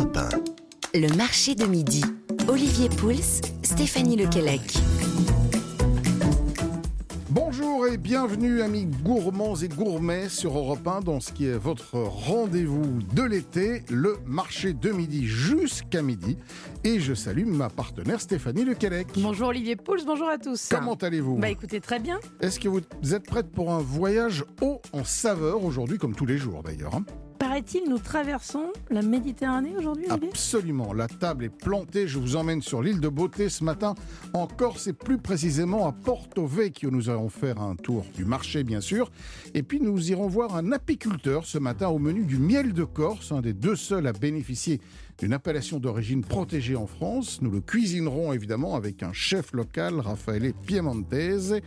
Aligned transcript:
Europe 0.00 0.16
1. 0.94 0.98
Le 0.98 1.14
marché 1.14 1.54
de 1.54 1.66
midi. 1.66 2.02
Olivier 2.48 2.88
Pouls, 2.88 3.42
Stéphanie 3.62 4.16
Lequelec. 4.16 4.62
Bonjour 7.28 7.86
et 7.86 7.98
bienvenue 7.98 8.62
amis 8.62 8.86
gourmands 8.86 9.56
et 9.56 9.68
gourmets 9.68 10.30
sur 10.30 10.56
Europe 10.56 10.86
1 10.88 11.00
dans 11.00 11.20
ce 11.20 11.32
qui 11.32 11.44
est 11.44 11.58
votre 11.58 11.98
rendez-vous 11.98 13.00
de 13.14 13.22
l'été, 13.22 13.82
le 13.90 14.16
marché 14.24 14.72
de 14.72 14.90
midi 14.90 15.26
jusqu'à 15.26 16.00
midi. 16.00 16.38
Et 16.82 16.98
je 16.98 17.12
salue 17.12 17.44
ma 17.44 17.68
partenaire 17.68 18.22
Stéphanie 18.22 18.64
Lequelec. 18.64 19.08
Bonjour 19.18 19.48
Olivier 19.48 19.76
Pouls, 19.76 20.06
bonjour 20.06 20.30
à 20.30 20.38
tous. 20.38 20.70
Comment 20.70 20.94
allez-vous? 20.94 21.36
Bah 21.36 21.50
écoutez, 21.50 21.78
très 21.78 21.98
bien. 21.98 22.20
Est-ce 22.40 22.58
que 22.58 22.68
vous 22.68 22.80
êtes 23.12 23.26
prête 23.26 23.50
pour 23.52 23.70
un 23.70 23.80
voyage 23.80 24.46
haut 24.62 24.80
en 24.94 25.04
saveur 25.04 25.62
aujourd'hui, 25.62 25.98
comme 25.98 26.14
tous 26.14 26.26
les 26.26 26.38
jours 26.38 26.62
d'ailleurs 26.62 26.94
hein? 26.94 27.04
Paraît-il, 27.50 27.90
nous 27.90 27.98
traversons 27.98 28.66
la 28.90 29.02
Méditerranée 29.02 29.76
aujourd'hui, 29.76 30.06
Absolument, 30.08 30.92
la 30.92 31.08
table 31.08 31.46
est 31.46 31.48
plantée. 31.48 32.06
Je 32.06 32.20
vous 32.20 32.36
emmène 32.36 32.62
sur 32.62 32.80
l'île 32.80 33.00
de 33.00 33.08
Beauté 33.08 33.48
ce 33.48 33.64
matin, 33.64 33.96
en 34.34 34.46
Corse 34.46 34.86
et 34.86 34.92
plus 34.92 35.18
précisément 35.18 35.88
à 35.88 35.90
Porto 35.90 36.46
Vecchio. 36.46 36.92
Nous 36.92 37.10
allons 37.10 37.28
faire 37.28 37.60
un 37.60 37.74
tour 37.74 38.06
du 38.14 38.24
marché, 38.24 38.62
bien 38.62 38.80
sûr. 38.80 39.10
Et 39.52 39.64
puis 39.64 39.80
nous 39.80 40.12
irons 40.12 40.28
voir 40.28 40.54
un 40.54 40.70
apiculteur 40.70 41.44
ce 41.44 41.58
matin 41.58 41.88
au 41.88 41.98
menu 41.98 42.22
du 42.22 42.38
miel 42.38 42.72
de 42.72 42.84
Corse, 42.84 43.32
un 43.32 43.40
des 43.40 43.52
deux 43.52 43.74
seuls 43.74 44.06
à 44.06 44.12
bénéficier 44.12 44.80
d'une 45.20 45.34
appellation 45.34 45.78
d'origine 45.78 46.24
protégée 46.24 46.76
en 46.76 46.86
France. 46.86 47.42
Nous 47.42 47.50
le 47.50 47.60
cuisinerons 47.60 48.32
évidemment 48.32 48.74
avec 48.74 49.02
un 49.02 49.12
chef 49.12 49.52
local, 49.52 50.00
Raffaele 50.00 50.54
Piemontese. 50.66 51.60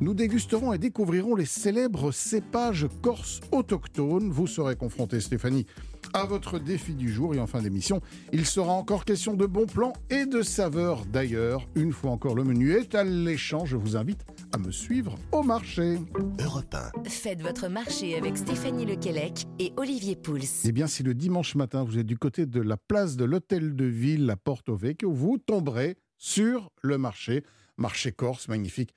Nous 0.00 0.12
dégusterons 0.12 0.74
et 0.74 0.78
découvrirons 0.78 1.34
les 1.34 1.46
célèbres 1.46 2.12
cépages 2.12 2.86
corses 3.00 3.40
autochtones. 3.52 4.30
Vous 4.30 4.46
serez 4.46 4.76
confronté, 4.76 5.20
Stéphanie, 5.20 5.66
à 6.12 6.24
votre 6.24 6.58
défi 6.58 6.94
du 6.94 7.12
jour. 7.12 7.34
Et 7.34 7.40
en 7.40 7.46
fin 7.46 7.62
d'émission, 7.62 8.00
il 8.32 8.46
sera 8.46 8.72
encore 8.72 9.04
question 9.04 9.34
de 9.34 9.46
bons 9.46 9.66
plans 9.66 9.92
et 10.10 10.26
de 10.26 10.42
saveurs. 10.42 11.04
D'ailleurs, 11.06 11.66
une 11.74 11.92
fois 11.92 12.10
encore, 12.10 12.34
le 12.34 12.44
menu 12.44 12.72
est 12.72 12.94
alléchant. 12.94 13.64
Je 13.64 13.76
vous 13.76 13.96
invite 13.96 14.24
à 14.52 14.58
me 14.58 14.70
suivre 14.70 15.16
au 15.32 15.42
marché. 15.42 15.98
Europe 16.42 16.74
1. 16.74 17.08
Faites 17.08 17.42
votre 17.42 17.68
marché 17.68 18.16
avec 18.16 18.36
Stéphanie 18.36 18.86
Lequelec 18.86 19.46
et 19.58 19.72
Olivier 19.76 20.16
Pouls. 20.16 20.40
Eh 20.64 20.72
bien, 20.72 20.86
si 20.86 21.02
le 21.02 21.14
dimanche 21.14 21.54
matin, 21.54 21.84
vous 21.84 21.98
êtes 21.98 22.06
du 22.06 22.18
côté 22.18 22.46
de 22.46 22.60
la 22.60 22.76
place 22.76 23.16
de 23.16 23.24
l'hôtel 23.24 23.76
de 23.76 23.84
ville 23.84 24.28
à 24.30 24.36
Porto 24.36 24.74
Vecchio, 24.76 25.12
vous 25.12 25.38
tomberez 25.38 25.96
sur 26.16 26.70
le 26.82 26.98
marché, 26.98 27.44
marché 27.76 28.12
corse 28.12 28.48
magnifique. 28.48 28.94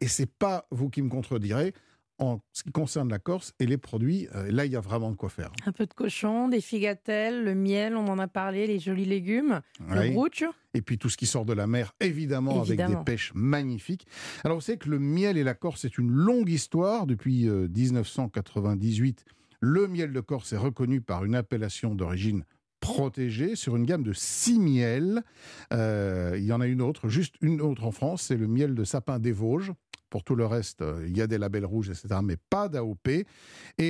Et 0.00 0.08
c'est 0.08 0.30
pas 0.30 0.66
vous 0.70 0.90
qui 0.90 1.02
me 1.02 1.08
contredirez 1.08 1.72
en 2.18 2.40
ce 2.52 2.62
qui 2.62 2.72
concerne 2.72 3.08
la 3.10 3.18
Corse 3.18 3.52
et 3.60 3.66
les 3.66 3.76
produits, 3.76 4.28
euh, 4.34 4.50
là 4.50 4.64
il 4.64 4.72
y 4.72 4.76
a 4.76 4.80
vraiment 4.80 5.10
de 5.10 5.16
quoi 5.16 5.28
faire. 5.28 5.50
Un 5.66 5.72
peu 5.72 5.86
de 5.86 5.92
cochon, 5.92 6.48
des 6.48 6.60
figatelles, 6.60 7.44
le 7.44 7.54
miel, 7.54 7.94
on 7.96 8.06
en 8.08 8.18
a 8.18 8.26
parlé, 8.28 8.66
les 8.66 8.78
jolis 8.78 9.04
légumes, 9.04 9.60
Oui. 9.90 10.08
le 10.08 10.10
brooch. 10.14 10.44
Et 10.74 10.82
puis 10.82 10.98
tout 10.98 11.08
ce 11.08 11.16
qui 11.16 11.26
sort 11.26 11.44
de 11.44 11.52
la 11.52 11.66
mer, 11.66 11.92
évidemment, 12.00 12.60
avec 12.62 12.78
des 12.84 12.96
pêches 13.04 13.32
magnifiques. 13.34 14.06
Alors 14.44 14.56
vous 14.58 14.62
savez 14.62 14.78
que 14.78 14.88
le 14.90 14.98
miel 14.98 15.36
et 15.36 15.44
la 15.44 15.54
Corse, 15.54 15.82
c'est 15.82 15.98
une 15.98 16.10
longue 16.10 16.48
histoire. 16.50 17.06
Depuis 17.06 17.48
euh, 17.48 17.68
1998, 17.68 19.24
le 19.60 19.86
miel 19.88 20.12
de 20.12 20.20
Corse 20.20 20.52
est 20.52 20.58
reconnu 20.58 21.00
par 21.00 21.24
une 21.24 21.34
appellation 21.34 21.94
d'origine 21.94 22.44
protégée 22.80 23.56
sur 23.56 23.74
une 23.76 23.84
gamme 23.84 24.02
de 24.02 24.12
six 24.12 24.60
miels. 24.60 25.22
Euh, 25.72 26.34
il 26.36 26.44
y 26.44 26.52
en 26.52 26.60
a 26.60 26.66
une 26.66 26.82
autre, 26.82 27.08
juste 27.08 27.34
une 27.40 27.60
autre 27.60 27.84
en 27.84 27.90
France, 27.90 28.22
c'est 28.22 28.36
le 28.36 28.46
miel 28.46 28.74
de 28.74 28.84
sapin 28.84 29.18
des 29.18 29.32
Vosges. 29.32 29.72
Pour 30.10 30.24
tout 30.24 30.34
le 30.36 30.46
reste, 30.46 30.82
euh, 30.82 31.04
il 31.06 31.16
y 31.16 31.20
a 31.22 31.26
des 31.26 31.38
labels 31.38 31.64
rouges, 31.66 31.88
etc., 31.90 32.20
mais 32.22 32.36
pas 32.50 32.68
d'AOP. 32.68 33.08
Et 33.08 33.24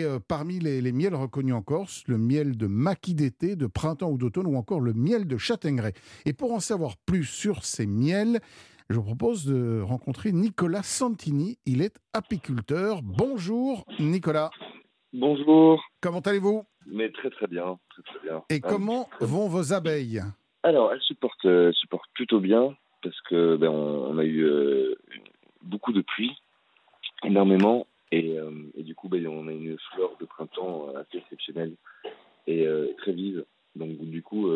euh, 0.03 0.19
parmi 0.27 0.59
les, 0.59 0.81
les 0.81 0.93
miels 0.93 1.15
reconnus 1.15 1.55
en 1.55 1.63
Corse, 1.63 2.05
le 2.07 2.19
miel 2.19 2.57
de 2.57 2.67
maquis 2.67 3.15
d'été, 3.15 3.57
de 3.57 3.67
printemps 3.67 4.11
ou 4.11 4.19
d'automne, 4.19 4.47
ou 4.47 4.57
encore 4.57 4.81
le 4.81 4.93
miel 4.95 5.27
de 5.27 5.37
châtaigneraie. 5.37 5.95
Et 6.25 6.33
pour 6.33 6.53
en 6.53 6.61
savoir 6.61 6.97
plus 7.07 7.25
sur 7.25 7.65
ces 7.65 7.87
miels, 7.87 8.41
je 8.89 8.97
vous 8.97 9.03
propose 9.05 9.45
de 9.47 9.81
rencontrer 9.81 10.33
Nicolas 10.33 10.83
Santini. 10.83 11.59
Il 11.67 11.83
est 11.83 11.97
apiculteur. 12.13 13.03
Bonjour 13.03 13.85
Nicolas, 13.99 14.51
Bonjour, 15.13 15.83
comment 16.03 16.21
allez-vous? 16.21 16.65
Mais 16.87 17.11
très 17.11 17.31
très 17.31 17.47
bien, 17.47 17.79
très 17.89 18.03
très 18.03 18.29
bien. 18.29 18.43
Et 18.51 18.61
Ah, 18.63 18.69
comment 18.69 19.09
vont 19.21 19.49
vos 19.49 19.73
abeilles? 19.73 20.21
Alors, 20.63 20.93
elles 20.93 21.01
supportent, 21.01 21.47
euh, 21.47 21.73
supportent 21.73 22.11
plutôt 22.15 22.39
bien 22.39 22.77
parce 23.03 23.19
que 23.23 23.57
ben, 23.57 23.69
on, 23.69 24.11
on 24.11 24.19
a 24.19 24.25
eu 24.25 24.43
euh, 24.45 24.95
beaucoup 25.67 25.93
de 25.93 26.01
pluie, 26.01 26.33
énormément, 27.25 27.87
et, 28.13 28.39
euh, 28.39 28.51
et 28.77 28.83
du 28.83 28.95
coup, 28.95 29.09
ben, 29.09 29.27
on 29.27 29.49
a 29.49 29.53
une 29.53 29.77
flore 29.93 30.17
de 30.21 30.27
printemps 30.27 30.89
euh, 30.89 31.01
assez 31.01 31.19
exceptionnelle 31.19 31.75
et 32.47 32.67
euh, 32.67 32.93
très 32.99 33.13
vive. 33.13 33.45
Donc, 33.75 33.91
du 33.99 34.23
coup, 34.23 34.49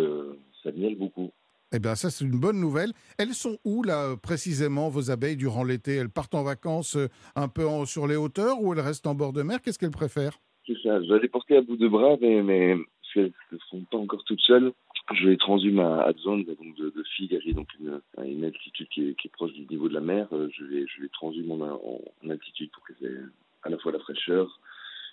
ça 0.63 0.73
miel 0.73 0.97
beaucoup. 0.97 1.31
Eh 1.73 1.79
bien, 1.79 1.95
ça, 1.95 2.09
c'est 2.11 2.25
une 2.25 2.41
bonne 2.41 2.59
nouvelle. 2.59 2.93
Elles 3.19 3.35
sont 3.35 3.59
où, 3.65 3.83
là, 3.83 4.17
précisément, 4.17 4.89
vos 4.89 5.11
abeilles, 5.11 5.37
durant 5.37 5.63
l'été? 5.63 5.97
Elles 5.97 6.09
partent 6.09 6.35
en 6.35 6.43
vacances 6.43 6.97
un 7.37 7.49
peu 7.49 7.67
en- 7.67 7.85
sur 7.85 8.07
les 8.07 8.17
hauteurs 8.17 8.63
ou 8.63 8.73
elles 8.73 8.81
restent 8.81 9.07
en 9.07 9.15
bord 9.15 9.35
de 9.35 9.43
mer? 9.43 9.61
Qu'est-ce 9.61 9.79
qu'elles 9.79 9.91
préfèrent? 9.91 10.41
C'est 10.67 10.79
ça, 10.83 11.03
je 11.03 11.13
vais 11.13 11.21
les 11.21 11.29
porter 11.29 11.57
à 11.57 11.61
bout 11.61 11.77
de 11.77 11.87
bras, 11.87 12.17
mais, 12.21 12.43
mais 12.43 12.77
parce 12.77 13.13
qu'elles 13.13 13.33
ne 13.53 13.59
sont 13.69 13.85
pas 13.91 13.99
encore 13.99 14.25
toutes 14.25 14.41
seules. 14.41 14.73
Je 15.13 15.29
les 15.29 15.37
transhume 15.37 15.81
à, 15.81 16.03
à 16.03 16.13
zone 16.13 16.45
donc 16.45 16.77
de, 16.77 16.91
de 16.91 17.03
Figari, 17.17 17.53
donc 17.53 17.69
une, 17.81 18.01
à 18.17 18.25
une 18.25 18.45
altitude 18.45 18.89
qui 18.89 19.09
est, 19.09 19.15
qui 19.15 19.29
est 19.29 19.31
proche 19.31 19.53
du 19.53 19.67
niveau 19.67 19.89
de 19.89 19.95
la 19.95 20.01
mer. 20.01 20.29
Euh, 20.33 20.49
Je 20.57 20.65
les, 20.65 20.87
je 20.87 21.03
les 21.03 21.09
transhume 21.09 21.51
en, 21.51 21.61
en, 21.61 22.01
en 22.25 22.31
altitude 22.31 22.71
pour 22.71 22.87
qu'elles 22.87 23.09
aient 23.09 23.21
à 23.63 23.71
la 23.71 23.79
fois 23.79 23.93
la 23.93 23.99
fraîcheur, 23.99 24.61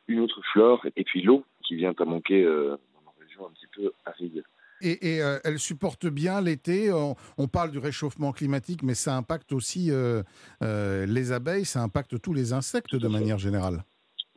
une 0.07 0.19
autre 0.19 0.41
flore, 0.53 0.85
et 0.95 1.03
puis 1.03 1.21
l'eau 1.21 1.43
qui 1.65 1.75
vient 1.75 1.93
à 1.97 2.05
manquer 2.05 2.43
euh, 2.43 2.77
dans 2.93 3.01
nos 3.05 3.15
régions 3.19 3.47
un 3.47 3.51
petit 3.51 3.67
peu 3.75 3.91
arides. 4.05 4.43
Et, 4.79 5.15
et, 5.15 5.21
euh, 5.23 5.39
elles 5.43 5.57
supportent 5.57 6.05
bien 6.05 6.39
l'été. 6.39 6.93
On, 6.93 7.15
on 7.39 7.47
parle 7.47 7.71
du 7.71 7.79
réchauffement 7.79 8.31
climatique, 8.31 8.83
mais 8.83 8.93
ça 8.93 9.17
impacte 9.17 9.51
aussi 9.51 9.89
euh, 9.89 10.21
les 10.61 11.31
abeilles, 11.31 11.65
ça 11.65 11.81
impacte 11.81 12.21
tous 12.21 12.33
les 12.33 12.53
insectes 12.53 12.95
de 12.95 13.07
manière 13.07 13.39
générale. 13.39 13.83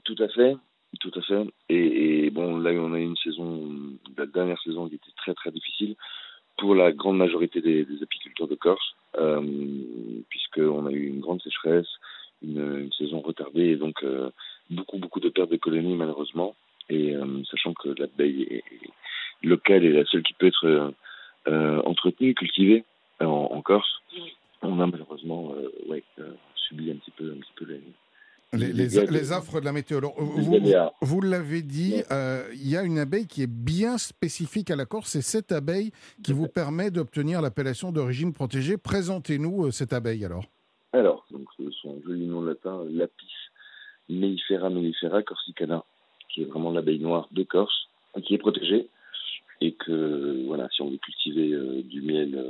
Tout 0.05 0.17
à 0.19 0.29
fait, 0.29 0.57
tout 1.01 1.11
à 1.17 1.23
fait. 1.23 1.47
Et, 1.69 2.31
bon, 2.31 2.59
là, 2.59 2.71
on 2.73 2.93
a 2.93 2.99
eu 2.99 3.05
une 3.05 3.17
saison, 3.17 3.71
la 4.17 4.27
dernière 4.27 4.61
saison 4.63 4.89
qui 4.89 4.97
était 4.97 5.13
très 5.17 5.35
très 5.35 5.51
difficile 5.51 5.97
pour 6.59 6.75
la 6.75 6.93
grande 6.93 7.17
majorité 7.17 7.61
des, 7.61 7.87
apiculteurs 8.03 8.49
de 8.49 8.55
Corse, 8.55 8.95
euh, 9.19 9.43
puisqu'on 10.29 10.87
a 10.87 10.91
eu 10.91 11.07
une 11.07 11.21
grande 11.21 11.43
sécheresse, 11.43 11.89
une, 12.43 12.91
saison 12.97 13.21
retardée, 13.21 13.71
et 13.71 13.77
donc 13.77 14.03
euh, 14.05 14.31
beaucoup 14.69 14.99
beaucoup 14.99 15.21
de 15.21 15.31
pertes 15.31 15.51
de 15.51 15.57
colonies 15.57 15.97
malheureusement. 15.97 16.55
Et 16.91 17.15
euh, 17.15 17.43
sachant 17.51 17.73
que 17.73 17.89
l'abeille 17.89 18.63
locale 19.43 19.85
est 19.85 19.93
la 19.93 20.05
seule 20.05 20.23
qui 20.23 20.35
peut 20.35 20.49
être 20.49 20.93
euh, 21.49 21.83
entretenue, 21.83 22.35
cultivée 22.35 22.85
en, 23.21 23.27
en 23.27 23.63
Corse, 23.63 24.01
a 24.63 24.87
malheureusement 24.87 25.53
euh, 25.57 25.71
ouais, 25.89 26.03
euh, 26.19 26.33
subi 26.55 26.91
un 26.91 26.97
petit 26.97 27.11
peu 27.13 27.33
un 27.33 27.41
petit 27.41 27.53
peu 27.57 27.65
les, 27.67 27.81
Les, 28.61 29.33
affres 29.33 29.61
de 29.61 29.65
la 29.65 29.73
météo. 29.73 29.99
Alors, 29.99 30.15
vous, 31.01 31.21
l'avez 31.21 31.63
dit, 31.63 32.03
euh, 32.11 32.49
il 32.55 32.69
y 32.69 32.77
a 32.77 32.83
une 32.83 32.99
abeille 32.99 33.27
qui 33.27 33.43
est 33.43 33.51
bien 33.51 33.99
spécifique 33.99 34.71
à 34.71 34.77
la 34.77 34.87
Corse. 34.87 35.11
C'est 35.11 35.23
cette 35.23 35.53
abeille 35.53 35.93
qui 36.23 36.33
vous 36.33 36.49
permet 36.49 36.91
d'obtenir 36.91 37.41
l'appellation 37.41 37.93
d'origine 37.93 38.33
protégée. 38.33 38.77
Présentez-nous 38.77 39.67
euh, 39.67 39.71
cette 39.71 39.93
abeille 39.93 40.25
alors. 40.25 40.45
Alors, 40.93 41.25
donc 41.31 41.47
son 41.83 42.01
joli 42.07 42.27
nom 42.27 42.43
latin, 42.43 42.85
Lapis 42.91 43.33
mellifera 44.09 44.71
mellifera 44.71 45.23
corsicana, 45.23 45.85
qui 46.29 46.43
est 46.43 46.47
vraiment 46.47 46.73
l'abeille 46.73 46.99
noire 46.99 47.29
de 47.31 47.45
Corse, 47.45 47.89
qui 48.25 48.35
est 48.35 48.39
protégée, 48.39 48.89
et 49.61 49.73
que 49.73 50.45
voilà, 50.47 50.69
si 50.75 50.83
on 50.83 50.91
veut 50.91 50.99
cultiver 50.99 51.53
euh, 51.53 51.83
du 51.85 52.03
miel 52.03 52.45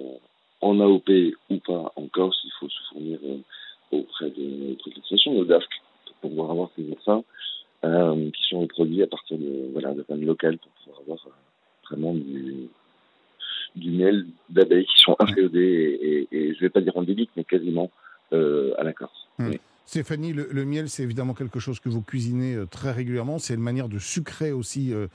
en 0.62 0.80
AOP 0.80 1.10
ou 1.50 1.58
pas 1.58 1.92
en 1.96 2.06
Corse, 2.06 2.38
il 2.44 2.52
faut 2.58 2.68
se 2.68 2.82
fournir 2.90 3.18
auprès 3.92 4.30
de, 4.30 4.74
de 4.74 4.90
l'association 4.96 5.38
de 5.38 5.44
DAFC 5.44 5.68
pour 6.20 6.30
pouvoir 6.30 6.50
avoir 6.50 6.70
ces 6.76 6.84
oursins 6.90 7.22
euh, 7.84 8.30
qui 8.30 8.42
sont 8.48 8.66
produits 8.66 9.02
à 9.02 9.06
partir 9.06 9.38
de 9.38 9.70
voilà 9.72 9.94
de 9.94 10.02
fermes 10.02 10.24
locales 10.24 10.58
pour 10.58 10.70
pouvoir 10.84 11.00
avoir 11.02 11.18
euh, 11.26 11.30
vraiment 11.88 12.14
du 12.14 12.68
du 13.76 13.90
miel 13.90 14.26
d'abeilles 14.48 14.86
qui 14.86 15.00
sont 15.02 15.16
inféodées 15.20 15.98
et, 16.02 16.28
et, 16.32 16.36
et 16.50 16.54
je 16.54 16.60
vais 16.60 16.70
pas 16.70 16.80
dire 16.80 16.96
endémiques 16.96 17.30
mais 17.36 17.44
quasiment 17.44 17.90
euh, 18.32 18.72
à 18.78 18.84
la 18.84 18.92
Corse. 18.92 19.28
Stéphanie, 19.86 20.32
le, 20.32 20.46
le 20.52 20.64
miel, 20.64 20.88
c'est 20.88 21.02
évidemment 21.02 21.34
quelque 21.34 21.58
chose 21.58 21.80
que 21.80 21.88
vous 21.88 22.00
cuisinez 22.00 22.54
euh, 22.54 22.64
très 22.64 22.92
régulièrement. 22.92 23.40
C'est 23.40 23.54
une 23.54 23.60
manière 23.60 23.88
de 23.88 23.98
sucrer 23.98 24.52
aussi 24.52 24.92
euh, 24.94 25.08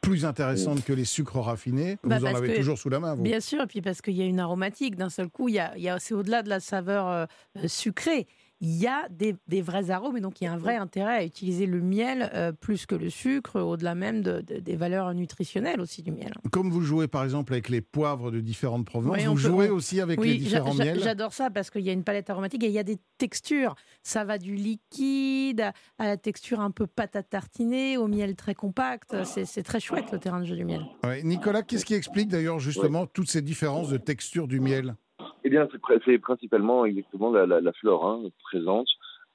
plus 0.00 0.24
intéressante 0.24 0.82
que 0.82 0.94
les 0.94 1.04
sucres 1.04 1.36
raffinés. 1.40 1.98
Bah, 2.02 2.16
vous 2.18 2.24
en 2.24 2.28
parce 2.30 2.38
avez 2.38 2.52
que- 2.52 2.56
toujours 2.56 2.78
sous 2.78 2.88
la 2.88 3.00
main, 3.00 3.14
vous. 3.16 3.22
Bien 3.22 3.40
sûr, 3.40 3.60
et 3.60 3.66
puis 3.66 3.82
parce 3.82 4.00
qu'il 4.00 4.14
y 4.14 4.22
a 4.22 4.24
une 4.24 4.40
aromatique. 4.40 4.96
D'un 4.96 5.10
seul 5.10 5.28
coup, 5.28 5.50
il 5.50 5.56
y 5.56 5.58
a, 5.58 5.76
il 5.76 5.82
y 5.82 5.90
a- 5.90 5.98
c'est 5.98 6.14
au-delà 6.14 6.42
de 6.42 6.48
la 6.48 6.60
saveur 6.60 7.06
euh, 7.08 7.26
euh, 7.58 7.68
sucrée. 7.68 8.26
Il 8.64 8.76
y 8.76 8.86
a 8.86 9.06
des, 9.10 9.60
vrais 9.60 9.90
arômes 9.90 10.16
et 10.16 10.20
donc 10.22 10.40
il 10.40 10.44
y 10.44 10.46
a 10.46 10.52
un 10.52 10.56
vrai 10.56 10.76
intérêt 10.76 11.16
à 11.16 11.24
utiliser 11.24 11.66
le 11.66 11.82
miel 11.82 12.30
euh, 12.32 12.50
plus 12.50 12.86
que 12.86 12.94
le 12.94 13.10
sucre, 13.10 13.60
au-delà 13.60 13.94
même 13.94 14.22
des 14.22 14.76
valeurs 14.76 15.12
nutritionnelles 15.12 15.82
aussi 15.82 16.02
du 16.02 16.10
miel. 16.10 16.32
Comme 16.50 16.70
vous 16.70 16.80
jouez 16.80 17.06
par 17.06 17.24
exemple 17.24 17.52
avec 17.52 17.68
les 17.68 17.82
poivres 17.82 18.30
de 18.30 18.40
différentes 18.40 18.86
provenances, 18.86 19.22
vous 19.22 19.36
jouez 19.36 19.68
aussi 19.68 20.00
avec 20.00 20.18
les 20.24 20.38
différents 20.38 20.72
miels 20.72 20.98
J'adore 21.02 21.34
ça 21.34 21.50
parce 21.50 21.68
qu'il 21.68 21.82
y 21.82 21.90
a 21.90 21.92
une 21.92 22.04
palette 22.04 22.30
aromatique 22.30 22.64
et 22.64 22.68
il 22.68 22.72
y 22.72 22.78
a 22.78 22.84
des 22.84 22.98
textures. 23.18 23.74
Ça 24.02 24.24
va 24.24 24.38
du 24.38 24.54
liquide 24.54 25.70
à 25.98 26.06
la 26.06 26.16
texture 26.16 26.60
un 26.60 26.70
peu 26.70 26.86
pâte 26.86 27.16
à 27.16 27.22
tartiner, 27.22 27.98
au 27.98 28.08
miel 28.08 28.34
très 28.34 28.54
compact. 28.54 29.14
C'est 29.24 29.62
très 29.62 29.80
chouette 29.80 30.10
le 30.10 30.18
terrain 30.18 30.40
de 30.40 30.46
jeu 30.46 30.56
du 30.56 30.64
miel. 30.64 30.86
Nicolas, 31.22 31.62
qu'est-ce 31.62 31.84
qui 31.84 31.94
explique 31.94 32.28
d'ailleurs 32.28 32.60
justement 32.60 33.06
toutes 33.06 33.28
ces 33.28 33.42
différences 33.42 33.90
de 33.90 33.98
texture 33.98 34.48
du 34.48 34.60
miel? 34.60 34.96
Eh 35.44 35.50
bien, 35.50 35.68
c'est 35.70 36.18
principalement 36.18 36.86
exactement 36.86 37.30
la, 37.30 37.72
flore 37.74 38.06
hein, 38.06 38.22
présente 38.44 38.88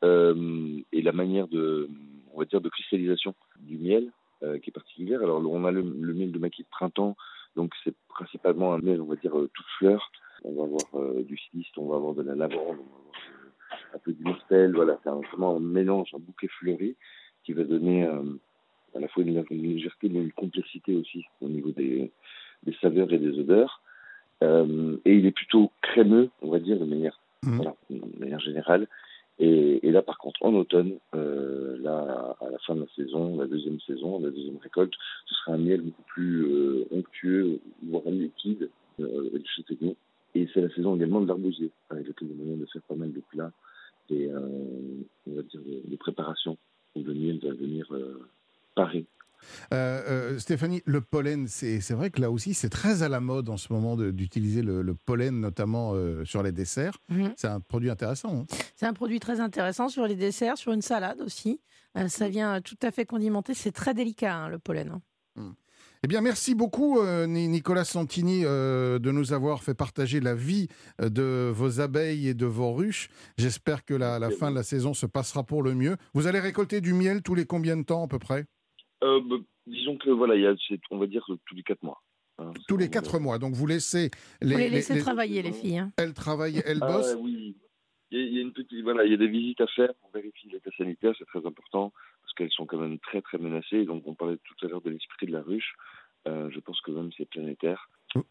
euh, 0.03 0.79
et 0.91 1.03
la 1.03 1.11
manière 1.11 1.47
de, 1.47 1.87
on 2.33 2.39
va 2.39 2.45
dire, 2.45 2.61
de 2.61 2.69
cristallisation 2.69 3.35
du 3.59 3.77
miel 3.77 4.11
euh, 4.41 4.57
qui 4.57 4.71
est 4.71 4.73
particulière. 4.73 5.21
Alors, 5.21 5.39
on 5.45 5.65
a 5.65 5.71
le, 5.71 5.83
miel 5.83 6.31
de 6.31 6.39
maquis 6.39 6.63
de 6.63 6.67
printemps, 6.69 7.15
donc 7.55 7.73
c'est 7.83 7.93
principalement 8.07 8.73
un 8.73 8.79
miel, 8.79 9.01
on 9.01 9.05
va 9.05 9.17
dire, 9.17 9.37
euh, 9.37 9.49
toute 9.53 9.65
fleur. 9.77 10.11
On 10.43 10.53
va 10.53 10.63
avoir 10.63 11.23
du 11.25 11.37
siliste, 11.37 11.77
on 11.77 11.87
va 11.87 11.97
avoir 11.97 12.13
de 12.13 12.23
la 12.23 12.33
lavande, 12.33 12.61
on 12.61 12.73
va 12.73 12.79
avoir 12.79 13.93
un 13.93 13.99
peu 13.99 14.13
du 14.13 14.23
myrtelle. 14.23 14.73
Voilà, 14.73 14.97
c'est 15.03 15.09
vraiment 15.09 15.57
un 15.57 15.59
mélange, 15.59 16.09
un 16.15 16.19
bouquet 16.19 16.47
fleuri 16.47 16.95
qui 17.43 17.51
va 17.51 17.65
donner 17.65 18.05
à 18.05 18.99
la 19.01 19.07
fois 19.09 19.23
une, 19.23 19.43
légèreté, 19.49 20.07
mais 20.07 20.19
une 20.19 20.31
complexité 20.31 20.95
aussi 20.95 21.25
au 21.41 21.49
niveau 21.49 21.71
des 21.71 22.13
saveurs 22.79 23.11
et 23.11 23.19
des 23.19 23.37
odeurs. 23.37 23.81
Euh, 24.43 24.97
et 25.05 25.15
il 25.15 25.25
est 25.25 25.31
plutôt 25.31 25.71
crémeux, 25.81 26.29
on 26.41 26.49
va 26.49 26.59
dire, 26.59 26.79
de 26.79 26.85
manière, 26.85 27.19
mmh. 27.43 27.55
voilà, 27.55 27.75
de 27.89 28.19
manière 28.19 28.39
générale. 28.39 28.87
Et, 29.39 29.87
et, 29.87 29.91
là, 29.91 30.01
par 30.01 30.17
contre, 30.17 30.43
en 30.43 30.53
automne, 30.53 30.97
euh, 31.15 31.77
là, 31.81 32.35
à 32.41 32.49
la 32.49 32.57
fin 32.59 32.75
de 32.75 32.81
la 32.81 32.87
saison, 32.95 33.37
la 33.37 33.47
deuxième 33.47 33.79
saison, 33.81 34.19
la 34.19 34.31
deuxième 34.31 34.57
récolte, 34.57 34.93
ce 35.27 35.35
sera 35.35 35.53
un 35.53 35.57
miel 35.57 35.81
beaucoup 35.81 36.03
plus 36.03 36.43
euh, 36.43 36.87
onctueux, 36.91 37.59
voire 37.83 38.03
liquide, 38.07 38.69
euh, 38.99 39.29
du 39.33 39.49
châtaignon. 39.55 39.95
Et 40.35 40.47
c'est 40.53 40.61
la 40.61 40.69
saison 40.75 40.95
également 40.95 41.21
de 41.21 41.27
l'arbousier, 41.27 41.71
avec 41.89 42.07
lequel 42.07 42.27
il 42.27 42.31
y 42.31 42.33
a 42.33 42.43
moyen 42.43 42.57
de 42.57 42.65
faire 42.65 42.81
pas 42.81 42.95
mal 42.95 43.13
de 43.13 43.21
plats 43.31 43.51
et, 44.09 44.27
euh, 44.27 44.39
on 45.27 45.35
va 45.35 45.41
dire, 45.43 45.61
de, 45.61 45.89
de 45.89 45.95
préparation 45.95 46.57
où 46.95 47.03
le 47.03 47.13
miel 47.13 47.39
va 47.39 47.53
venir 47.53 47.85
euh, 47.91 48.19
parer 48.75 49.05
euh, 49.73 50.33
euh, 50.33 50.39
Stéphanie, 50.39 50.81
le 50.85 51.01
pollen, 51.01 51.47
c'est 51.47 51.91
vrai 51.91 52.09
que 52.09 52.21
là 52.21 52.31
aussi, 52.31 52.53
c'est 52.53 52.69
très 52.69 53.03
à 53.03 53.09
la 53.09 53.19
mode 53.19 53.49
en 53.49 53.57
ce 53.57 53.71
moment 53.71 53.95
d'utiliser 53.95 54.61
le, 54.61 54.93
pollen, 54.93 55.39
notamment 55.39 55.91
euh, 55.93 56.25
sur 56.25 56.43
les 56.43 56.51
desserts. 56.51 56.97
Mhm. 57.09 57.33
C'est 57.35 57.47
un 57.47 57.59
produit 57.59 57.89
intéressant. 57.89 58.41
Hein. 58.41 58.55
c'est 58.75 58.85
un 58.85 58.93
produit 58.93 59.19
très 59.19 59.39
intéressant 59.39 59.89
sur 59.89 60.07
les 60.07 60.15
desserts, 60.15 60.57
sur 60.57 60.71
une 60.71 60.81
salade 60.81 61.21
aussi. 61.21 61.61
ça 62.07 62.29
vient 62.29 62.61
tout 62.61 62.77
à 62.81 62.91
fait 62.91 63.05
condimenter. 63.05 63.53
C'est 63.53 63.71
très 63.71 63.93
délicat, 63.93 64.35
hein, 64.35 64.49
le 64.49 64.59
pollen. 64.59 64.91
Hein. 64.91 65.01
Hmm. 65.35 65.51
Eh 66.01 66.07
bien, 66.07 66.21
merci 66.21 66.55
beaucoup, 66.55 67.01
Nicolas 67.27 67.83
Santini, 67.83 68.43
de 68.43 69.11
nous 69.11 69.33
avoir 69.33 69.63
fait 69.63 69.73
partager 69.73 70.21
la 70.21 70.33
vie 70.33 70.69
de 71.01 71.51
vos 71.53 71.81
abeilles 71.81 72.29
et 72.29 72.33
de 72.33 72.45
vos 72.45 72.73
ruches. 72.73 73.09
J'espère 73.37 73.83
que 73.83 73.93
la, 73.93 74.17
la 74.17 74.29
fin 74.29 74.49
de 74.49 74.55
la 74.55 74.63
saison 74.63 74.93
se 74.93 75.05
passera 75.05 75.43
pour 75.43 75.61
le 75.61 75.75
mieux. 75.75 75.97
Vous 76.13 76.25
allez 76.25 76.39
récolter 76.39 76.79
du 76.79 76.93
miel 76.93 77.21
tous 77.21 77.35
les 77.35 77.45
combien 77.45 77.75
de 77.75 77.83
temps 77.83 78.05
à 78.05 78.07
peu 78.07 78.17
près? 78.17 78.45
Euh, 79.03 79.21
bah, 79.21 79.37
disons 79.67 79.97
que 79.97 80.09
voilà, 80.09 80.35
il 80.35 80.41
y 80.41 80.47
a, 80.47 80.55
on 80.91 80.97
va 80.97 81.07
dire 81.07 81.25
tous 81.45 81.55
les 81.55 81.63
quatre 81.63 81.83
mois. 81.83 82.01
Hein, 82.39 82.51
tous 82.67 82.77
les 82.77 82.89
quatre 82.89 83.19
mois. 83.19 83.37
Donc 83.37 83.53
vous 83.53 83.67
laissez 83.67 84.11
les, 84.41 84.53
vous 84.53 84.59
les 84.59 84.69
laissez 84.69 84.99
travailler 84.99 85.41
les 85.41 85.51
filles. 85.51 85.79
Hein. 85.79 85.91
Elles 85.97 86.13
travaillent, 86.13 86.61
elles 86.65 86.79
ah 86.81 86.93
bossent. 86.93 87.17
oui. 87.19 87.55
Il 88.11 88.33
y, 88.33 88.39
a, 88.39 88.41
une 88.41 88.53
petite, 88.53 88.81
voilà, 88.81 89.05
il 89.05 89.11
y 89.11 89.13
a 89.13 89.17
des 89.17 89.27
visites 89.27 89.61
à 89.61 89.67
faire 89.67 89.93
pour 90.01 90.09
vérifier 90.11 90.49
l'état 90.51 90.71
sanitaire, 90.75 91.13
c'est 91.19 91.27
très 91.27 91.45
important 91.45 91.93
parce 92.23 92.33
qu'elles 92.33 92.49
sont 92.49 92.65
quand 92.65 92.79
même 92.79 92.97
très 92.97 93.21
très 93.21 93.37
menacées. 93.37 93.85
Donc 93.85 94.01
on 94.07 94.15
parlait 94.15 94.37
tout 94.37 94.65
à 94.65 94.67
l'heure 94.67 94.81
de 94.81 94.89
l'esprit 94.89 95.27
de 95.27 95.31
la 95.31 95.43
ruche. 95.43 95.75
Euh, 96.27 96.49
je 96.51 96.59
pense 96.59 96.81
que 96.81 96.89
même 96.89 97.11
c'est 97.15 97.29
planétaire. 97.29 97.87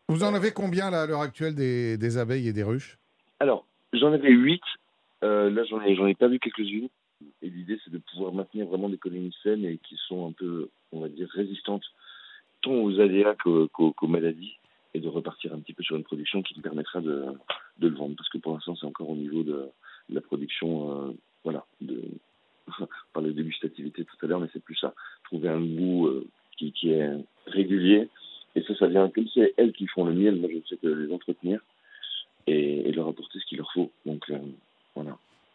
Vous 0.09 0.25
en 0.25 0.35
avez 0.35 0.51
combien 0.51 0.91
là, 0.91 1.03
à 1.03 1.07
l'heure 1.07 1.21
actuelle 1.21 1.55
des, 1.55 1.97
des, 1.97 2.19
abeilles 2.19 2.49
et 2.49 2.53
des 2.53 2.65
ruches? 2.65 2.99
Alors 3.39 3.67
j'en 3.93 4.13
avais 4.13 4.33
huit. 4.33 4.63
Euh, 5.23 5.49
là 5.49 5.63
j'en 5.65 5.81
ai 5.83 5.95
j'en 5.95 6.09
ai 6.09 6.17
pas 6.17 6.27
vu 6.27 6.41
quelques-unes. 6.41 6.89
Et 7.43 7.51
l'idée, 7.51 7.79
c'est 7.85 7.93
de 7.93 7.99
pouvoir 7.99 8.33
maintenir 8.33 8.67
vraiment 8.67 8.89
des 8.89 8.99
colonies 8.99 9.35
saines 9.43 9.65
et 9.65 9.79
qui 9.79 9.97
sont 10.09 10.29
un 10.29 10.33
peu, 10.33 10.71
on 10.93 11.01
va 11.01 11.09
dire, 11.09 11.29
résistantes 11.31 11.85
tant 12.61 12.75
aux 12.75 13.01
aléas 13.01 13.35
qu'aux 13.37 13.95
maladies 14.07 14.57
et 14.95 15.01
de 15.01 15.09
repartir 15.09 15.53
un 15.53 15.61
petit 15.61 15.75
peu 15.75 15.83
sur 15.83 15.97
une 15.97 16.05
production 16.05 16.43
qui 16.43 16.55
nous 16.57 16.63
permettra 16.63 17.01
de, 17.01 17.27
le 17.81 17.89
vendre. 17.89 18.17
Parce 18.17 18.29
que 18.29 18.39
pour 18.39 18.55
l'instant, 18.55 18.75
c'est 18.77 18.87
encore 18.87 19.11
au 19.11 19.17
niveau 19.17 19.43
de, 19.43 19.69
la 20.09 20.21
production, 20.21 21.09
euh, 21.09 21.13
voilà, 21.45 21.67
de, 21.81 22.03
parlait 23.13 23.31
de 23.31 23.35
dégustativité 23.35 24.05
tout 24.05 24.17
à 24.23 24.27
l'heure, 24.27 24.41
mais 24.41 24.49
c'est 24.53 24.63
plus 24.63 24.77
ça. 24.77 24.95
Trouver 25.25 25.49
un 25.49 25.61
goût 25.61 26.07
euh, 26.07 26.27
qui, 26.57 26.91
est 26.91 27.11
régulier. 27.47 28.09
Et 28.55 28.63
ça, 28.63 28.75
ça 28.77 28.87
vient, 28.87 29.09
comme 29.11 29.29
c'est 29.33 29.55
elles 29.57 29.73
qui 29.73 29.87
font 29.87 30.05
le 30.05 30.15
miel, 30.15 30.37
moi 30.37 30.49
je 30.53 30.67
sais 30.69 30.77
que 30.77 30.89
les 30.89 31.13
entretenir 31.13 31.61
et, 32.47 32.91
leur 32.93 33.09
apporter 33.09 33.39
ce 33.39 33.47
qu'il 33.47 33.59
leur 33.59 33.71
faut. 33.73 33.93
Donc 34.07 34.29
euh. 34.31 34.39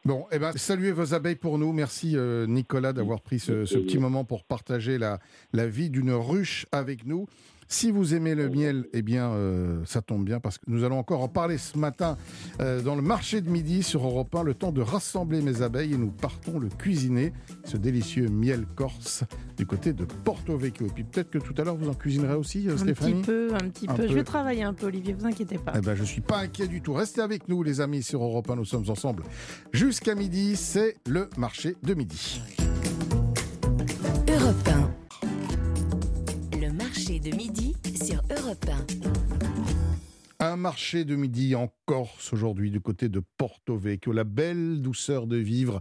Bon, 0.05 0.25
eh 0.33 0.39
ben, 0.39 0.51
saluez 0.57 0.91
vos 0.91 1.13
abeilles 1.13 1.37
pour 1.37 1.57
nous. 1.57 1.71
Merci 1.71 2.17
euh, 2.17 2.45
Nicolas 2.45 2.91
d'avoir 2.91 3.21
pris 3.21 3.39
ce, 3.39 3.63
ce, 3.63 3.77
petit 3.77 3.97
moment 3.97 4.25
pour 4.25 4.43
partager 4.43 4.97
la, 4.97 5.19
la 5.53 5.65
vie 5.65 5.89
d'une 5.89 6.11
ruche 6.11 6.65
avec 6.73 7.05
nous. 7.05 7.25
Si 7.67 7.91
vous 7.91 8.13
aimez 8.13 8.35
le 8.35 8.49
miel, 8.49 8.87
eh 8.93 9.01
bien, 9.01 9.31
euh, 9.31 9.81
ça 9.85 10.01
tombe 10.01 10.25
bien 10.25 10.39
parce 10.39 10.57
que 10.57 10.65
nous 10.67 10.83
allons 10.83 10.97
encore 10.99 11.21
en 11.21 11.27
parler 11.27 11.57
ce 11.57 11.77
matin 11.77 12.17
euh, 12.59 12.81
dans 12.81 12.95
le 12.95 13.01
marché 13.01 13.41
de 13.41 13.49
midi 13.49 13.83
sur 13.83 14.05
Europe 14.05 14.33
1. 14.35 14.43
Le 14.43 14.53
temps 14.53 14.71
de 14.71 14.81
rassembler 14.81 15.41
mes 15.41 15.61
abeilles 15.61 15.93
et 15.93 15.97
nous 15.97 16.11
partons 16.11 16.59
le 16.59 16.69
cuisiner, 16.69 17.33
ce 17.65 17.77
délicieux 17.77 18.27
miel 18.29 18.65
corse 18.75 19.23
du 19.57 19.65
côté 19.65 19.93
de 19.93 20.05
Porto 20.05 20.57
Vecchio. 20.57 20.87
Et 20.87 20.89
puis 20.89 21.03
peut-être 21.03 21.29
que 21.29 21.37
tout 21.37 21.53
à 21.57 21.63
l'heure 21.63 21.75
vous 21.75 21.89
en 21.89 21.93
cuisinerez 21.93 22.35
aussi, 22.35 22.67
euh, 22.67 22.77
Stéphanie. 22.77 23.13
Un 23.13 23.15
petit 23.17 23.25
peu, 23.25 23.53
un 23.55 23.69
petit 23.69 23.87
peu. 23.87 24.07
Je 24.07 24.13
vais 24.13 24.23
travailler 24.23 24.63
un 24.63 24.73
peu, 24.73 24.87
Olivier. 24.87 25.13
Vous 25.13 25.25
inquiétez 25.25 25.57
pas. 25.57 25.73
Eh 25.75 25.81
ben, 25.81 25.95
je 25.95 26.03
suis 26.03 26.21
pas 26.21 26.39
inquiet 26.39 26.67
du 26.67 26.81
tout. 26.81 26.93
Restez 26.93 27.21
avec 27.21 27.47
nous, 27.47 27.63
les 27.63 27.81
amis, 27.81 28.03
sur 28.03 28.23
Europe 28.23 28.49
1. 28.49 28.55
Nous 28.55 28.65
sommes 28.65 28.89
ensemble 28.89 29.23
jusqu'à 29.71 30.15
midi. 30.15 30.55
C'est 30.55 30.95
le 31.07 31.29
marché 31.37 31.75
de 31.83 31.93
midi. 31.93 32.41
De 37.23 37.35
midi 37.35 37.73
sur 38.03 38.21
Europe 38.37 38.65
1. 40.39 40.45
Un 40.45 40.57
marché 40.57 41.05
de 41.05 41.15
midi 41.15 41.55
en 41.55 41.73
Corse 41.85 42.33
aujourd'hui 42.33 42.69
du 42.69 42.81
côté 42.81 43.07
de 43.07 43.21
Porto 43.37 43.77
Vecchio, 43.77 44.11
la 44.11 44.25
belle 44.25 44.81
douceur 44.81 45.25
de 45.25 45.37
vivre, 45.37 45.79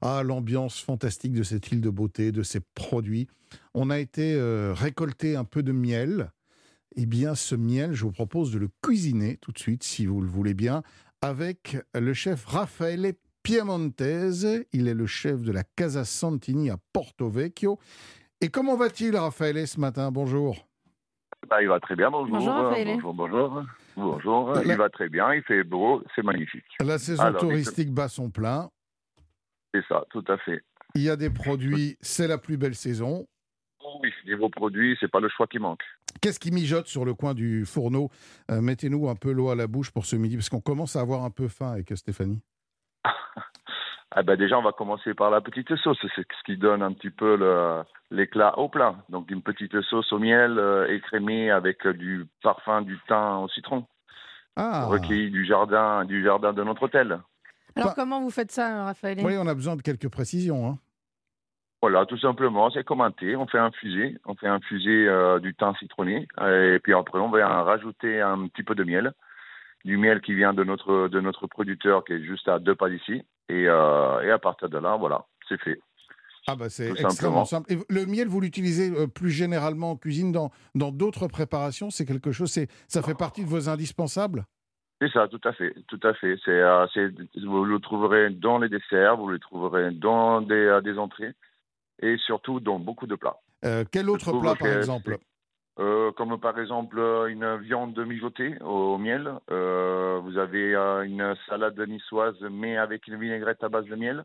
à 0.00 0.24
l'ambiance 0.24 0.80
fantastique 0.80 1.32
de 1.32 1.44
cette 1.44 1.70
île 1.70 1.80
de 1.80 1.90
beauté, 1.90 2.32
de 2.32 2.42
ses 2.42 2.58
produits. 2.60 3.28
On 3.72 3.88
a 3.88 4.00
été 4.00 4.34
euh, 4.34 4.74
récolter 4.74 5.36
un 5.36 5.44
peu 5.44 5.62
de 5.62 5.70
miel. 5.70 6.32
Eh 6.96 7.06
bien, 7.06 7.36
ce 7.36 7.54
miel, 7.54 7.92
je 7.92 8.02
vous 8.02 8.12
propose 8.12 8.50
de 8.50 8.58
le 8.58 8.68
cuisiner 8.82 9.36
tout 9.36 9.52
de 9.52 9.58
suite, 9.58 9.84
si 9.84 10.06
vous 10.06 10.20
le 10.20 10.28
voulez 10.28 10.54
bien, 10.54 10.82
avec 11.22 11.76
le 11.94 12.14
chef 12.14 12.44
Raffaele 12.46 13.12
Piemontese. 13.44 14.64
Il 14.72 14.88
est 14.88 14.94
le 14.94 15.06
chef 15.06 15.42
de 15.42 15.52
la 15.52 15.62
Casa 15.62 16.04
Santini 16.04 16.68
à 16.68 16.78
Porto 16.92 17.28
Vecchio. 17.28 17.78
Et 18.40 18.48
comment 18.48 18.76
va-t-il, 18.76 19.16
Raffaele, 19.16 19.68
ce 19.68 19.78
matin? 19.78 20.10
Bonjour. 20.10 20.69
Bah, 21.48 21.62
il 21.62 21.68
va 21.68 21.80
très 21.80 21.96
bien, 21.96 22.10
bonjour. 22.10 22.38
Bonjour, 22.38 23.14
bonjour, 23.14 23.62
bonjour. 23.96 24.62
Il 24.64 24.76
va 24.76 24.88
très 24.88 25.08
bien, 25.08 25.34
il 25.34 25.42
fait 25.42 25.64
beau, 25.64 26.02
c'est 26.14 26.22
magnifique. 26.22 26.64
La 26.80 26.98
saison 26.98 27.32
touristique 27.32 27.92
bat 27.92 28.08
son 28.08 28.30
plein. 28.30 28.70
C'est 29.74 29.84
ça, 29.88 30.04
tout 30.10 30.24
à 30.28 30.36
fait. 30.38 30.62
Il 30.94 31.02
y 31.02 31.10
a 31.10 31.16
des 31.16 31.30
produits, 31.30 31.96
c'est 32.00 32.28
la 32.28 32.38
plus 32.38 32.56
belle 32.56 32.74
saison. 32.74 33.26
Oui, 34.02 34.12
niveau 34.26 34.48
produits, 34.48 34.96
c'est 35.00 35.10
pas 35.10 35.20
le 35.20 35.28
choix 35.28 35.46
qui 35.46 35.58
manque. 35.58 35.82
Qu'est-ce 36.20 36.38
qui 36.38 36.50
mijote 36.50 36.86
sur 36.86 37.04
le 37.04 37.14
coin 37.14 37.34
du 37.34 37.64
fourneau? 37.64 38.10
Euh, 38.50 38.60
Mettez-nous 38.60 39.08
un 39.08 39.14
peu 39.14 39.32
l'eau 39.32 39.48
à 39.48 39.54
la 39.54 39.66
bouche 39.66 39.90
pour 39.90 40.06
ce 40.06 40.16
midi, 40.16 40.36
parce 40.36 40.50
qu'on 40.50 40.60
commence 40.60 40.96
à 40.96 41.00
avoir 41.00 41.24
un 41.24 41.30
peu 41.30 41.48
faim 41.48 41.72
avec 41.72 41.96
Stéphanie. 41.96 42.42
Ah 44.12 44.24
ben 44.24 44.36
déjà, 44.36 44.58
on 44.58 44.62
va 44.62 44.72
commencer 44.72 45.14
par 45.14 45.30
la 45.30 45.40
petite 45.40 45.74
sauce. 45.76 45.98
C'est 46.02 46.26
ce 46.26 46.44
qui 46.44 46.56
donne 46.56 46.82
un 46.82 46.92
petit 46.92 47.10
peu 47.10 47.38
l'éclat 48.10 48.58
au 48.58 48.68
plat. 48.68 48.96
Donc 49.08 49.30
une 49.30 49.42
petite 49.42 49.80
sauce 49.82 50.12
au 50.12 50.18
miel 50.18 50.58
euh, 50.58 50.92
écrémée 50.92 51.50
avec 51.50 51.86
du 51.86 52.26
parfum 52.42 52.82
du 52.82 52.98
thym 53.06 53.42
au 53.42 53.48
citron. 53.48 53.86
Ah. 54.56 54.86
Recueilli 54.86 55.30
du 55.30 55.46
jardin, 55.46 56.04
du 56.04 56.24
jardin 56.24 56.52
de 56.52 56.64
notre 56.64 56.82
hôtel. 56.82 57.20
Alors 57.76 57.94
comment 57.94 58.20
vous 58.20 58.30
faites 58.30 58.50
ça, 58.50 58.84
Raphaël 58.84 59.18
Oui, 59.22 59.34
on 59.38 59.46
a 59.46 59.54
besoin 59.54 59.76
de 59.76 59.82
quelques 59.82 60.08
précisions. 60.08 60.68
Hein. 60.68 60.78
Voilà, 61.80 62.04
tout 62.04 62.18
simplement, 62.18 62.68
c'est 62.70 62.84
comme 62.84 63.00
un 63.00 63.12
thé. 63.12 63.36
On 63.36 63.46
fait 63.46 63.58
infuser, 63.58 64.18
on 64.26 64.34
fait 64.34 64.48
infuser 64.48 65.08
euh, 65.08 65.38
du 65.38 65.54
thym 65.54 65.72
citronné, 65.76 66.26
et 66.42 66.78
puis 66.82 66.92
après 66.92 67.20
on 67.20 67.30
va 67.30 67.62
rajouter 67.62 68.20
un 68.20 68.48
petit 68.48 68.64
peu 68.64 68.74
de 68.74 68.82
miel, 68.82 69.12
du 69.84 69.96
miel 69.96 70.20
qui 70.20 70.34
vient 70.34 70.52
de 70.52 70.64
notre 70.64 71.06
de 71.08 71.20
notre 71.20 71.46
producteur 71.46 72.04
qui 72.04 72.14
est 72.14 72.24
juste 72.24 72.48
à 72.48 72.58
deux 72.58 72.74
pas 72.74 72.90
d'ici. 72.90 73.22
Euh, 73.50 74.20
et, 74.22 74.30
à 74.30 74.38
partir 74.38 74.68
de 74.68 74.78
là, 74.78 74.96
voilà, 74.96 75.26
c'est 75.48 75.60
fait. 75.60 75.80
Ah 76.46 76.56
bah 76.56 76.70
c'est 76.70 76.90
extrêmement 76.90 77.44
simple. 77.44 77.72
Et 77.72 77.78
le 77.88 78.06
miel, 78.06 78.26
vous 78.26 78.40
l'utilisez 78.40 78.90
euh, 78.90 79.06
plus 79.06 79.30
généralement 79.30 79.92
en 79.92 79.96
cuisine 79.96 80.32
dans 80.32 80.50
dans 80.74 80.90
d'autres 80.90 81.28
préparations? 81.28 81.90
C'est 81.90 82.06
quelque 82.06 82.32
chose, 82.32 82.50
c'est 82.50 82.68
ça 82.88 83.02
fait 83.02 83.14
partie 83.14 83.44
de 83.44 83.48
vos 83.48 83.68
indispensables? 83.68 84.46
C'est 85.02 85.12
ça, 85.12 85.28
tout 85.28 85.40
à 85.44 85.52
fait, 85.52 85.74
tout 85.88 86.00
à 86.02 86.12
fait. 86.12 86.36
C'est, 86.44 86.50
euh, 86.50 86.86
vous 87.46 87.64
le 87.64 87.78
trouverez 87.78 88.30
dans 88.30 88.58
les 88.58 88.68
desserts, 88.68 89.16
vous 89.16 89.28
le 89.28 89.38
trouverez 89.38 89.92
dans 89.92 90.42
des, 90.42 90.54
euh, 90.54 90.80
des 90.82 90.98
entrées 90.98 91.32
et 92.02 92.16
surtout 92.18 92.60
dans 92.60 92.78
beaucoup 92.78 93.06
de 93.06 93.14
plats. 93.14 93.38
Euh, 93.64 93.84
quel 93.90 94.10
autre 94.10 94.38
plat, 94.38 94.54
par 94.56 94.68
exemple? 94.68 95.18
Euh, 95.78 96.10
comme 96.12 96.38
par 96.38 96.58
exemple 96.58 96.98
euh, 96.98 97.26
une 97.26 97.56
viande 97.58 97.98
mijotée 98.04 98.60
au 98.62 98.98
miel. 98.98 99.32
Euh, 99.50 100.18
vous 100.22 100.36
avez 100.36 100.74
euh, 100.74 101.02
une 101.02 101.34
salade 101.48 101.78
niçoise 101.88 102.38
mais 102.50 102.76
avec 102.76 103.06
une 103.06 103.18
vinaigrette 103.18 103.62
à 103.62 103.68
base 103.68 103.86
de 103.86 103.96
miel. 103.96 104.24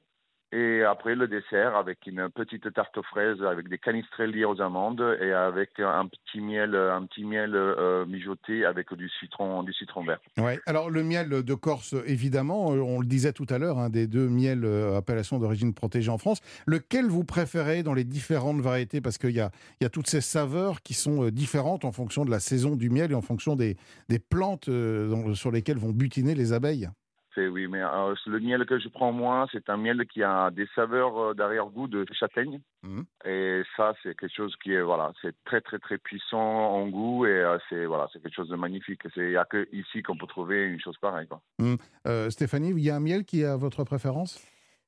Et 0.58 0.84
après 0.84 1.16
le 1.16 1.28
dessert 1.28 1.76
avec 1.76 2.08
une 2.08 2.30
petite 2.30 2.74
tarte 2.74 2.98
aux 2.98 3.04
fraises 3.04 3.44
avec 3.44 3.68
des 3.68 3.78
canistrelli 3.78 4.46
aux 4.46 4.62
amandes 4.62 5.04
et 5.20 5.34
avec 5.34 5.72
un 5.80 6.08
petit 6.08 6.40
miel, 6.40 6.74
un 6.76 7.06
petit 7.08 7.26
miel 7.26 7.52
euh, 7.56 8.06
mijoté 8.06 8.64
avec 8.64 8.94
du 8.94 9.10
citron, 9.20 9.64
du 9.64 9.74
citron 9.74 10.06
vert. 10.06 10.20
Ouais. 10.38 10.62
Alors, 10.66 10.90
le 10.90 11.04
miel 11.04 11.28
de 11.44 11.54
Corse, 11.56 11.94
évidemment, 12.06 12.72
euh, 12.72 12.80
on 12.80 13.02
le 13.02 13.06
disait 13.06 13.34
tout 13.34 13.48
à 13.50 13.58
l'heure, 13.58 13.80
un 13.80 13.90
des 13.90 14.08
deux 14.08 14.30
miels 14.30 14.64
euh, 14.64 14.96
appellation 14.96 15.40
d'origine 15.40 15.74
protégée 15.74 16.10
en 16.10 16.18
France. 16.18 16.40
Lequel 16.66 17.08
vous 17.08 17.26
préférez 17.26 17.84
dans 17.84 17.94
les 17.94 18.06
différentes 18.06 18.62
variétés? 18.62 19.02
Parce 19.02 19.18
qu'il 19.18 19.32
y 19.32 19.42
a, 19.42 19.52
y 19.82 19.86
a 19.86 19.90
toutes 19.90 20.08
ces 20.08 20.22
saveurs 20.22 20.82
qui 20.84 20.94
sont 20.94 21.26
euh, 21.26 21.32
différentes 21.32 21.84
en 21.84 21.92
fonction 21.92 22.24
de 22.24 22.32
la 22.32 22.40
saison 22.40 22.78
du 22.78 22.90
miel 22.90 23.12
et 23.12 23.16
en 23.16 23.22
fonction 23.22 23.58
des, 23.58 23.76
des 24.08 24.20
plantes 24.20 24.70
sur 25.34 25.52
lesquelles 25.52 25.80
vont 25.80 25.92
butiner 25.92 26.34
les 26.34 26.54
abeilles. 26.54 26.88
C'est 27.36 27.48
oui, 27.48 27.68
mais 27.68 27.82
euh, 27.82 28.16
le 28.26 28.40
miel 28.40 28.66
que 28.66 28.80
je 28.80 28.88
prends 28.88 29.12
moi, 29.12 29.48
c'est 29.52 29.70
un 29.70 29.78
miel 29.78 30.06
qui 30.08 30.24
a 30.24 30.50
des 30.52 30.68
saveurs 30.74 31.20
euh, 31.20 31.34
d'arrière-goût 31.34 31.88
de 31.88 32.06
châtaigne. 32.14 32.62
Mhm. 32.84 33.06
Et 33.26 33.62
ça, 33.76 33.94
c'est 34.02 34.18
quelque 34.18 34.34
chose 34.34 34.56
qui 34.64 34.74
est 34.74 34.82
voilà, 34.82 35.12
c'est 35.22 35.36
très 35.44 35.60
très 35.62 35.80
très 35.80 35.98
puissant 35.98 36.38
en 36.40 36.88
goût 36.88 37.26
et 37.26 37.30
euh, 37.30 37.58
c'est 37.70 37.86
voilà, 37.86 38.08
c'est 38.14 38.22
quelque 38.22 38.36
chose 38.36 38.50
de 38.50 38.56
magnifique. 38.56 39.02
C'est 39.14 39.26
il 39.26 39.32
y 39.32 39.38
a 39.38 39.46
que 39.46 39.68
ici 39.74 40.02
qu'on 40.02 40.18
peut 40.18 40.28
trouver 40.28 40.64
une 40.64 40.80
chose 40.80 40.98
pareille. 40.98 41.28
Quoi. 41.28 41.42
Euh, 42.08 42.30
Stéphanie, 42.30 42.72
il 42.72 42.80
y 42.80 42.90
a 42.90 42.96
un 42.96 43.00
miel 43.00 43.26
qui 43.26 43.44
à 43.44 43.58
votre 43.58 43.84
préférence? 43.84 44.40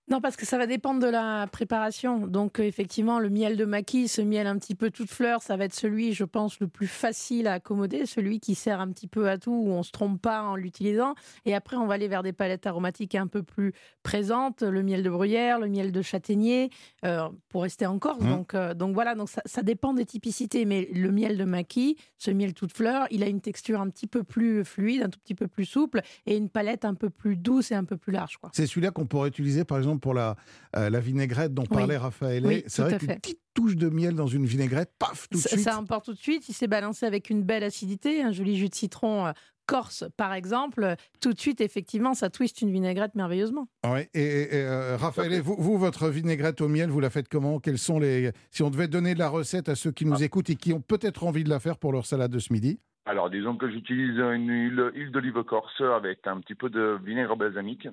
Non, 0.09 0.21
parce 0.21 0.37
que 0.37 0.45
ça 0.45 0.57
va 0.57 0.67
dépendre 0.67 1.01
de 1.01 1.07
la 1.07 1.47
préparation. 1.47 2.27
Donc, 2.27 2.61
euh, 2.61 2.63
effectivement, 2.63 3.19
le 3.19 3.29
miel 3.29 3.57
de 3.57 3.65
maquis, 3.65 4.07
ce 4.07 4.21
miel 4.21 4.47
un 4.47 4.57
petit 4.57 4.73
peu 4.73 4.89
toute 4.89 5.09
fleur, 5.09 5.41
ça 5.41 5.57
va 5.57 5.65
être 5.65 5.73
celui, 5.75 6.13
je 6.13 6.23
pense, 6.23 6.61
le 6.61 6.69
plus 6.69 6.87
facile 6.87 7.45
à 7.45 7.53
accommoder, 7.53 8.05
celui 8.05 8.39
qui 8.39 8.55
sert 8.55 8.79
un 8.79 8.89
petit 8.89 9.07
peu 9.07 9.27
à 9.27 9.37
tout, 9.37 9.51
où 9.51 9.69
on 9.69 9.83
se 9.83 9.91
trompe 9.91 10.21
pas 10.21 10.43
en 10.43 10.55
l'utilisant. 10.55 11.13
Et 11.43 11.53
après, 11.53 11.75
on 11.75 11.87
va 11.87 11.95
aller 11.95 12.07
vers 12.07 12.23
des 12.23 12.31
palettes 12.31 12.65
aromatiques 12.65 13.15
un 13.15 13.27
peu 13.27 13.43
plus 13.43 13.73
présentes, 14.01 14.63
le 14.63 14.81
miel 14.81 15.03
de 15.03 15.09
bruyère, 15.09 15.59
le 15.59 15.67
miel 15.67 15.91
de 15.91 16.01
châtaignier, 16.01 16.69
euh, 17.03 17.27
pour 17.49 17.63
rester 17.63 17.85
en 17.85 17.99
Corse. 17.99 18.23
Mmh. 18.23 18.29
Donc, 18.29 18.53
euh, 18.53 18.73
donc 18.73 18.93
voilà, 18.93 19.13
donc 19.13 19.27
ça, 19.27 19.41
ça 19.45 19.61
dépend 19.61 19.93
des 19.93 20.05
typicités. 20.05 20.63
Mais 20.63 20.87
le 20.93 21.11
miel 21.11 21.37
de 21.37 21.43
maquis, 21.43 21.97
ce 22.17 22.31
miel 22.31 22.53
toute 22.53 22.71
fleur, 22.71 23.07
il 23.11 23.23
a 23.23 23.27
une 23.27 23.41
texture 23.41 23.81
un 23.81 23.89
petit 23.89 24.07
peu 24.07 24.23
plus 24.23 24.63
fluide, 24.63 25.03
un 25.03 25.09
tout 25.09 25.19
petit 25.19 25.35
peu 25.35 25.49
plus 25.49 25.65
souple, 25.65 26.01
et 26.25 26.37
une 26.37 26.47
palette 26.49 26.85
un 26.85 26.93
peu 26.93 27.09
plus 27.09 27.35
douce 27.35 27.71
et 27.73 27.75
un 27.75 27.83
peu 27.83 27.97
plus 27.97 28.13
large. 28.13 28.37
C'est 28.53 28.67
celui-là 28.67 28.91
qu'on 28.91 29.05
pourrait 29.05 29.27
utiliser, 29.27 29.65
par 29.65 29.77
exemple, 29.77 29.96
pour 29.99 30.13
la, 30.13 30.35
euh, 30.75 30.89
la 30.89 30.99
vinaigrette 30.99 31.53
dont 31.53 31.63
Oui. 31.69 31.77
parlait 31.77 31.97
Raphaël. 31.97 32.45
Oui, 32.45 32.63
c'est 32.67 32.81
vrai 32.83 32.97
qu'une 32.97 33.15
petite 33.15 33.41
touche 33.53 33.75
de 33.75 33.89
miel 33.89 34.15
dans 34.15 34.27
une 34.27 34.45
vinaigrette, 34.45 34.91
paf, 34.99 35.27
tout 35.29 35.37
de 35.37 35.43
ça, 35.43 35.49
suite. 35.49 35.61
ça 35.61 35.77
emporte 35.77 36.05
tout 36.05 36.13
de 36.13 36.17
suite. 36.19 36.47
Il 36.49 36.53
s'est 36.53 36.67
balancé 36.67 37.05
avec 37.05 37.29
une 37.29 37.43
belle 37.43 37.63
acidité, 37.63 38.21
un 38.21 38.31
joli 38.31 38.55
jus 38.57 38.69
de 38.69 38.75
citron 38.75 39.27
euh, 39.27 39.31
corse, 39.65 40.05
par 40.15 40.33
exemple. 40.33 40.95
Tout 41.19 41.33
de 41.33 41.39
suite, 41.39 41.59
effectivement, 41.59 42.13
ça 42.13 42.29
twiste 42.29 42.61
une 42.61 42.71
vinaigrette 42.71 43.15
merveilleusement. 43.15 43.67
Ouais, 43.85 44.09
et, 44.13 44.47
euh, 44.53 44.95
Raphaël, 44.97 45.41
vous, 45.41 45.55
vous, 45.59 45.77
votre 45.77 46.07
vinaigrette 46.09 46.61
au 46.61 46.69
miel, 46.69 46.89
vous 46.89 47.01
la 47.01 47.09
faites 47.09 47.27
comment? 47.27 47.59
Quels 47.59 47.77
sont 47.77 47.99
les 47.99 48.31
Si 48.49 48.63
on 48.63 48.69
devait 48.69 48.87
donner 48.87 49.13
la 49.15 49.27
recette 49.27 49.67
à 49.67 49.75
ceux 49.75 49.91
qui 49.91 50.05
nous 50.05 50.23
écoutent 50.23 50.49
et 50.49 50.55
qui 50.55 50.71
ont 50.71 50.79
peut-être 50.81 51.25
envie 51.25 51.43
de 51.43 51.49
la 51.49 51.59
faire 51.59 51.77
pour 51.77 51.91
leur 51.91 52.05
salade 52.05 52.31
de 52.31 52.39
ce 52.39 52.53
midi? 52.53 52.79
Alors, 53.05 53.29
disons 53.29 53.55
que 53.57 53.69
j'utilise 53.69 54.17
une 54.17 54.49
huile, 54.49 54.91
huile 54.93 55.11
d'olive 55.11 55.41
corse 55.43 55.81
avec 55.81 56.19
un 56.27 56.39
petit 56.41 56.55
peu 56.55 56.69
de 56.69 56.97
vinaigre 57.05 57.35
balsamique. 57.37 57.87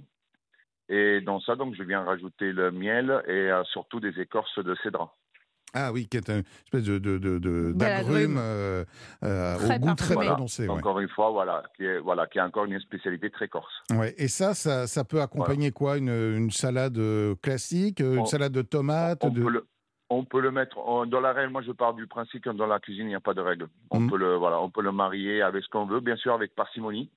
Et 0.88 1.20
dans 1.22 1.40
ça, 1.40 1.56
donc, 1.56 1.74
je 1.76 1.82
viens 1.82 2.02
rajouter 2.04 2.52
le 2.52 2.70
miel 2.70 3.22
et 3.26 3.30
euh, 3.50 3.64
surtout 3.64 4.00
des 4.00 4.18
écorces 4.20 4.58
de 4.58 4.74
cédra. 4.82 5.12
Ah 5.76 5.90
oui, 5.92 6.06
qui 6.06 6.18
est 6.18 6.28
une 6.28 6.44
espèce 6.66 6.84
de, 6.84 6.98
de, 6.98 7.18
euh, 7.34 8.84
euh, 9.24 9.54
au 9.56 9.78
goût 9.80 9.94
très 9.94 10.14
parfumé. 10.14 10.26
prononcé. 10.26 10.62
ouais. 10.68 10.74
Encore 10.74 11.00
une 11.00 11.08
fois, 11.08 11.30
voilà, 11.30 11.64
qui 11.76 11.84
est, 11.84 11.98
voilà, 11.98 12.26
qui 12.28 12.38
est 12.38 12.42
encore 12.42 12.66
une 12.66 12.78
spécialité 12.80 13.30
très 13.30 13.48
corse. 13.48 13.72
Ouais, 13.92 14.14
Et 14.16 14.28
ça, 14.28 14.54
ça, 14.54 14.86
ça 14.86 15.04
peut 15.04 15.20
accompagner 15.20 15.72
quoi 15.72 15.96
une, 15.96 16.10
une 16.10 16.50
salade 16.50 16.98
classique, 17.42 18.00
une 18.00 18.20
On- 18.20 18.24
salade 18.26 18.52
de 18.52 18.62
tomates 18.62 19.24
On 19.24 19.30
de... 19.30 19.42
peut 19.42 19.50
le, 19.50 19.66
on 20.10 20.24
peut 20.24 20.40
le 20.40 20.52
mettre 20.52 20.76
dans 21.06 21.20
la 21.20 21.32
règle. 21.32 21.50
Moi, 21.50 21.62
je 21.62 21.72
pars 21.72 21.94
du 21.94 22.06
principe 22.06 22.44
que 22.44 22.50
dans 22.50 22.66
la 22.66 22.78
cuisine, 22.78 23.06
il 23.06 23.08
n'y 23.08 23.14
a 23.16 23.20
pas 23.20 23.34
de 23.34 23.40
règle. 23.40 23.66
On 23.90 24.00
Mhm. 24.00 24.10
peut 24.10 24.18
le, 24.18 24.36
voilà, 24.36 24.60
on 24.60 24.70
peut 24.70 24.82
le 24.82 24.92
marier 24.92 25.42
avec 25.42 25.64
ce 25.64 25.68
qu'on 25.70 25.86
veut, 25.86 26.00
bien 26.00 26.16
sûr 26.16 26.34
avec 26.34 26.54
parcimonie, 26.54 27.10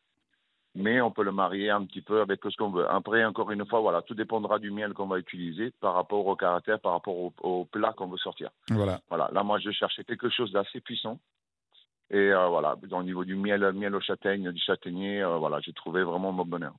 mais 0.77 1.01
on 1.01 1.11
peut 1.11 1.23
le 1.23 1.31
marier 1.31 1.69
un 1.69 1.83
petit 1.83 2.01
peu 2.01 2.21
avec 2.21 2.39
ce 2.43 2.55
qu'on 2.55 2.69
veut. 2.69 2.87
Après, 2.89 3.25
encore 3.25 3.51
une 3.51 3.65
fois, 3.65 3.81
voilà, 3.81 4.01
tout 4.03 4.13
dépendra 4.13 4.59
du 4.59 4.71
miel 4.71 4.93
qu'on 4.93 5.07
va 5.07 5.17
utiliser 5.17 5.73
par 5.81 5.95
rapport 5.95 6.25
au 6.25 6.35
caractère, 6.35 6.79
par 6.79 6.93
rapport 6.93 7.17
au, 7.17 7.33
au 7.41 7.65
plat 7.65 7.93
qu'on 7.97 8.07
veut 8.07 8.17
sortir. 8.17 8.49
Voilà. 8.69 9.01
Voilà. 9.09 9.29
Là, 9.33 9.43
moi, 9.43 9.57
je 9.59 9.71
cherchais 9.71 10.03
quelque 10.03 10.29
chose 10.29 10.51
d'assez 10.51 10.79
puissant. 10.79 11.19
Et 12.09 12.31
euh, 12.31 12.47
voilà, 12.47 12.77
au 12.91 13.03
niveau 13.03 13.25
du 13.25 13.35
miel, 13.35 13.69
miel 13.73 13.93
au 13.93 13.99
châtaigne, 13.99 14.49
du 14.51 14.61
châtaignier, 14.61 15.21
euh, 15.21 15.37
voilà, 15.39 15.59
j'ai 15.59 15.73
trouvé 15.73 16.03
vraiment 16.03 16.31
mon 16.31 16.45
bonheur. 16.45 16.73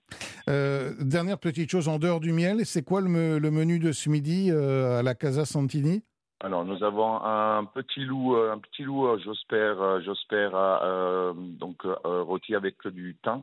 Euh, 0.48 0.94
dernière 1.00 1.38
petite 1.38 1.70
chose, 1.70 1.86
en 1.86 1.98
dehors 1.98 2.20
du 2.20 2.32
miel, 2.32 2.64
c'est 2.64 2.82
quoi 2.82 3.02
le, 3.02 3.08
me- 3.08 3.38
le 3.38 3.50
menu 3.50 3.78
de 3.78 3.92
ce 3.92 4.08
midi 4.08 4.50
à 4.50 5.02
la 5.02 5.14
Casa 5.14 5.44
Santini? 5.44 6.02
Alors, 6.40 6.64
nous 6.64 6.82
avons 6.82 7.20
un 7.22 7.64
petit 7.66 8.04
loup, 8.06 8.36
un 8.36 8.58
petit 8.58 8.84
loup, 8.84 9.06
j'espère, 9.18 10.00
j'espère, 10.00 10.52
donc 11.34 11.82
rôti 12.04 12.54
avec 12.54 12.76
du 12.86 13.16
thym 13.22 13.42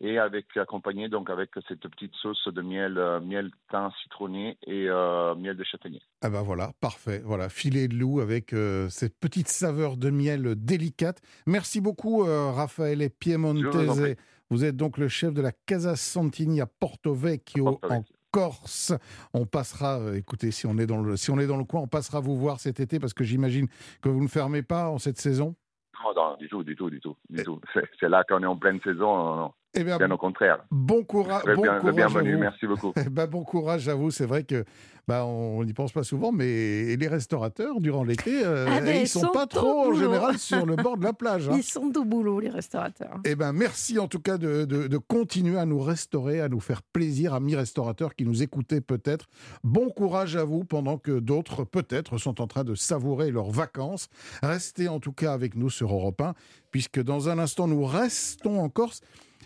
et 0.00 0.18
avec 0.18 0.56
accompagné 0.56 1.08
donc 1.08 1.30
avec 1.30 1.50
cette 1.68 1.86
petite 1.88 2.14
sauce 2.14 2.48
de 2.48 2.62
miel, 2.62 2.98
euh, 2.98 3.20
miel 3.20 3.50
thym 3.70 3.90
citronné 4.02 4.56
et 4.66 4.88
euh, 4.88 5.34
miel 5.34 5.56
de 5.56 5.64
châtaignier. 5.64 6.00
Ah 6.22 6.30
ben 6.30 6.42
voilà, 6.42 6.72
parfait. 6.80 7.20
Voilà, 7.24 7.48
filet 7.48 7.88
de 7.88 7.94
loup 7.94 8.20
avec 8.20 8.52
euh, 8.52 8.88
cette 8.88 9.18
petite 9.18 9.48
saveur 9.48 9.96
de 9.96 10.10
miel 10.10 10.54
délicate. 10.56 11.20
Merci 11.46 11.80
beaucoup, 11.80 12.24
Raphaël 12.24 13.02
en 13.02 13.08
Piemontese. 13.18 14.16
Vous 14.50 14.64
êtes 14.64 14.76
donc 14.76 14.98
le 14.98 15.08
chef 15.08 15.32
de 15.32 15.42
la 15.42 15.52
Casa 15.52 15.94
Santini 15.96 16.60
à 16.60 16.66
Porto 16.66 17.14
Vecchio, 17.14 17.64
Porto 17.64 17.92
en. 17.92 18.04
Corse. 18.32 18.92
On 19.34 19.44
passera, 19.44 19.98
écoutez, 20.14 20.52
si 20.52 20.64
on, 20.64 20.78
est 20.78 20.86
dans 20.86 21.02
le, 21.02 21.16
si 21.16 21.32
on 21.32 21.38
est 21.40 21.48
dans 21.48 21.56
le 21.56 21.64
coin, 21.64 21.80
on 21.80 21.88
passera 21.88 22.20
vous 22.20 22.36
voir 22.36 22.60
cet 22.60 22.78
été 22.78 23.00
parce 23.00 23.12
que 23.12 23.24
j'imagine 23.24 23.66
que 24.02 24.08
vous 24.08 24.22
ne 24.22 24.28
fermez 24.28 24.62
pas 24.62 24.88
en 24.88 24.98
cette 24.98 25.18
saison? 25.18 25.56
Non, 26.04 26.14
non, 26.14 26.36
du 26.36 26.48
tout, 26.48 26.62
du 26.62 26.76
tout, 26.76 26.90
du 26.90 27.00
tout, 27.00 27.16
du 27.28 27.42
tout. 27.42 27.60
C'est 27.74 27.88
c'est 27.98 28.08
là 28.08 28.24
qu'on 28.24 28.42
est 28.42 28.46
en 28.46 28.56
pleine 28.56 28.80
saison, 28.82 29.16
non, 29.16 29.36
non, 29.36 29.52
Eh 29.74 29.84
bien, 29.84 29.98
bien 29.98 30.10
au 30.10 30.16
contraire. 30.18 30.64
bon, 30.72 31.04
coura- 31.04 31.42
bon 31.54 31.62
bien, 31.62 31.78
courage 31.78 31.94
bienvenue, 31.94 32.32
à 32.32 32.36
vous. 32.36 32.40
merci 32.42 32.66
beaucoup. 32.66 32.92
Eh 33.06 33.08
ben, 33.08 33.26
bon 33.26 33.44
courage 33.44 33.88
à 33.88 33.94
vous. 33.94 34.10
C'est 34.10 34.26
vrai 34.26 34.42
que 34.42 34.64
bah, 35.06 35.24
on 35.24 35.62
n'y 35.64 35.72
pense 35.72 35.92
pas 35.92 36.02
souvent, 36.02 36.32
mais 36.32 36.96
les 36.96 37.06
restaurateurs, 37.08 37.80
durant 37.80 38.02
l'été, 38.02 38.44
euh, 38.44 38.66
Ah 38.68 38.80
ben, 38.80 38.96
ils 38.96 39.02
ils 39.02 39.08
sont, 39.08 39.20
sont 39.20 39.28
pas 39.32 39.46
trop, 39.46 39.90
en 39.90 39.94
général, 39.94 40.38
sur 40.38 40.66
le 40.66 40.74
bord 40.74 40.96
de 40.96 41.04
la 41.04 41.12
plage. 41.12 41.48
hein. 41.48 41.54
Ils 41.56 41.62
sont 41.62 41.92
au 41.96 42.04
boulot, 42.04 42.40
les 42.40 42.48
restaurateurs. 42.48 43.20
Eh 43.24 43.36
ben, 43.36 43.52
merci 43.52 44.00
en 44.00 44.08
tout 44.08 44.18
cas 44.20 44.38
de, 44.38 44.64
de- 44.64 44.88
de 44.88 44.98
continuer 44.98 45.56
à 45.58 45.66
nous 45.66 45.80
restaurer, 45.80 46.40
à 46.40 46.48
nous 46.48 46.60
faire 46.60 46.82
plaisir, 46.82 47.32
amis 47.34 47.54
restaurateurs 47.54 48.16
qui 48.16 48.24
nous 48.24 48.42
écoutez 48.42 48.80
peut-être. 48.80 49.26
Bon 49.62 49.88
courage 49.90 50.34
à 50.34 50.42
vous 50.42 50.64
pendant 50.64 50.98
que 50.98 51.20
d'autres 51.20 51.62
peut-être 51.62 52.18
sont 52.18 52.40
en 52.40 52.48
train 52.48 52.64
de 52.64 52.74
savourer 52.74 53.30
leurs 53.30 53.50
vacances. 53.52 54.08
Restez 54.42 54.88
en 54.88 54.98
tout 54.98 55.12
cas 55.12 55.32
avec 55.32 55.54
nous 55.54 55.70
sur 55.70 55.92
Europe 55.92 56.20
1, 56.20 56.34
puisque 56.72 57.00
dans 57.00 57.28
un 57.28 57.38
instant 57.38 57.68
nous 57.68 57.84
restons 57.84 58.58
en 58.60 58.68
Corse 58.68 59.00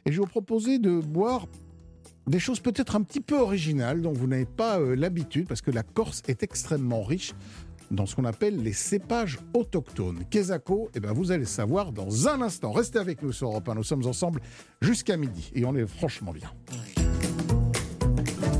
et 0.06 0.12
je 0.12 0.16
vais 0.16 0.24
vous 0.24 0.30
proposer 0.30 0.78
de 0.78 1.00
boire 1.00 1.46
des 2.26 2.38
choses 2.38 2.60
peut-être 2.60 2.96
un 2.96 3.02
petit 3.02 3.20
peu 3.20 3.38
originales 3.38 4.00
dont 4.00 4.12
vous 4.12 4.26
n'avez 4.26 4.46
pas 4.46 4.78
euh, 4.80 4.94
l'habitude, 4.94 5.46
parce 5.46 5.60
que 5.60 5.70
la 5.70 5.82
Corse 5.82 6.22
est 6.26 6.42
extrêmement 6.42 7.02
riche 7.02 7.34
dans 7.90 8.06
ce 8.06 8.16
qu'on 8.16 8.24
appelle 8.24 8.62
les 8.62 8.72
cépages 8.72 9.38
autochtones. 9.52 10.24
Quesaco, 10.30 10.90
eh 10.94 11.00
ben 11.00 11.12
vous 11.12 11.32
allez 11.32 11.44
savoir 11.44 11.92
dans 11.92 12.28
un 12.28 12.40
instant. 12.40 12.72
Restez 12.72 12.98
avec 12.98 13.22
nous 13.22 13.32
sur 13.32 13.48
Europe 13.48 13.68
1. 13.68 13.74
Nous 13.74 13.82
sommes 13.82 14.06
ensemble 14.06 14.40
jusqu'à 14.80 15.16
midi 15.16 15.50
et 15.54 15.64
on 15.64 15.76
est 15.76 15.86
franchement 15.86 16.32
bien. 16.32 16.50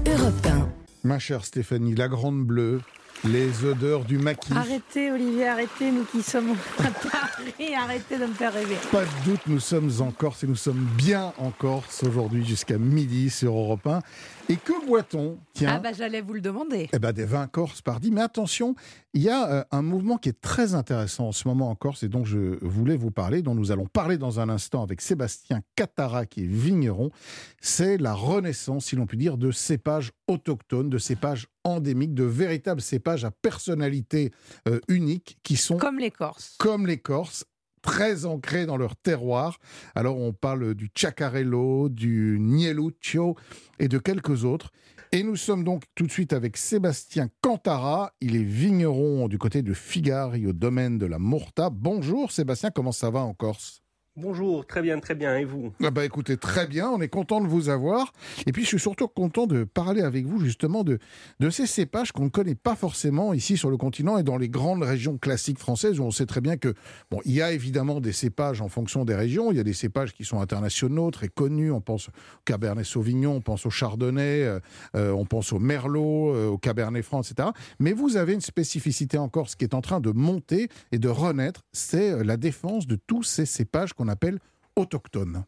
Europe 0.06 0.46
1. 0.46 0.68
Ma 1.04 1.18
chère 1.18 1.44
Stéphanie, 1.44 1.94
la 1.94 2.08
grande 2.08 2.44
bleue, 2.44 2.80
les 3.24 3.64
odeurs 3.64 4.04
du 4.04 4.18
maquis. 4.18 4.52
Arrêtez, 4.54 5.10
Olivier, 5.10 5.48
arrêtez, 5.48 5.90
nous 5.90 6.04
qui 6.04 6.22
sommes 6.22 6.50
à 6.78 6.90
Paris, 7.08 7.74
arrêtez 7.74 8.18
de 8.18 8.26
me 8.26 8.34
faire 8.34 8.52
rêver. 8.52 8.76
Pas 8.92 9.04
de 9.04 9.30
doute, 9.30 9.40
nous 9.46 9.60
sommes 9.60 9.90
en 10.00 10.10
Corse 10.10 10.44
et 10.44 10.46
nous 10.46 10.56
sommes 10.56 10.86
bien 10.96 11.32
en 11.38 11.50
Corse 11.50 12.02
aujourd'hui 12.04 12.44
jusqu'à 12.44 12.78
midi 12.78 13.30
sur 13.30 13.52
Europe 13.52 13.86
1. 13.86 14.00
Et 14.50 14.56
que 14.56 14.86
boit-on? 14.86 15.38
Tiens. 15.54 15.72
Ah 15.76 15.78
bah 15.78 15.92
j'allais 15.96 16.20
vous 16.20 16.34
le 16.34 16.42
demander. 16.42 16.90
Eh 16.92 16.98
ben, 16.98 17.12
des 17.12 17.24
vins 17.24 17.46
corses 17.46 17.80
pardi. 17.80 18.10
Mais 18.10 18.20
attention, 18.20 18.74
il 19.14 19.22
y 19.22 19.30
a 19.30 19.50
euh, 19.50 19.64
un 19.70 19.80
mouvement 19.80 20.18
qui 20.18 20.28
est 20.28 20.40
très 20.40 20.74
intéressant 20.74 21.28
en 21.28 21.32
ce 21.32 21.48
moment 21.48 21.70
en 21.70 21.74
Corse 21.74 22.02
et 22.02 22.08
dont 22.08 22.24
je 22.24 22.58
voulais 22.60 22.96
vous 22.96 23.10
parler, 23.10 23.40
dont 23.40 23.54
nous 23.54 23.72
allons 23.72 23.86
parler 23.86 24.18
dans 24.18 24.40
un 24.40 24.50
instant 24.50 24.82
avec 24.82 25.00
Sébastien 25.00 25.62
Catara, 25.76 26.26
qui 26.26 26.44
est 26.44 26.46
vigneron. 26.46 27.10
C'est 27.62 27.96
la 27.96 28.12
renaissance, 28.12 28.86
si 28.86 28.96
l'on 28.96 29.06
peut 29.06 29.16
dire, 29.16 29.38
de 29.38 29.50
cépages 29.50 30.12
autochtones, 30.28 30.90
de 30.90 30.98
cépages 30.98 31.46
endémiques, 31.64 32.14
de 32.14 32.24
véritables 32.24 32.82
cépages 32.82 33.24
à 33.24 33.30
personnalité 33.30 34.30
euh, 34.68 34.80
unique 34.88 35.38
qui 35.42 35.56
sont 35.56 35.78
Comme 35.78 35.98
les 35.98 36.10
Corses. 36.10 36.56
comme 36.58 36.86
les 36.86 36.98
Corses, 36.98 37.46
très 37.84 38.24
ancrés 38.24 38.66
dans 38.66 38.78
leur 38.78 38.96
terroir. 38.96 39.60
Alors 39.94 40.18
on 40.18 40.32
parle 40.32 40.74
du 40.74 40.90
Chacarello, 40.94 41.88
du 41.90 42.38
Nieluccio 42.40 43.36
et 43.78 43.88
de 43.88 43.98
quelques 43.98 44.44
autres. 44.44 44.70
Et 45.12 45.22
nous 45.22 45.36
sommes 45.36 45.62
donc 45.62 45.84
tout 45.94 46.06
de 46.06 46.10
suite 46.10 46.32
avec 46.32 46.56
Sébastien 46.56 47.28
Cantara. 47.40 48.12
Il 48.20 48.34
est 48.34 48.42
vigneron 48.42 49.28
du 49.28 49.38
côté 49.38 49.62
de 49.62 49.74
Figari 49.74 50.46
au 50.46 50.52
domaine 50.52 50.98
de 50.98 51.06
la 51.06 51.18
Morta. 51.18 51.70
Bonjour 51.70 52.32
Sébastien, 52.32 52.70
comment 52.70 52.90
ça 52.90 53.10
va 53.10 53.20
en 53.20 53.34
Corse? 53.34 53.83
Bonjour, 54.16 54.64
très 54.64 54.80
bien, 54.80 55.00
très 55.00 55.16
bien. 55.16 55.37
Et 55.38 55.44
vous 55.44 55.73
ah 55.83 55.90
bah 55.90 56.04
Écoutez, 56.04 56.37
très 56.37 56.68
bien, 56.68 56.88
on 56.88 57.00
est 57.00 57.09
content 57.09 57.40
de 57.40 57.49
vous 57.49 57.68
avoir. 57.68 58.12
Et 58.47 58.52
puis 58.52 58.62
je 58.62 58.68
suis 58.68 58.78
surtout 58.78 59.09
content 59.09 59.49
de 59.49 59.64
parler 59.64 60.02
avec 60.02 60.25
vous 60.25 60.38
justement 60.38 60.85
de, 60.85 61.00
de 61.40 61.50
ces 61.50 61.66
cépages 61.66 62.12
qu'on 62.12 62.26
ne 62.26 62.28
connaît 62.28 62.54
pas 62.54 62.76
forcément 62.76 63.35
ici 63.35 63.56
sur 63.56 63.71
le 63.71 63.76
continent 63.76 64.16
et 64.16 64.23
dans 64.23 64.37
les 64.37 64.49
grandes 64.49 64.85
régions 64.85 65.18
classiques 65.18 65.59
françaises 65.59 65.99
où 65.99 66.04
on 66.04 66.12
sait 66.12 66.26
très 66.26 66.40
bien 66.40 66.56
que, 66.56 66.75
bon, 67.11 67.23
il 67.25 67.33
y 67.33 67.42
a 67.42 67.50
évidemment 67.50 68.00
des 68.00 68.12
cépages 68.12 68.61
en 68.61 68.68
fonction 68.68 69.04
des 69.04 69.16
régions. 69.16 69.50
Il 69.50 69.56
y 69.56 69.61
a 69.61 69.64
des 69.64 69.73
cépages 69.73 70.12
qui 70.12 70.25
sont 70.25 70.40
internationaux, 70.40 71.11
très 71.11 71.26
connus. 71.26 71.73
On 71.73 71.80
pense 71.80 72.06
au 72.06 72.12
Cabernet 72.44 72.85
Sauvignon, 72.85 73.33
on 73.33 73.40
pense 73.40 73.66
au 73.66 73.71
Chardonnay, 73.71 74.44
euh, 74.44 74.61
euh, 74.94 75.11
on 75.11 75.25
pense 75.25 75.52
au 75.52 75.59
Merlot, 75.59 76.33
euh, 76.37 76.47
au 76.47 76.59
Cabernet 76.59 77.02
Franc, 77.02 77.23
etc. 77.23 77.49
Mais 77.80 77.92
vous 77.92 78.16
avez 78.16 78.35
une 78.35 78.40
spécificité 78.40 79.18
encore, 79.18 79.49
ce 79.49 79.56
qui 79.56 79.64
est 79.64 79.75
en 79.75 79.80
train 79.80 79.99
de 79.99 80.12
monter 80.12 80.68
et 80.92 81.00
de 81.00 81.09
renaître, 81.09 81.62
c'est 81.73 82.23
la 82.23 82.37
défense 82.37 82.87
de 82.87 82.94
tous 82.94 83.25
ces 83.25 83.44
cépages 83.44 83.92
qu'on 84.04 84.08
appelle 84.08 84.38
autochtones. 84.76 85.44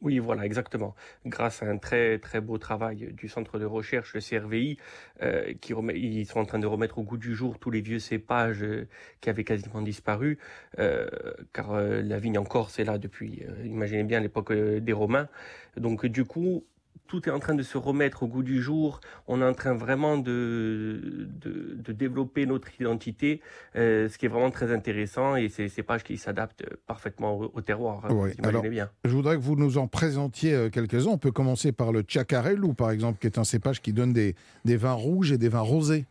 Oui, 0.00 0.20
voilà, 0.20 0.46
exactement. 0.46 0.94
Grâce 1.26 1.60
à 1.64 1.66
un 1.66 1.76
très 1.76 2.20
très 2.20 2.40
beau 2.40 2.56
travail 2.56 3.12
du 3.12 3.28
centre 3.28 3.58
de 3.58 3.64
recherche, 3.64 4.14
le 4.14 4.20
CRVI, 4.20 4.78
euh, 5.22 5.54
qui 5.60 5.74
ils 5.96 6.24
sont 6.24 6.38
en 6.38 6.44
train 6.44 6.60
de 6.60 6.68
remettre 6.68 6.98
au 6.98 7.02
goût 7.02 7.16
du 7.16 7.34
jour 7.34 7.58
tous 7.58 7.72
les 7.72 7.80
vieux 7.80 7.98
cépages 7.98 8.62
euh, 8.62 8.86
qui 9.20 9.28
avaient 9.28 9.42
quasiment 9.42 9.82
disparu, 9.82 10.38
euh, 10.78 11.08
car 11.52 11.72
la 11.80 12.18
vigne 12.20 12.38
en 12.38 12.44
Corse 12.44 12.78
est 12.78 12.84
là 12.84 12.96
depuis, 12.96 13.42
imaginez 13.64 14.04
bien, 14.04 14.20
l'époque 14.20 14.52
des 14.52 14.92
Romains. 14.92 15.28
Donc 15.76 16.06
du 16.06 16.24
coup, 16.24 16.64
tout 17.08 17.28
est 17.28 17.32
en 17.32 17.40
train 17.40 17.54
de 17.54 17.62
se 17.62 17.76
remettre 17.76 18.22
au 18.22 18.28
goût 18.28 18.42
du 18.42 18.62
jour. 18.62 19.00
On 19.26 19.40
est 19.40 19.44
en 19.44 19.54
train 19.54 19.74
vraiment 19.74 20.18
de, 20.18 21.26
de, 21.42 21.92
développer 21.92 22.46
notre 22.46 22.68
identité, 22.80 23.40
euh, 23.74 24.08
ce 24.08 24.18
qui 24.18 24.26
est 24.26 24.28
vraiment 24.28 24.50
très 24.50 24.72
intéressant 24.72 25.34
et 25.34 25.48
c'est 25.48 25.68
ces 25.68 25.82
pages 25.82 26.04
qui 26.04 26.16
s'adaptent 26.18 26.64
parfaitement 26.86 27.38
au, 27.38 27.60
terroir. 27.62 28.04
Hein, 28.04 28.30
Alors, 28.42 28.62
bien. 28.62 28.90
Je 29.04 29.10
voudrais 29.10 29.36
que 29.36 29.42
vous 29.42 29.56
nous 29.56 29.78
en 29.78 29.88
présentiez 29.88 30.54
euh, 30.54 30.68
quelques-uns. 30.68 31.10
On 31.10 31.18
peut 31.18 31.32
commencer 31.32 31.72
par 31.72 31.90
le 31.90 32.04
Chacarello, 32.06 32.74
par 32.74 32.90
exemple, 32.90 33.18
qui 33.18 33.26
est 33.26 33.38
un 33.38 33.44
cépage 33.44 33.80
qui 33.80 33.92
donne 33.92 34.12
des, 34.12 34.36
des 34.64 34.76
vins 34.76 34.92
rouges 34.92 35.32
et 35.32 35.38
des 35.38 35.48
vins 35.48 35.60
rosés. 35.60 36.06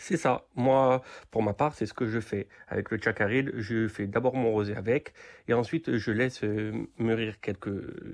C'est 0.00 0.16
ça. 0.16 0.46
Moi, 0.54 1.02
pour 1.32 1.42
ma 1.42 1.54
part, 1.54 1.74
c'est 1.74 1.84
ce 1.86 1.92
que 1.92 2.06
je 2.06 2.20
fais. 2.20 2.46
Avec 2.68 2.90
le 2.90 2.98
chacaril, 3.02 3.50
je 3.56 3.88
fais 3.88 4.06
d'abord 4.06 4.34
mon 4.36 4.52
rosé 4.52 4.76
avec, 4.76 5.12
et 5.48 5.54
ensuite 5.54 5.96
je 5.96 6.12
laisse 6.12 6.44
euh, 6.44 6.72
mûrir 6.98 7.40
quelques 7.40 7.68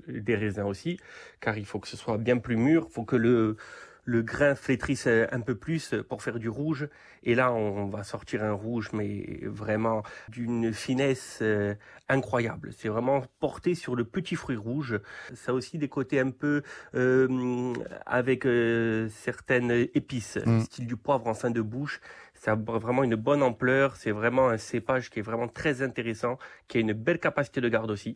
des 0.07 0.35
raisins 0.35 0.63
aussi, 0.63 0.97
car 1.41 1.57
il 1.57 1.65
faut 1.65 1.79
que 1.79 1.87
ce 1.87 1.95
soit 1.95 2.17
bien 2.17 2.37
plus 2.39 2.57
mûr, 2.57 2.89
faut 2.89 3.05
que 3.05 3.15
le 3.15 3.57
le 4.05 4.21
grain 4.21 4.55
flétrisse 4.55 5.07
un 5.07 5.41
peu 5.41 5.55
plus 5.55 5.93
pour 6.07 6.21
faire 6.21 6.39
du 6.39 6.49
rouge. 6.49 6.87
Et 7.23 7.35
là, 7.35 7.51
on 7.51 7.87
va 7.87 8.03
sortir 8.03 8.43
un 8.43 8.53
rouge, 8.53 8.91
mais 8.93 9.39
vraiment 9.43 10.03
d'une 10.29 10.73
finesse 10.73 11.39
euh, 11.41 11.73
incroyable. 12.07 12.71
C'est 12.77 12.87
vraiment 12.87 13.23
porté 13.39 13.73
sur 13.73 13.95
le 13.95 14.03
petit 14.03 14.35
fruit 14.35 14.55
rouge. 14.55 14.99
Ça 15.33 15.51
a 15.51 15.55
aussi 15.55 15.77
des 15.77 15.89
côtés 15.89 16.19
un 16.19 16.29
peu 16.29 16.61
euh, 16.93 17.73
avec 18.05 18.45
euh, 18.45 19.09
certaines 19.09 19.71
épices, 19.71 20.37
mm. 20.45 20.61
style 20.61 20.87
du 20.87 20.97
poivre 20.97 21.27
en 21.27 21.33
fin 21.33 21.49
de 21.49 21.61
bouche. 21.61 21.99
Ça 22.35 22.51
a 22.51 22.55
vraiment 22.55 23.03
une 23.03 23.15
bonne 23.15 23.41
ampleur. 23.41 23.95
C'est 23.95 24.11
vraiment 24.11 24.49
un 24.49 24.57
cépage 24.57 25.09
qui 25.09 25.19
est 25.19 25.23
vraiment 25.23 25.47
très 25.47 25.81
intéressant, 25.81 26.37
qui 26.67 26.77
a 26.77 26.81
une 26.81 26.93
belle 26.93 27.19
capacité 27.19 27.59
de 27.59 27.69
garde 27.69 27.89
aussi 27.89 28.15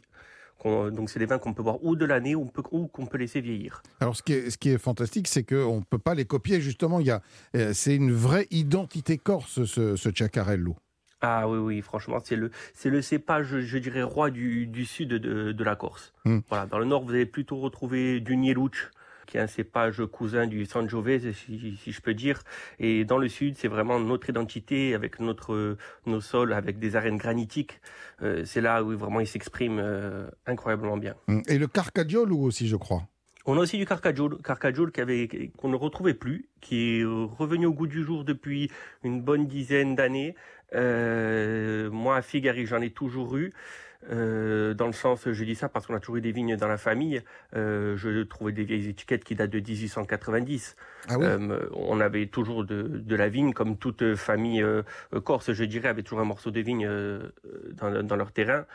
donc 0.65 1.09
c'est 1.09 1.19
des 1.19 1.25
vins 1.25 1.39
qu'on 1.39 1.53
peut 1.53 1.63
boire 1.63 1.83
ou 1.83 1.95
de 1.95 2.05
l'année 2.05 2.35
ou, 2.35 2.45
qu'on 2.45 3.05
peut 3.05 3.17
laisser 3.17 3.41
vieillir. 3.41 3.81
Alors 3.99 4.15
ce 4.15 4.23
qui 4.23 4.33
est, 4.33 4.49
ce 4.49 4.57
qui 4.57 4.69
est 4.69 4.77
fantastique, 4.77 5.27
c'est 5.27 5.43
qu'on 5.43 5.77
ne 5.77 5.83
peut 5.83 5.97
pas 5.97 6.15
les 6.15 6.25
copier. 6.25 6.61
Justement, 6.61 6.99
il 6.99 7.09
euh, 7.55 7.73
c'est 7.73 7.95
une 7.95 8.11
vraie 8.11 8.47
identité 8.51 9.17
corse, 9.17 9.63
ce, 9.65 9.95
ce 9.95 10.09
Ciacarello. 10.09 10.75
Ah 11.21 11.49
oui, 11.49 11.57
oui, 11.57 11.81
franchement, 11.81 12.19
c'est 12.23 12.37
le, 12.37 12.49
c'est 12.73 12.89
le 12.89 13.01
cépage, 13.01 13.59
je 13.59 13.77
dirais, 13.77 14.03
roi 14.03 14.31
du, 14.31 14.67
du 14.67 14.85
sud 14.85 15.09
de, 15.09 15.51
de 15.51 15.63
la 15.63 15.75
Corse. 15.75 16.13
Hmm. 16.23 16.39
Voilà, 16.47 16.65
dans 16.65 16.79
le 16.79 16.85
nord, 16.85 17.03
vous 17.03 17.11
allez 17.11 17.25
plutôt 17.25 17.57
retrouver 17.57 18.21
du 18.21 18.37
Nieluch, 18.37 18.89
qui 19.29 19.37
est 19.37 19.41
un 19.41 19.47
cépage 19.47 20.03
cousin 20.11 20.47
du 20.47 20.65
Sangiovese, 20.65 21.31
si, 21.33 21.77
si 21.77 21.91
je 21.91 22.01
peux 22.01 22.15
dire. 22.15 22.41
Et 22.79 23.05
dans 23.05 23.19
le 23.19 23.29
sud, 23.29 23.55
c'est 23.57 23.67
vraiment 23.67 23.99
notre 23.99 24.27
identité 24.29 24.95
avec 24.95 25.19
notre 25.19 25.77
nos 26.07 26.19
sols, 26.19 26.51
avec 26.51 26.79
des 26.79 26.95
arènes 26.95 27.17
granitiques. 27.17 27.79
Euh, 28.23 28.43
c'est 28.43 28.59
là 28.59 28.83
où 28.83 28.97
vraiment 28.97 29.19
il 29.19 29.27
s'exprime 29.27 29.77
euh, 29.79 30.27
incroyablement 30.47 30.97
bien. 30.97 31.13
Et 31.47 31.59
le 31.59 31.67
Carcaggiolo 31.67 32.37
aussi, 32.37 32.67
je 32.67 32.75
crois. 32.75 33.03
On 33.45 33.57
a 33.57 33.61
aussi 33.61 33.77
du 33.77 33.85
Carcaggiolo, 33.85 34.37
Carcaggiolo 34.37 34.91
qu'on 35.57 35.69
ne 35.69 35.75
retrouvait 35.75 36.13
plus, 36.15 36.49
qui 36.59 36.99
est 36.99 37.03
revenu 37.05 37.67
au 37.67 37.73
goût 37.73 37.87
du 37.87 38.03
jour 38.03 38.23
depuis 38.23 38.71
une 39.03 39.21
bonne 39.21 39.47
dizaine 39.47 39.95
d'années. 39.95 40.35
Euh, 40.73 41.89
moi, 41.91 42.17
à 42.17 42.21
Figari, 42.21 42.65
j'en 42.65 42.81
ai 42.81 42.89
toujours 42.89 43.37
eu. 43.37 43.53
Euh, 44.11 44.73
dans 44.73 44.87
le 44.87 44.93
sens, 44.93 45.29
je 45.29 45.43
dis 45.43 45.55
ça 45.55 45.67
parce 45.67 45.85
qu'on 45.85 45.93
a 45.93 45.99
toujours 45.99 46.17
eu 46.17 46.21
des 46.21 46.31
vignes 46.31 46.55
dans 46.55 46.67
la 46.67 46.77
famille. 46.77 47.21
Euh, 47.55 47.97
je 47.97 48.23
trouvais 48.23 48.51
des 48.51 48.63
vieilles 48.63 48.87
étiquettes 48.89 49.23
qui 49.23 49.35
datent 49.35 49.49
de 49.49 49.59
1890. 49.59 50.75
Ah 51.09 51.15
euh, 51.19 51.67
on 51.73 51.99
avait 51.99 52.27
toujours 52.27 52.63
de, 52.63 52.83
de, 52.83 53.15
la 53.15 53.29
vigne, 53.29 53.53
comme 53.53 53.77
toute 53.77 54.15
famille 54.15 54.65
corse, 55.23 55.51
je 55.51 55.63
dirais, 55.63 55.89
avait 55.89 56.03
toujours 56.03 56.21
un 56.21 56.25
morceau 56.25 56.51
de 56.51 56.61
vigne 56.61 56.89
dans, 57.73 58.03
dans, 58.03 58.15
leur 58.15 58.31
terrain. 58.31 58.65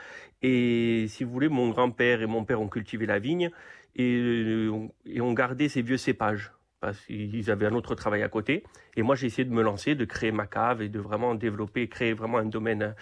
Et 0.42 1.06
si 1.08 1.24
vous 1.24 1.30
voulez, 1.30 1.48
mon 1.48 1.70
grand-père 1.70 2.20
et 2.20 2.26
mon 2.26 2.44
père 2.44 2.60
ont 2.60 2.68
cultivé 2.68 3.06
la 3.06 3.18
vigne 3.18 3.50
et, 3.96 4.68
et 5.06 5.20
ont 5.20 5.32
gardé 5.32 5.68
ces 5.68 5.82
vieux 5.82 5.96
cépages 5.96 6.52
parce 6.84 7.00
qu'ils 7.06 7.50
avaient 7.50 7.64
un 7.64 7.72
autre 7.72 7.94
travail 7.94 8.22
à 8.22 8.28
côté. 8.28 8.62
Et 8.94 9.02
moi, 9.02 9.14
j'ai 9.14 9.26
essayé 9.26 9.46
de 9.46 9.54
me 9.54 9.62
lancer, 9.62 9.94
de 9.94 10.04
créer 10.04 10.32
ma 10.32 10.46
cave 10.46 10.82
et 10.82 10.90
de 10.90 11.00
vraiment 11.00 11.34
développer, 11.34 11.88
créer 11.88 12.12
vraiment 12.12 12.36
un 12.36 12.44
domaine, 12.44 12.94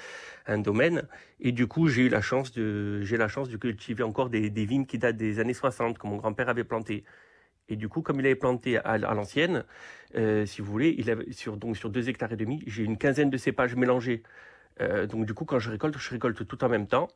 un 0.46 0.58
domaine. 0.58 1.02
Et 1.40 1.50
du 1.50 1.66
coup, 1.66 1.88
j'ai 1.88 2.02
eu 2.02 2.08
la 2.08 2.20
chance 2.20 2.52
de, 2.52 3.02
j'ai 3.02 3.16
la 3.16 3.26
chance 3.26 3.48
de 3.48 3.56
cultiver 3.56 4.04
encore 4.04 4.30
des, 4.30 4.50
vignes 4.50 4.86
qui 4.86 4.98
datent 4.98 5.16
des 5.16 5.40
années 5.40 5.52
60, 5.52 5.98
que 5.98 6.06
mon 6.06 6.14
grand-père 6.14 6.48
avait 6.48 6.62
planté. 6.62 7.02
Et 7.68 7.74
du 7.74 7.88
coup, 7.88 8.02
comme 8.02 8.20
il 8.20 8.26
avait 8.26 8.36
planté 8.36 8.78
à, 8.78 8.98
l'ancienne, 8.98 9.64
euh, 10.14 10.46
si 10.46 10.62
vous 10.62 10.70
voulez, 10.70 10.94
il 10.96 11.10
avait 11.10 11.32
sur 11.32 11.56
donc 11.56 11.76
sur 11.76 11.90
deux 11.90 12.08
hectares 12.08 12.32
et 12.32 12.36
demi, 12.36 12.62
j'ai 12.68 12.84
une 12.84 12.98
quinzaine 12.98 13.30
de 13.30 13.36
cépages 13.36 13.74
mélangés. 13.74 14.22
Euh, 14.80 15.08
donc 15.08 15.26
du 15.26 15.34
coup, 15.34 15.44
quand 15.44 15.58
je 15.58 15.70
récolte, 15.70 15.98
je 15.98 16.10
récolte 16.10 16.46
tout 16.46 16.62
en 16.62 16.68
même 16.68 16.86
temps. 16.86 17.08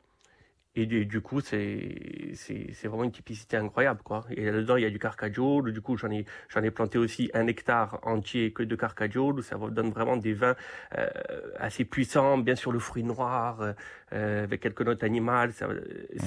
Et 0.79 0.85
du, 0.85 1.21
coup, 1.21 1.41
c'est, 1.41 2.35
vraiment 2.83 3.03
une 3.03 3.11
typicité 3.11 3.57
incroyable, 3.57 4.01
quoi. 4.03 4.25
Et 4.29 4.45
là-dedans, 4.45 4.75
il 4.75 4.83
y 4.83 4.85
a 4.85 4.91
du 4.91 4.99
carcajol. 4.99 5.73
Du 5.73 5.81
coup, 5.81 5.97
j'en 5.97 6.11
ai, 6.11 6.23
j'en 6.49 6.61
ai 6.61 6.69
planté 6.69 6.99
aussi 6.99 7.31
un 7.33 7.47
hectare 7.47 7.99
entier 8.03 8.51
que 8.51 8.61
de 8.61 8.75
carcajol. 8.75 9.41
Ça 9.41 9.57
donne 9.71 9.89
vraiment 9.89 10.17
des 10.17 10.33
vins 10.33 10.55
euh, 10.95 11.07
assez 11.57 11.83
puissants, 11.83 12.37
bien 12.37 12.55
sûr 12.55 12.71
le 12.71 12.77
fruit 12.77 13.01
noir, 13.03 13.73
euh, 14.13 14.43
avec 14.43 14.61
quelques 14.61 14.83
notes 14.83 15.03
animales. 15.03 15.51
Ça, 15.51 15.67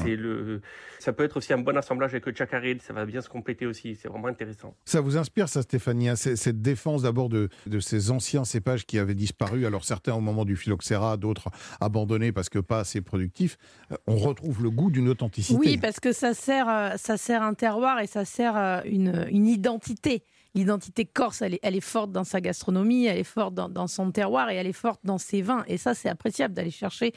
c'est 0.02 0.16
le, 0.16 0.60
ça 0.98 1.12
peut 1.12 1.22
être 1.22 1.36
aussi 1.36 1.52
un 1.52 1.58
bon 1.58 1.76
assemblage 1.76 2.10
avec 2.10 2.26
le 2.26 2.34
chacaril. 2.34 2.80
Ça 2.80 2.92
va 2.92 3.06
bien 3.06 3.20
se 3.20 3.28
compléter 3.28 3.66
aussi. 3.66 3.94
C'est 3.94 4.08
vraiment 4.08 4.26
intéressant. 4.26 4.74
Ça 4.84 5.00
vous 5.00 5.16
inspire, 5.16 5.48
ça, 5.48 5.62
Stéphanie, 5.62 6.08
hein, 6.08 6.16
cette 6.16 6.60
défense 6.60 7.02
d'abord 7.02 7.28
de, 7.28 7.50
de 7.68 7.78
ces 7.78 8.10
anciens 8.10 8.44
cépages 8.44 8.84
qui 8.84 8.98
avaient 8.98 9.14
disparu. 9.14 9.64
Alors 9.64 9.84
certains 9.84 10.14
au 10.14 10.20
moment 10.20 10.44
du 10.44 10.56
phylloxéra, 10.56 11.16
d'autres 11.16 11.50
abandonnés 11.80 12.32
parce 12.32 12.48
que 12.48 12.58
pas 12.58 12.80
assez 12.80 13.00
productifs. 13.00 13.58
Euh, 13.92 13.96
on 14.08 14.16
retrouve 14.16 14.39
trouve 14.40 14.62
le 14.62 14.70
goût 14.70 14.90
d'une 14.90 15.08
authenticité. 15.08 15.58
Oui, 15.58 15.76
parce 15.76 16.00
que 16.00 16.12
ça 16.12 16.34
sert, 16.34 16.68
euh, 16.68 16.90
ça 16.96 17.16
sert 17.16 17.42
un 17.42 17.54
terroir 17.54 18.00
et 18.00 18.06
ça 18.06 18.24
sert 18.24 18.56
euh, 18.56 18.80
une 18.84 19.46
identité. 19.46 20.24
L'identité 20.54 21.04
corse, 21.04 21.42
elle 21.42 21.54
est, 21.54 21.60
elle 21.62 21.76
est, 21.76 21.80
forte 21.80 22.12
dans 22.12 22.24
sa 22.24 22.40
gastronomie, 22.40 23.06
elle 23.06 23.18
est 23.18 23.24
forte 23.24 23.54
dans, 23.54 23.86
son 23.86 24.10
terroir 24.10 24.50
et 24.50 24.56
elle 24.56 24.66
est 24.66 24.72
forte 24.72 25.00
dans 25.04 25.18
ses 25.18 25.42
vins. 25.42 25.64
Et 25.66 25.78
ça, 25.78 25.94
c'est 25.94 26.08
appréciable 26.08 26.54
d'aller 26.54 26.70
chercher 26.70 27.12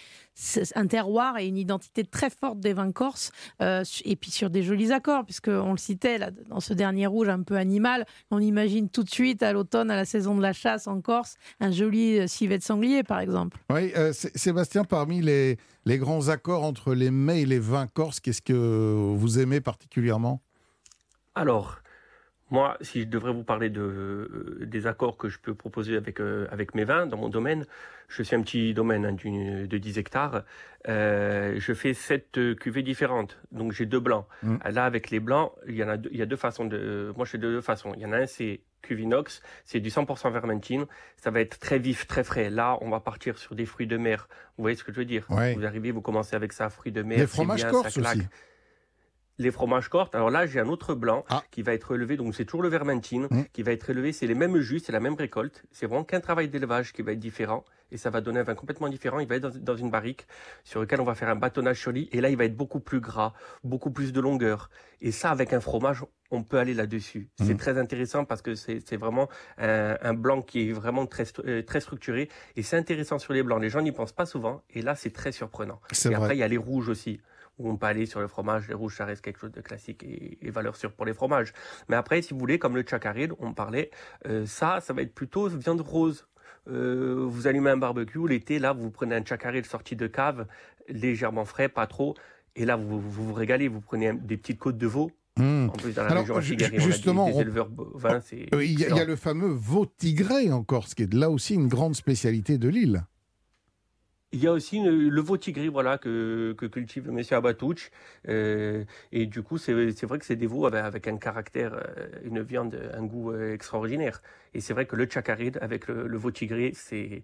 un 0.76 0.88
terroir 0.88 1.38
et 1.38 1.48
une 1.48 1.58
identité 1.58 2.04
très 2.04 2.30
forte 2.30 2.60
des 2.60 2.74
vins 2.74 2.92
corses. 2.92 3.32
Euh, 3.62 3.84
et 4.06 4.16
puis 4.16 4.32
sur 4.32 4.50
des 4.50 4.64
jolis 4.64 4.92
accords, 4.92 5.26
puisqu'on 5.26 5.72
le 5.72 5.78
citait 5.78 6.18
là, 6.18 6.32
dans 6.50 6.60
ce 6.60 6.74
dernier 6.74 7.08
rouge 7.08 7.30
un 7.30 7.42
peu 7.42 7.58
animal, 7.58 8.06
on 8.32 8.40
imagine 8.40 8.90
tout 8.90 9.04
de 9.04 9.10
suite 9.10 9.44
à 9.44 9.54
l'automne, 9.54 9.90
à 9.92 9.96
la 9.96 10.06
saison 10.06 10.36
de 10.36 10.42
la 10.42 10.54
chasse 10.54 10.88
en 10.88 11.02
Corse, 11.02 11.36
un 11.60 11.72
joli 11.72 12.28
civet 12.28 12.58
de 12.58 12.64
sanglier, 12.64 13.04
par 13.04 13.20
exemple. 13.20 13.58
Oui, 13.70 13.92
Sébastien, 14.14 14.84
parmi 14.84 15.22
les, 15.22 15.58
les 15.86 15.98
grands 15.98 16.30
accords 16.30 16.64
entre 16.64 16.94
les 16.94 17.12
mets 17.12 17.42
et 17.42 17.46
les 17.46 17.60
vins 17.60 17.88
corses, 17.88 18.20
qu'est-ce 18.20 18.42
que 18.42 18.54
vous 18.54 19.40
aimez 19.40 19.62
particulièrement? 19.62 20.42
Alors, 21.36 21.83
moi, 22.54 22.78
si 22.82 23.02
je 23.02 23.08
devrais 23.08 23.34
vous 23.34 23.44
parler 23.44 23.72
de, 23.72 23.82
euh, 23.82 24.60
des 24.62 24.86
accords 24.86 25.18
que 25.18 25.28
je 25.28 25.40
peux 25.40 25.56
proposer 25.56 25.98
avec, 25.98 26.22
euh, 26.22 26.46
avec 26.52 26.76
mes 26.76 26.84
vins 26.84 27.08
dans 27.08 27.18
mon 27.18 27.28
domaine, 27.28 27.66
je 28.10 28.22
suis 28.22 28.36
un 28.36 28.44
petit 28.44 28.76
domaine 28.76 29.06
hein, 29.08 29.14
de 29.14 29.78
10 29.78 29.98
hectares. 29.98 30.44
Euh, 30.88 31.56
je 31.58 31.74
fais 31.74 31.96
sept 31.96 32.40
cuvées 32.60 32.84
différentes. 32.84 33.40
Donc 33.52 33.72
j'ai 33.72 33.88
deux 33.88 34.00
blancs. 34.00 34.28
Mmh. 34.44 34.58
Là, 34.70 34.86
avec 34.86 35.10
les 35.10 35.20
blancs, 35.20 35.52
il 35.68 35.76
y, 35.76 35.84
en 35.84 35.90
a 35.90 35.98
deux, 35.98 36.12
il 36.14 36.20
y 36.20 36.22
a 36.22 36.28
deux 36.28 36.36
façons 36.36 36.66
de. 36.66 37.12
Moi, 37.18 37.26
je 37.26 37.32
fais 37.32 37.38
deux 37.40 37.60
façons. 37.60 37.94
Il 37.96 38.04
y 38.04 38.06
en 38.06 38.12
a 38.12 38.18
un, 38.18 38.28
c'est 38.28 38.62
Cuvinox, 38.84 39.42
c'est 39.66 39.80
du 39.80 39.90
100% 39.90 40.32
vermentine. 40.32 40.86
Ça 41.18 41.32
va 41.32 41.40
être 41.40 41.58
très 41.58 41.80
vif, 41.80 42.06
très 42.06 42.24
frais. 42.24 42.52
Là, 42.52 42.78
on 42.82 42.90
va 42.92 43.00
partir 43.00 43.40
sur 43.40 43.56
des 43.56 43.66
fruits 43.66 43.88
de 43.88 43.98
mer. 43.98 44.28
Vous 44.58 44.64
voyez 44.64 44.78
ce 44.78 44.84
que 44.84 44.92
je 44.92 45.00
veux 45.00 45.06
dire? 45.06 45.26
Vous 45.28 45.66
arrivez, 45.66 45.90
vous 45.90 46.02
commencez 46.02 46.36
avec 46.36 46.54
ça, 46.54 46.70
fruits 46.70 46.92
de 46.92 47.02
mer. 47.02 47.18
Les 47.18 47.26
fromages 47.26 47.68
corses 47.68 47.98
aussi. 47.98 48.28
Les 49.40 49.52
fromages 49.52 49.90
cortes. 49.90 50.14
Alors 50.16 50.30
là, 50.30 50.46
j'ai 50.46 50.60
un 50.60 50.68
autre 50.68 50.94
blanc 50.94 51.26
ah. 51.30 51.44
qui 51.52 51.64
va 51.64 51.74
être 51.74 51.96
élevé. 51.96 52.18
Donc 52.18 52.36
c'est 52.36 52.46
toujours 52.46 52.62
le 52.62 52.70
vermentine 52.70 53.28
mmh. 53.30 53.46
qui 53.52 53.64
va 53.64 53.72
être 53.72 53.90
élevé. 53.90 54.14
C'est 54.14 54.28
les 54.28 54.36
mêmes 54.36 54.60
jus, 54.60 54.80
c'est 54.80 54.92
la 54.92 55.00
même 55.00 55.16
récolte. 55.16 55.64
C'est 55.72 55.88
vraiment 55.88 56.04
qu'un 56.04 56.20
travail 56.20 56.50
d'élevage 56.50 56.94
qui 56.94 57.02
va 57.02 57.14
être 57.14 57.20
différent 57.20 57.66
et 57.94 57.98
ça 57.98 58.10
va 58.10 58.22
donner 58.22 58.40
un 58.40 58.44
vin 58.44 58.56
complètement 58.56 58.90
différent. 58.90 59.20
Il 59.20 59.28
va 59.28 59.36
être 59.36 59.58
dans, 59.60 59.76
une 59.76 59.92
barrique 59.92 60.28
sur 60.64 60.82
lequel 60.82 61.00
on 61.00 61.04
va 61.04 61.16
faire 61.16 61.30
un 61.30 61.36
bâtonnage 61.36 61.80
sur 61.80 61.92
lit 61.92 62.10
et 62.12 62.22
là 62.22 62.30
il 62.30 62.36
va 62.36 62.46
être 62.46 62.58
beaucoup 62.58 62.80
plus 62.80 63.00
gras, 63.00 63.34
beaucoup 63.64 63.92
plus 63.92 64.12
de 64.12 64.20
longueur. 64.20 64.70
Et 65.00 65.12
ça 65.12 65.30
avec 65.30 65.54
un 65.54 65.60
fromage, 65.60 66.04
on 66.32 66.44
peut 66.44 66.58
aller 66.58 66.74
là-dessus. 66.74 67.30
C'est 67.38 67.54
mmh. 67.54 67.58
très 67.58 67.78
intéressant 67.78 68.26
parce 68.26 68.42
que 68.42 68.56
c'est 68.56 68.98
vraiment 68.98 69.30
un, 69.58 70.14
blanc 70.14 70.42
qui 70.42 70.70
est 70.70 70.74
vraiment 70.74 71.06
très, 71.06 71.26
euh, 71.46 71.62
très 71.62 71.82
structuré 71.82 72.30
et 72.56 72.64
c'est 72.64 72.78
intéressant 72.78 73.20
sur 73.20 73.34
les 73.34 73.44
blancs. 73.44 73.62
Les 73.62 73.70
gens 73.70 73.82
n'y 73.82 73.92
pensent 73.92 74.12
pas 74.12 74.26
souvent 74.26 74.64
et 74.72 74.82
là 74.82 74.96
c'est 74.96 75.12
très 75.12 75.32
surprenant. 75.32 75.80
Et 76.10 76.14
après 76.16 76.36
il 76.36 76.40
y 76.40 76.44
a 76.44 76.48
les 76.48 76.58
rouges 76.58 76.90
aussi 76.90 77.22
où 77.60 77.70
on 77.70 77.78
peut 77.78 77.86
aller 77.86 78.06
sur 78.06 78.20
le 78.20 78.28
fromage. 78.28 78.68
Les 78.68 78.74
rouges, 78.74 78.98
ça 78.98 79.06
reste 79.06 79.22
quelque 79.22 79.40
chose 79.40 79.52
de 79.52 79.62
classique 79.62 80.04
et, 80.04 80.50
valeur 80.50 80.76
sûre 80.76 80.92
pour 80.92 81.06
les 81.06 81.14
fromages. 81.14 81.54
Mais 81.90 81.96
après, 81.96 82.22
si 82.22 82.34
vous 82.34 82.40
voulez, 82.40 82.60
comme 82.60 82.76
le 82.76 82.84
chacaride, 82.88 83.34
on 83.40 83.54
parlait, 83.54 83.92
euh, 84.28 84.46
ça, 84.46 84.80
ça 84.82 84.94
va 84.94 85.02
être 85.02 85.14
plutôt 85.14 85.48
viande 85.48 85.82
rose. 85.82 86.28
Euh, 86.70 87.26
vous 87.28 87.48
allumez 87.48 87.72
un 87.72 87.78
barbecue, 87.78 88.28
l'été, 88.28 88.60
là, 88.60 88.74
vous 88.74 88.90
prenez 88.90 89.16
un 89.16 89.26
chacaril 89.26 89.66
sorti 89.66 89.96
de 89.96 90.08
cave, 90.08 90.48
légèrement 90.88 91.46
frais, 91.46 91.68
pas 91.68 91.88
trop, 91.88 92.16
et 92.56 92.66
là, 92.66 92.76
vous 92.76 93.00
vous, 93.00 93.34
régalez, 93.34 93.68
vous 93.68 93.82
prenez 93.82 94.14
des 94.14 94.38
petites 94.38 94.60
côtes 94.60 94.78
de 94.78 94.88
veau, 94.88 95.12
hmm. 95.38 95.70
En 95.70 95.74
plus, 95.74 95.94
dans 95.94 96.04
la 96.04 96.22
région 96.22 96.40
justement, 96.40 97.30
des, 97.30 97.40
éleveurs 97.40 97.70
bovins. 97.70 98.22
Euh, 98.54 98.64
il 98.64 98.80
y, 98.80 98.86
a 98.86 99.04
le 99.04 99.16
fameux 99.16 99.50
veau 99.50 99.86
tigré 99.86 100.52
en 100.52 100.64
Corse, 100.64 100.94
qui 100.94 101.04
est 101.04 101.14
là 101.14 101.30
aussi 101.30 101.56
une 101.56 101.68
grande 101.68 101.96
spécialité 101.96 102.58
de 102.58 102.70
l'île. 102.70 103.04
Il 104.34 104.40
y 104.44 104.48
a 104.48 104.52
aussi 104.52 104.80
le 104.82 105.22
veau 105.22 105.38
tigri, 105.38 105.68
voilà, 105.68 106.00
que, 106.00 106.54
cultive 106.54 107.08
M. 107.08 107.22
Abatouch. 107.32 107.92
Euh, 108.28 108.84
et 109.12 109.28
du 109.28 109.44
coup, 109.44 109.60
c'est 109.60 109.74
vrai 109.74 110.18
que 110.18 110.26
c'est 110.26 110.36
des 110.36 110.48
veaux 110.48 110.66
avec, 110.66 111.08
un 111.08 111.18
caractère, 111.18 111.74
euh, 111.76 112.08
une 112.24 112.42
viande, 112.42 112.76
un 112.96 113.06
goût 113.06 113.32
euh, 113.32 113.54
extraordinaire. 113.54 114.24
Et 114.56 114.60
c'est 114.60 114.74
vrai 114.74 114.88
que 114.88 114.96
le 114.96 115.08
chacaride 115.08 115.60
avec 115.62 115.88
le, 115.88 116.08
le 116.08 116.18
veau 116.18 116.32
tigri, 116.32 116.74
c'est 116.74 117.24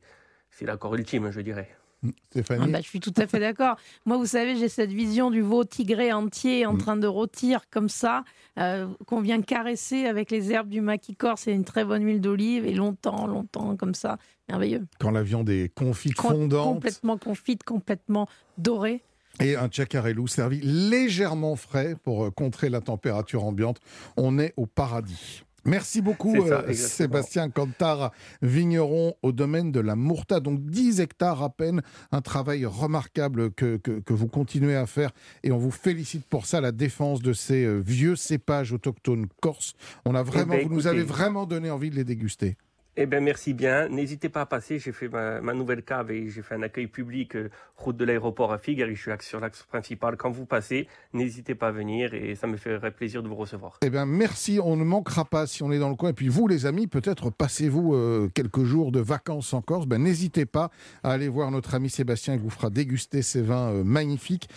l'accord 0.62 0.94
ultime, 0.94 1.32
je 1.32 1.42
dirais. 1.42 1.70
Ah 2.04 2.68
bah, 2.68 2.80
je 2.82 2.88
suis 2.88 3.00
tout 3.00 3.14
à 3.18 3.28
fait 3.28 3.40
d'accord. 3.40 3.76
Moi, 4.06 4.18
vous 4.18 4.26
savez, 4.26 4.56
j'ai 4.56 4.70
cette 4.70 4.92
vision 4.92 5.32
du 5.32 5.42
veau 5.42 5.64
tigré 5.64 6.14
entier 6.14 6.66
en 6.66 6.74
mm. 6.74 6.78
train 6.78 6.98
de 6.98 7.08
rôtir 7.08 7.70
comme 7.70 7.90
ça, 7.90 8.24
euh, 8.58 8.88
qu'on 9.06 9.22
vient 9.22 9.42
caresser 9.42 10.06
avec 10.06 10.32
les 10.32 10.52
herbes 10.52 10.70
du 10.70 10.82
maquis 10.82 11.16
corse 11.16 11.48
et 11.48 11.52
une 11.52 11.66
très 11.66 11.84
bonne 11.84 12.04
huile 12.04 12.22
d'olive, 12.22 12.66
et 12.66 12.74
longtemps, 12.74 13.28
longtemps, 13.28 13.76
comme 13.76 13.94
ça. 13.94 14.18
Merveilleux. 14.48 14.88
Quand 15.00 15.12
la 15.12 15.24
viande 15.24 15.50
est 15.50 15.74
confite, 15.74 16.20
fondante. 16.20 16.74
Complètement 16.74 17.18
confite, 17.18 17.64
complètement 17.64 18.28
dorée. 18.58 19.04
Et 19.42 19.56
un 19.56 19.70
chacarello 19.72 20.28
servi 20.28 20.60
légèrement 20.62 21.56
frais 21.56 21.96
pour 22.04 22.26
euh, 22.26 22.32
contrer 22.32 22.70
la 22.70 22.82
température 22.82 23.44
ambiante. 23.44 23.80
On 24.18 24.40
est 24.40 24.54
au 24.58 24.66
paradis. 24.66 25.44
Merci 25.66 26.02
beaucoup 26.02 26.36
euh, 26.36 26.74
Sébastien 26.74 27.50
Cantar, 27.50 28.12
vigneron 28.42 29.16
au 29.22 29.32
domaine 29.32 29.72
de 29.72 29.80
la 29.80 29.96
Mourta, 29.96 30.40
donc 30.40 30.64
10 30.66 31.02
hectares 31.02 31.44
à 31.44 31.50
peine, 31.50 31.82
un 32.12 32.22
travail 32.22 32.66
remarquable 32.66 33.52
que, 33.52 33.78
que, 33.78 34.14
vous 34.14 34.28
continuez 34.28 34.76
à 34.76 34.86
faire 34.86 35.12
et 35.44 35.52
on 35.52 35.58
vous 35.58 35.72
félicite 35.72 36.26
pour 36.26 36.46
ça, 36.46 36.62
la 36.62 36.72
défense 36.72 37.22
de 37.22 37.34
ces 37.34 37.64
euh, 37.64 37.80
vieux 37.80 38.16
cépages 38.16 38.74
autochtones 38.74 39.28
corses. 39.42 39.74
On 40.06 40.16
a 40.16 40.24
eh 40.24 40.46
ben, 40.46 40.64
vous 40.64 40.74
nous 40.74 40.88
avez 40.88 41.04
vraiment 41.04 41.46
donné 41.46 41.70
envie 41.70 41.90
de 41.90 41.96
les 41.96 42.04
déguster. 42.04 42.58
Eh 43.02 43.06
bien, 43.06 43.22
merci 43.22 43.54
bien. 43.54 43.88
N'hésitez 43.88 44.28
pas 44.28 44.42
à 44.42 44.46
passer. 44.46 44.78
J'ai 44.78 44.92
fait 44.92 45.08
ma, 45.08 45.54
nouvelle 45.54 45.84
cave 45.84 46.12
et 46.12 46.30
j'ai 46.30 46.42
fait 46.42 46.56
un 46.56 46.64
accueil 46.64 46.88
public 46.88 47.34
euh, 47.38 47.50
route 47.78 47.96
de 47.96 48.04
l'aéroport 48.04 48.52
à 48.52 48.58
Figueres. 48.58 48.90
Je 48.94 49.00
suis 49.00 49.12
sur 49.22 49.40
l'axe 49.40 49.64
principal. 49.64 50.18
Quand 50.18 50.30
vous 50.32 50.46
passez, 50.46 50.86
n'hésitez 51.14 51.56
pas 51.56 51.70
à 51.70 51.72
venir 51.72 52.14
et 52.14 52.36
ça 52.36 52.46
me 52.46 52.58
ferait 52.58 52.92
plaisir 52.92 53.24
de 53.24 53.30
vous 53.30 53.36
recevoir. 53.36 53.78
Eh 53.86 53.90
bien, 53.90 54.06
merci. 54.06 54.60
On 54.62 54.76
ne 54.76 54.84
manquera 54.84 55.24
pas 55.24 55.48
si 55.48 55.64
on 55.64 55.72
est 55.72 55.80
dans 55.80 55.88
le 55.88 55.96
coin. 55.96 56.10
Et 56.10 56.14
puis 56.14 56.28
vous, 56.28 56.46
les 56.46 56.66
amis, 56.66 56.88
peut-être 56.88 57.30
passez-vous 57.30 57.94
euh, 57.94 58.30
quelques 58.34 58.66
jours 58.66 58.92
de 58.92 59.00
vacances 59.00 59.54
en 59.54 59.62
Corse. 59.62 59.88
Ben, 59.88 60.04
n'hésitez 60.04 60.46
pas 60.46 60.70
à 61.02 61.14
aller 61.14 61.30
voir 61.30 61.52
notre 61.52 61.76
ami 61.76 61.90
Sébastien 61.90 62.36
qui 62.36 62.44
vous 62.44 62.50
fera 62.50 62.70
déguster 62.70 63.22
ces 63.22 63.42
vins 63.42 63.70
euh, 63.70 63.84
magnifiques. 63.86 64.50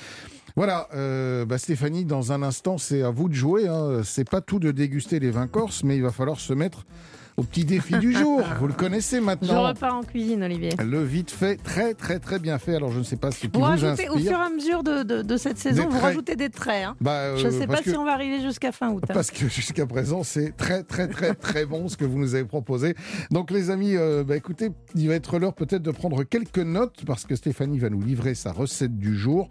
Voilà, 0.56 0.88
bah, 1.46 1.56
Stéphanie, 1.56 2.04
dans 2.04 2.32
un 2.32 2.42
instant, 2.42 2.76
c'est 2.76 3.02
à 3.02 3.08
vous 3.08 3.30
de 3.30 3.34
jouer. 3.34 3.68
Hein. 3.68 4.02
C'est 4.04 4.28
pas 4.28 4.42
tout 4.42 4.58
de 4.58 4.70
déguster 4.70 5.18
les 5.18 5.30
vins 5.30 5.46
corses, 5.46 5.82
mais 5.82 5.96
il 5.96 6.02
va 6.02 6.12
falloir 6.12 6.40
se 6.40 6.52
mettre 6.52 6.84
au 7.42 7.44
petit 7.44 7.64
défi 7.64 7.98
du 7.98 8.12
jour. 8.12 8.40
Vous 8.60 8.68
le 8.68 8.72
connaissez 8.72 9.20
maintenant. 9.20 9.64
Je 9.64 9.68
repars 9.68 9.96
en 9.96 10.02
cuisine, 10.02 10.44
Olivier. 10.44 10.70
Le 10.84 11.02
vite 11.02 11.30
fait, 11.30 11.56
très 11.56 11.94
très 11.94 12.20
très 12.20 12.38
bien 12.38 12.58
fait. 12.58 12.76
Alors 12.76 12.92
je 12.92 13.00
ne 13.00 13.04
sais 13.04 13.16
pas 13.16 13.32
ce 13.32 13.40
qui 13.40 13.50
vous, 13.52 13.58
vous 13.58 13.84
inspire. 13.84 14.14
Au 14.14 14.18
fur 14.18 14.30
et 14.30 14.34
à 14.34 14.48
mesure 14.48 14.82
de, 14.84 15.22
de, 15.22 15.36
cette 15.36 15.58
saison, 15.58 15.88
vous 15.88 15.98
rajoutez 15.98 16.36
des 16.36 16.50
traits. 16.50 16.84
Hein. 16.84 16.96
Bah, 17.00 17.12
euh, 17.12 17.36
je 17.36 17.48
ne 17.48 17.52
sais 17.52 17.66
pas 17.66 17.82
si 17.82 17.96
on 17.96 18.04
va 18.04 18.12
arriver 18.12 18.40
jusqu'à 18.40 18.70
fin 18.70 18.90
août. 18.90 19.02
Hein. 19.08 19.14
Parce 19.14 19.30
que 19.30 19.48
jusqu'à 19.48 19.86
présent, 19.86 20.22
c'est 20.22 20.56
très 20.56 20.84
très 20.84 21.08
très 21.08 21.34
très 21.48 21.66
bon 21.66 21.88
ce 21.88 21.96
que 21.96 22.04
vous 22.04 22.18
nous 22.18 22.34
avez 22.36 22.44
proposé. 22.44 22.94
Donc 23.30 23.50
les 23.50 23.70
amis, 23.70 23.96
euh, 23.96 24.22
bah, 24.22 24.36
écoutez, 24.36 24.70
il 24.94 25.08
va 25.08 25.14
être 25.14 25.38
l'heure 25.38 25.54
peut-être 25.54 25.82
de 25.82 25.90
prendre 25.90 26.22
quelques 26.22 26.58
notes 26.58 27.04
parce 27.04 27.24
que 27.24 27.34
Stéphanie 27.34 27.80
va 27.80 27.90
nous 27.90 28.02
livrer 28.02 28.34
sa 28.36 28.52
recette 28.52 28.96
du 28.96 29.16
jour. 29.16 29.48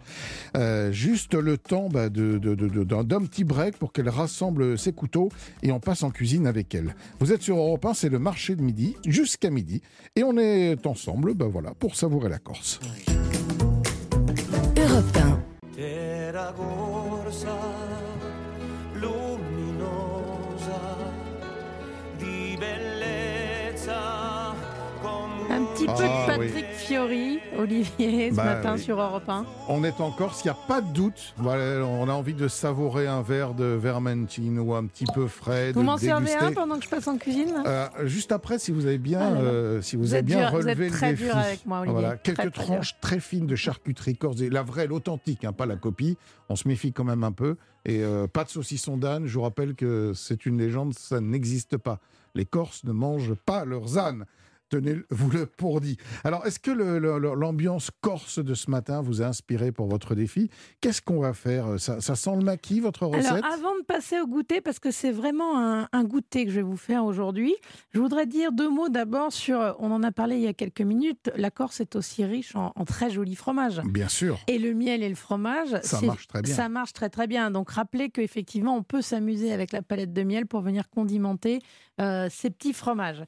Euh, 0.56 0.90
juste 0.92 1.34
le 1.34 1.58
temps 1.58 1.88
bah, 1.90 2.08
d'un 2.08 3.20
petit 3.20 3.44
break 3.44 3.76
pour 3.76 3.92
qu'elle 3.92 4.08
rassemble 4.08 4.78
ses 4.78 4.92
couteaux 4.92 5.28
et 5.62 5.72
on 5.72 5.80
passe 5.80 6.02
en 6.02 6.10
cuisine 6.10 6.46
avec 6.46 6.74
elle. 6.74 6.94
Vous 7.20 7.32
êtes 7.32 7.42
sur 7.42 7.58
Europe 7.58 7.81
1, 7.84 7.94
c'est 7.94 8.08
le 8.08 8.18
marché 8.18 8.56
de 8.56 8.62
midi 8.62 8.96
jusqu'à 9.06 9.50
midi. 9.50 9.82
Et 10.16 10.22
on 10.22 10.36
est 10.36 10.86
ensemble 10.86 11.34
ben 11.34 11.48
voilà, 11.48 11.74
pour 11.74 11.96
savourer 11.96 12.28
la 12.28 12.38
Corse. 12.38 12.80
Europe 14.76 15.16
1. 15.16 15.42
Petit 25.86 26.02
peu 26.02 26.06
de 26.06 26.08
ah, 26.08 26.24
Patrick 26.26 26.66
Fiori, 26.66 27.40
Olivier, 27.58 28.30
ce 28.30 28.36
bah 28.36 28.44
matin 28.44 28.76
sur 28.76 29.00
Europe 29.00 29.28
1. 29.28 29.46
On 29.68 29.84
est 29.84 30.00
en 30.00 30.10
Corse, 30.10 30.42
il 30.44 30.48
n'y 30.48 30.50
a 30.50 30.58
pas 30.68 30.80
de 30.80 30.92
doute. 30.92 31.34
Voilà, 31.38 31.84
on 31.84 32.08
a 32.08 32.12
envie 32.12 32.34
de 32.34 32.48
savourer 32.48 33.06
un 33.06 33.22
verre 33.22 33.54
de 33.54 33.64
vermentine 33.64 34.58
ou 34.58 34.74
un 34.74 34.86
petit 34.86 35.04
peu 35.12 35.26
frais. 35.26 35.72
Vous 35.72 35.82
m'en 35.82 35.98
servez 35.98 36.34
un 36.34 36.52
pendant 36.52 36.78
que 36.78 36.84
je 36.84 36.88
passe 36.88 37.08
en 37.08 37.18
cuisine? 37.18 37.62
Euh, 37.66 37.88
Juste 38.04 38.32
après, 38.32 38.58
si 38.58 38.70
vous 38.70 38.86
avez 38.86 38.98
bien, 38.98 39.20
ah 39.20 39.40
euh, 39.40 39.82
si 39.82 39.96
vous, 39.96 40.14
avez 40.14 40.22
bien 40.22 40.48
relevé 40.48 40.74
vous 40.74 40.82
êtes 40.82 40.92
très 40.92 41.14
dur 41.14 41.36
avec 41.36 41.66
moi, 41.66 41.80
Olivier. 41.80 42.00
Voilà, 42.00 42.16
quelques 42.16 42.52
tranches 42.52 42.96
très, 43.00 43.20
fines 43.20 43.46
de 43.46 43.56
charcuterie 43.56 44.16
corse, 44.16 44.40
la 44.40 44.62
vraie, 44.62 44.86
l'authentique, 44.86 45.44
hein, 45.44 45.52
pas 45.52 45.66
la 45.66 45.76
copie. 45.76 46.16
On 46.48 46.56
se 46.56 46.68
méfie 46.68 46.92
quand 46.92 47.04
même 47.04 47.24
un 47.24 47.32
peu. 47.32 47.56
Et 47.84 48.02
euh, 48.02 48.26
pas 48.26 48.44
de 48.44 48.48
saucisson 48.48 48.96
d'âne. 48.96 49.26
Je 49.26 49.34
vous 49.34 49.42
rappelle 49.42 49.74
que 49.74 50.12
c'est 50.14 50.46
une 50.46 50.58
légende, 50.58 50.94
ça 50.94 51.20
n'existe 51.20 51.76
pas. 51.76 51.98
Les 52.34 52.44
Corses 52.44 52.84
ne 52.84 52.92
mangent 52.92 53.34
pas 53.34 53.64
leurs 53.64 53.98
ânes. 53.98 54.24
Tenez-vous 54.72 55.28
le 55.28 55.44
pour 55.44 55.82
dit. 55.82 55.98
Alors, 56.24 56.46
est-ce 56.46 56.58
que 56.58 56.70
l'ambiance 56.70 57.90
corse 58.00 58.38
de 58.38 58.54
ce 58.54 58.70
matin 58.70 59.02
vous 59.02 59.20
a 59.20 59.26
inspiré 59.26 59.70
pour 59.70 59.86
votre 59.86 60.14
défi? 60.14 60.48
Qu'est-ce 60.80 61.02
qu'on 61.02 61.20
va 61.20 61.34
faire? 61.34 61.78
Ça, 61.78 62.00
sent 62.00 62.36
le 62.36 62.42
maquis, 62.42 62.80
votre 62.80 63.04
recette? 63.04 63.32
Alors, 63.32 63.44
avant 63.52 63.76
de 63.78 63.84
passer 63.84 64.18
au 64.18 64.26
goûter, 64.26 64.62
parce 64.62 64.78
que 64.78 64.90
c'est 64.90 65.12
vraiment 65.12 65.86
un, 65.92 66.04
goûter 66.04 66.46
que 66.46 66.50
je 66.50 66.56
vais 66.56 66.62
vous 66.62 66.78
faire 66.78 67.04
aujourd'hui, 67.04 67.54
je 67.90 68.00
voudrais 68.00 68.24
dire 68.24 68.50
deux 68.50 68.70
mots 68.70 68.88
d'abord 68.88 69.30
sur, 69.30 69.76
on 69.78 69.90
en 69.92 70.02
a 70.02 70.10
parlé 70.10 70.36
il 70.36 70.42
y 70.42 70.46
a 70.46 70.54
quelques 70.54 70.80
minutes, 70.80 71.30
la 71.36 71.50
Corse 71.50 71.80
est 71.80 71.94
aussi 71.94 72.24
riche 72.24 72.56
en, 72.56 72.72
très 72.86 73.10
jolis 73.10 73.36
fromages. 73.36 73.82
Bien 73.84 74.08
sûr. 74.08 74.38
Et 74.46 74.58
le 74.58 74.72
miel 74.72 75.02
et 75.02 75.08
le 75.10 75.16
fromage, 75.16 75.78
ça 75.82 76.00
marche 76.00 76.28
très 76.28 76.40
bien. 76.40 76.54
Ça 76.54 76.70
marche 76.70 76.94
très 76.94 77.10
très 77.10 77.26
bien. 77.26 77.50
Donc, 77.50 77.72
rappelez 77.72 78.08
qu'effectivement, 78.08 78.74
on 78.74 78.82
peut 78.82 79.02
s'amuser 79.02 79.52
avec 79.52 79.70
la 79.70 79.82
palette 79.82 80.14
de 80.14 80.22
miel 80.22 80.46
pour 80.46 80.62
venir 80.62 80.88
condimenter 80.88 81.58
euh, 82.00 82.28
ces 82.30 82.48
petits 82.48 82.72
fromages. 82.72 83.22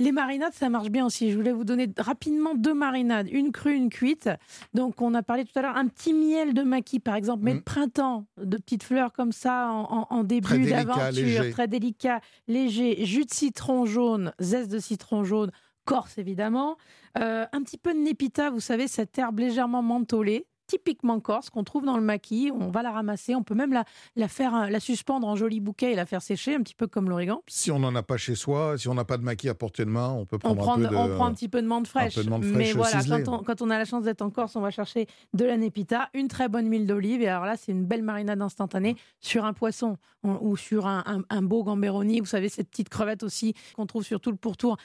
Les 0.00 0.10
marinades, 0.10 0.52
ça 0.54 0.68
marche 0.68 0.90
bien 0.90 1.06
aussi. 1.06 1.30
Je 1.30 1.36
voulais 1.36 1.52
vous 1.52 1.64
donner 1.64 1.88
rapidement 1.98 2.54
deux 2.54 2.74
marinades, 2.74 3.28
une 3.30 3.52
crue, 3.52 3.74
une 3.74 3.90
cuite. 3.90 4.28
Donc, 4.72 5.00
on 5.00 5.14
a 5.14 5.22
parlé 5.22 5.44
tout 5.44 5.56
à 5.56 5.62
l'heure, 5.62 5.76
un 5.76 5.86
petit 5.86 6.12
miel 6.12 6.52
de 6.52 6.62
maquis, 6.62 6.98
par 6.98 7.14
exemple, 7.14 7.44
mais 7.44 7.54
de 7.54 7.58
mm. 7.58 7.62
printemps, 7.62 8.26
de 8.36 8.56
petites 8.56 8.82
fleurs 8.82 9.12
comme 9.12 9.32
ça 9.32 9.68
en, 9.70 10.24
début 10.24 10.66
d'aventure, 10.68 11.50
très 11.52 11.68
délicat, 11.68 12.20
léger, 12.48 13.04
jus 13.04 13.24
de 13.24 13.32
citron 13.32 13.86
jaune, 13.86 14.32
zeste 14.40 14.70
de 14.70 14.78
citron 14.78 15.22
jaune, 15.22 15.52
Corse 15.84 16.16
évidemment, 16.18 16.76
euh, 17.18 17.44
un 17.52 17.62
petit 17.62 17.76
peu 17.76 17.92
de 17.92 17.98
népita, 17.98 18.50
vous 18.50 18.60
savez, 18.60 18.88
cette 18.88 19.16
herbe 19.18 19.38
légèrement 19.38 19.82
mentholée, 19.82 20.46
typiquement 20.66 21.20
corse 21.20 21.50
qu'on 21.50 21.64
trouve 21.64 21.84
dans 21.84 21.96
le 21.96 22.02
maquis. 22.02 22.50
On 22.58 22.70
va 22.70 22.82
la 22.82 22.90
ramasser, 22.90 23.34
on 23.34 23.42
peut 23.42 23.54
même 23.54 23.72
la, 23.72 23.84
la 24.16 24.28
faire, 24.28 24.70
la 24.70 24.80
suspendre 24.80 25.26
en 25.26 25.36
joli 25.36 25.60
bouquet 25.60 25.92
et 25.92 25.94
la 25.94 26.06
faire 26.06 26.22
sécher, 26.22 26.54
un 26.54 26.60
petit 26.62 26.74
peu 26.74 26.86
comme 26.86 27.08
l'origan. 27.08 27.42
Si 27.48 27.70
on 27.70 27.78
n'en 27.78 27.94
a 27.94 28.02
pas 28.02 28.16
chez 28.16 28.34
soi, 28.34 28.76
si 28.78 28.88
on 28.88 28.94
n'a 28.94 29.04
pas 29.04 29.16
de 29.16 29.22
maquis 29.22 29.48
à 29.48 29.54
portée 29.54 29.84
de 29.84 29.90
main, 29.90 30.10
on 30.10 30.26
peut 30.26 30.38
prendre 30.38 30.60
on 30.60 30.62
prend, 30.62 30.72
un 30.74 30.76
peu 30.76 30.88
de... 30.88 30.94
On 30.96 31.14
prend 31.14 31.26
un 31.26 31.32
petit 31.34 31.48
peu 31.48 31.60
de 31.62 31.66
menthe 31.66 31.86
fraîche. 31.86 32.14
peu 32.14 32.24
de 32.24 32.30
menthe 32.30 32.44
Mais 32.44 32.72
voilà, 32.72 33.02
quand 33.04 33.28
on, 33.28 33.42
quand 33.42 33.62
on 33.62 33.70
a 33.70 33.78
la 33.78 33.84
chance 33.84 34.04
d'être 34.04 34.22
en 34.22 34.30
Corse, 34.30 34.56
on 34.56 34.60
va 34.60 34.70
chercher 34.70 35.06
de 35.34 35.44
la 35.44 35.56
népita, 35.56 36.08
une 36.14 36.28
très 36.28 36.48
bonne 36.48 36.70
huile 36.70 36.86
d'olive. 36.86 37.22
Et 37.22 37.28
alors 37.28 37.44
là, 37.44 37.56
c'est 37.56 37.72
une 37.72 37.84
belle 37.84 38.02
marinade 38.02 38.40
instantanée 38.42 38.96
sur 39.20 39.44
un 39.44 39.52
poisson 39.52 39.96
on- 40.22 40.38
ou 40.40 40.56
sur 40.56 40.86
un, 40.86 41.02
un- 41.06 41.22
un 41.30 41.42
beau 41.42 41.62
gamberoni. 41.64 42.20
Vous 42.20 42.26
savez, 42.26 42.48
cette 42.48 42.70
petite 42.70 42.88
crevette 42.88 43.22
aussi 43.22 43.54
qu'on 43.76 43.86
trouve 43.86 44.02
sur 44.04 44.20
tout 44.20 44.30
le 44.30 44.36
pourtour 44.36 44.76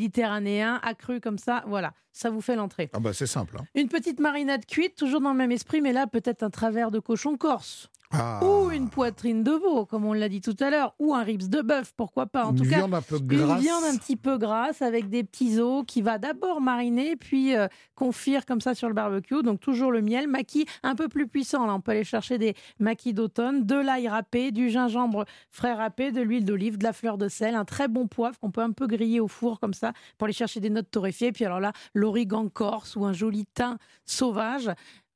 méditerranéen, 0.00 0.80
accru 0.82 1.20
comme 1.20 1.38
ça. 1.38 1.64
Voilà, 1.66 1.92
ça 2.16 2.30
vous 2.30 2.40
fait 2.40 2.56
l'entrée. 2.56 2.88
Ah 2.94 2.98
bah 3.00 3.12
c'est 3.12 3.26
simple. 3.26 3.56
hein. 3.60 3.64
Une 3.74 3.88
petite 3.88 4.20
marinade 4.20 4.64
cuite, 4.64 4.96
toujours 4.96 5.20
dans 5.20 5.32
le 5.32 5.36
même 5.36 5.52
esprit, 5.52 5.82
mais 5.82 5.92
là, 5.92 6.06
peut-être 6.06 6.42
un 6.42 6.50
travers 6.50 6.90
de 6.90 6.98
cochon 6.98 7.36
corse. 7.36 7.90
Ah, 8.12 8.40
Ou 8.44 8.70
une 8.70 8.88
poitrine 8.88 9.42
de 9.42 9.50
veau, 9.50 9.84
comme 9.84 10.04
on 10.04 10.12
l'a 10.12 10.28
dit 10.28 10.40
tout 10.40 10.56
à 10.60 10.70
l'heure. 10.70 10.94
Ou 10.98 11.14
un 11.14 11.22
ribs 11.22 11.48
de 11.48 11.60
bœuf, 11.60 11.92
pourquoi 11.96 12.26
pas. 12.26 12.46
En 12.46 12.50
une 12.52 12.56
tout 12.58 12.64
cas, 12.64 12.76
viande 12.76 12.94
un 12.94 13.02
peu 13.02 13.18
une 13.18 13.26
grasse. 13.26 13.60
viande 13.60 13.84
un 13.84 13.96
petit 13.96 14.16
peu 14.16 14.38
grasse 14.38 14.82
avec 14.82 15.08
des 15.08 15.24
petits 15.24 15.58
os 15.58 15.84
qui 15.86 16.02
va 16.02 16.18
d'abord 16.18 16.60
mariner 16.60 17.16
puis 17.16 17.54
euh, 17.56 17.66
confire 17.94 18.46
comme 18.46 18.60
ça 18.60 18.74
sur 18.74 18.88
le 18.88 18.94
barbecue. 18.94 19.42
Donc 19.42 19.60
toujours 19.60 19.90
le 19.90 20.02
miel, 20.02 20.28
maquis 20.28 20.66
un 20.82 20.94
peu 20.94 21.08
plus 21.08 21.26
puissant. 21.26 21.66
Là, 21.66 21.74
on 21.74 21.80
peut 21.80 21.92
aller 21.92 22.04
chercher 22.04 22.38
des 22.38 22.54
maquis 22.78 23.12
d'automne, 23.12 23.66
de 23.66 23.76
l'ail 23.76 24.08
râpé, 24.08 24.52
du 24.52 24.70
gingembre 24.70 25.24
frais 25.50 25.74
râpé, 25.74 26.12
de 26.12 26.20
l'huile 26.20 26.44
d'olive, 26.44 26.78
de 26.78 26.84
la 26.84 26.92
fleur 26.92 27.18
de 27.18 27.28
sel, 27.28 27.54
un 27.54 27.64
très 27.64 27.88
bon 27.88 28.06
poivre 28.06 28.38
qu'on 28.38 28.50
peut 28.50 28.62
un 28.62 28.72
peu 28.72 28.86
griller 28.86 29.20
au 29.20 29.28
four 29.28 29.58
comme 29.58 29.74
ça 29.74 29.92
pour 30.16 30.26
aller 30.26 30.32
chercher 30.32 30.60
des 30.60 30.70
notes 30.70 30.90
torréfiées. 30.90 31.32
Puis 31.32 31.44
alors 31.44 31.60
là, 31.60 31.72
l'origan 31.94 32.48
corse 32.48 32.94
ou 32.96 33.04
un 33.04 33.12
joli 33.12 33.46
thym 33.54 33.76
sauvage. 34.04 34.70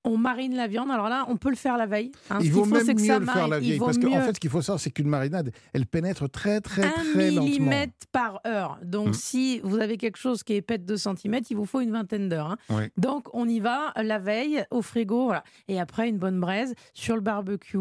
On 0.05 0.17
marine 0.17 0.55
la 0.57 0.67
viande. 0.67 0.91
Alors 0.91 1.09
là, 1.11 1.27
on 1.29 1.37
peut 1.37 1.51
le 1.51 1.57
faire 1.57 1.77
la 1.77 1.85
veille. 1.87 2.11
hein. 2.31 2.39
Il 2.41 2.51
vaut 2.53 2.65
même 2.65 2.87
mieux 2.87 2.93
le 3.19 3.27
faire 3.27 3.49
la 3.49 3.61
vaut 3.61 3.85
Parce 3.85 3.99
qu'en 3.99 4.09
mieux 4.09 4.21
fait, 4.23 4.35
ce 4.35 4.41
qu'il 4.41 4.49
faut 4.51 4.63
savoir, 4.63 4.81
c'est 4.81 4.91
qu'une 4.91 5.09
marinade, 5.09 5.53
elle 5.75 5.85
pénètre 5.87 6.29
très, 6.31 6.61
très, 6.63 6.85
un 6.87 6.91
très 6.91 7.31
lentement. 7.31 7.43
millimètre 7.45 7.93
par 8.11 8.41
heure. 8.47 8.79
Donc, 8.83 9.09
Mm. 9.09 9.13
si 9.13 9.61
vous 9.63 9.79
avez 9.79 9.99
quelque 9.99 10.17
chose 10.17 10.43
qui 10.43 10.55
est 10.55 10.57
épais 10.59 10.79
de 10.79 10.85
2 10.85 10.97
cm, 10.97 11.41
il 11.51 11.57
vous 11.57 11.67
faut 11.67 11.81
une 11.81 11.93
vingtaine 11.93 12.29
d'heures. 12.31 12.53
hein. 12.53 12.57
Oui. 12.71 12.85
Donc, 12.97 13.29
on 13.35 13.47
y 13.47 13.61
va 13.61 13.93
la 13.97 14.19
veille 14.19 14.65
au 14.71 14.81
frigo. 14.81 15.25
Voilà. 15.27 15.45
Et 15.69 15.79
après, 15.79 16.09
une 16.09 16.19
bonne 16.19 16.41
braise 16.41 16.75
sur 16.95 17.15
le 17.15 17.21
barbecue. 17.21 17.77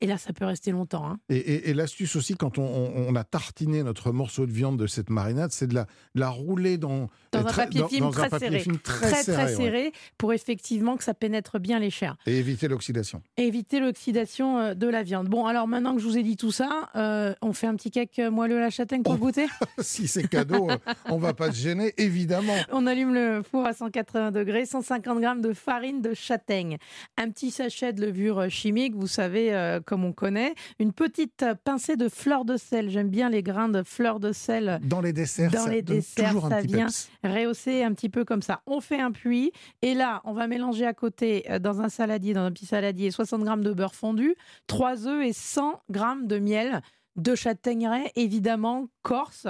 Et 0.00 0.06
là, 0.06 0.18
ça 0.18 0.32
peut 0.32 0.44
rester 0.44 0.70
longtemps. 0.72 1.06
hein. 1.06 1.18
Et, 1.28 1.36
et- 1.36 1.70
et 1.70 1.74
l'astuce 1.74 2.16
aussi, 2.16 2.34
quand 2.36 2.58
on, 2.58 2.64
on- 2.64 3.06
on 3.08 3.14
a 3.16 3.24
tartiné 3.24 3.82
notre 3.82 4.12
morceau 4.12 4.46
de 4.46 4.52
viande 4.52 4.78
de 4.78 4.86
cette 4.86 5.08
marinade, 5.10 5.52
c'est 5.52 5.66
de 5.66 5.74
la, 5.74 5.84
de 6.14 6.20
la 6.20 6.28
rouler 6.28 6.76
dans, 6.76 7.08
Dans 7.32 7.40
un 7.40 7.44
très- 7.44 7.64
papier 7.64 7.80
dans- 7.80 7.88
film 7.88 8.00
dans 8.00 8.08
un 8.08 8.12
très 8.12 8.28
papier 8.30 8.48
serré. 8.48 8.60
film 8.60 8.78
très, 8.78 9.10
Très, 9.10 9.22
serré, 9.22 9.42
très 9.44 9.56
ouais. 9.56 9.64
serré 9.64 9.92
pour 10.18 10.32
effectivement 10.32 10.96
que 10.96 11.04
ça 11.04 11.14
pénètre 11.14 11.58
bien 11.58 11.78
les 11.78 11.90
chairs. 11.90 12.16
Et 12.26 12.36
éviter 12.38 12.68
l'oxydation. 12.68 13.22
Éviter 13.38 13.80
l'oxydation 13.80 14.58
euh, 14.58 14.74
de 14.74 14.86
la 14.86 15.02
viande. 15.02 15.28
Bon, 15.28 15.46
alors 15.46 15.66
maintenant 15.66 15.94
que 15.94 16.00
je 16.00 16.06
vous 16.06 16.18
ai 16.18 16.22
dit 16.22 16.36
tout 16.36 16.52
ça, 16.52 16.90
euh, 16.96 17.34
on 17.40 17.52
fait 17.52 17.66
un 17.66 17.74
petit 17.76 17.90
cake 17.90 18.18
euh, 18.18 18.30
moelleux 18.30 18.58
à 18.58 18.60
la 18.60 18.70
châtaigne 18.70 19.02
pour 19.02 19.14
Oh. 19.14 19.18
goûter? 19.18 19.46
Si 19.78 20.08
c'est 20.08 20.28
cadeau, 20.28 20.68
on 21.08 21.16
va 21.18 21.32
pas 21.32 21.50
se 21.52 21.56
gêner, 21.58 21.94
évidemment. 21.96 22.56
On 22.70 22.86
allume 22.86 23.14
le 23.14 23.42
four 23.42 23.64
à 23.66 23.72
180 23.72 24.30
degrés, 24.30 24.66
150 24.66 25.20
grammes 25.20 25.40
de 25.40 25.52
farine 25.52 26.02
de 26.02 26.12
châtaigne, 26.12 26.76
un 27.16 27.30
petit 27.30 27.50
sachet 27.50 27.92
de 27.92 28.04
levure 28.04 28.50
chimique, 28.50 28.94
vous 28.94 29.06
savez, 29.06 29.54
euh, 29.54 29.80
comme 29.86 30.04
on 30.04 30.12
connaît, 30.12 30.54
une 30.78 30.92
petite 30.92 31.44
pincée 31.64 31.96
de 31.96 32.08
fleur 32.10 32.44
de 32.44 32.56
sel. 32.56 32.90
J'aime 32.90 33.08
bien 33.08 33.30
les 33.30 33.42
grains 33.42 33.68
de 33.70 33.82
fleur 33.82 34.20
de 34.20 34.32
sel 34.32 34.80
Dans 34.84 35.00
les 35.00 35.12
desserts, 35.14 35.50
Dans 35.52 35.64
ça 35.64 35.70
les 35.70 35.80
desserts, 35.82 36.38
ça 36.48 36.60
vient. 36.60 36.86
peps. 36.86 37.10
rehaussé 37.24 37.82
un 37.82 37.94
petit 37.94 38.08
peu 38.10 38.24
comme 38.24 38.42
ça. 38.42 38.60
On 38.66 38.80
fait 38.80 39.00
un 39.00 39.12
puits 39.12 39.52
et 39.82 39.94
là, 39.94 40.20
on 40.24 40.32
va 40.34 40.46
mélanger 40.48 40.84
à 40.84 40.92
côté 40.92 41.44
euh, 41.50 41.58
dans 41.58 41.80
un 41.80 41.88
saladier, 41.88 42.34
dans 42.34 42.44
un 42.44 42.52
petit 42.52 42.66
saladier, 42.66 43.10
60 43.10 43.42
grammes 43.44 43.62
de 43.64 43.72
beurre 43.72 43.94
fondu, 43.94 44.34
3 44.66 45.06
œufs 45.06 45.24
et 45.24 45.32
100 45.32 45.80
grammes 45.90 46.26
de 46.26 46.38
miel, 46.38 46.82
de 47.16 47.34
châtaigneraie, 47.34 48.12
évidemment, 48.16 48.88
corse. 49.02 49.46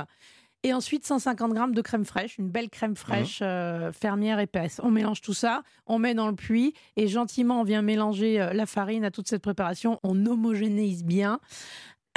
Et 0.66 0.72
ensuite, 0.74 1.06
150 1.06 1.52
grammes 1.52 1.74
de 1.76 1.80
crème 1.80 2.04
fraîche, 2.04 2.38
une 2.38 2.48
belle 2.48 2.68
crème 2.68 2.96
fraîche 2.96 3.38
euh, 3.40 3.92
fermière 3.92 4.40
épaisse. 4.40 4.80
On 4.82 4.90
mélange 4.90 5.20
tout 5.20 5.32
ça, 5.32 5.62
on 5.86 6.00
met 6.00 6.12
dans 6.12 6.26
le 6.26 6.34
puits 6.34 6.74
et 6.96 7.06
gentiment, 7.06 7.60
on 7.60 7.62
vient 7.64 7.82
mélanger 7.82 8.40
euh, 8.40 8.52
la 8.52 8.66
farine 8.66 9.04
à 9.04 9.12
toute 9.12 9.28
cette 9.28 9.42
préparation. 9.42 10.00
On 10.02 10.26
homogénéise 10.26 11.04
bien. 11.04 11.38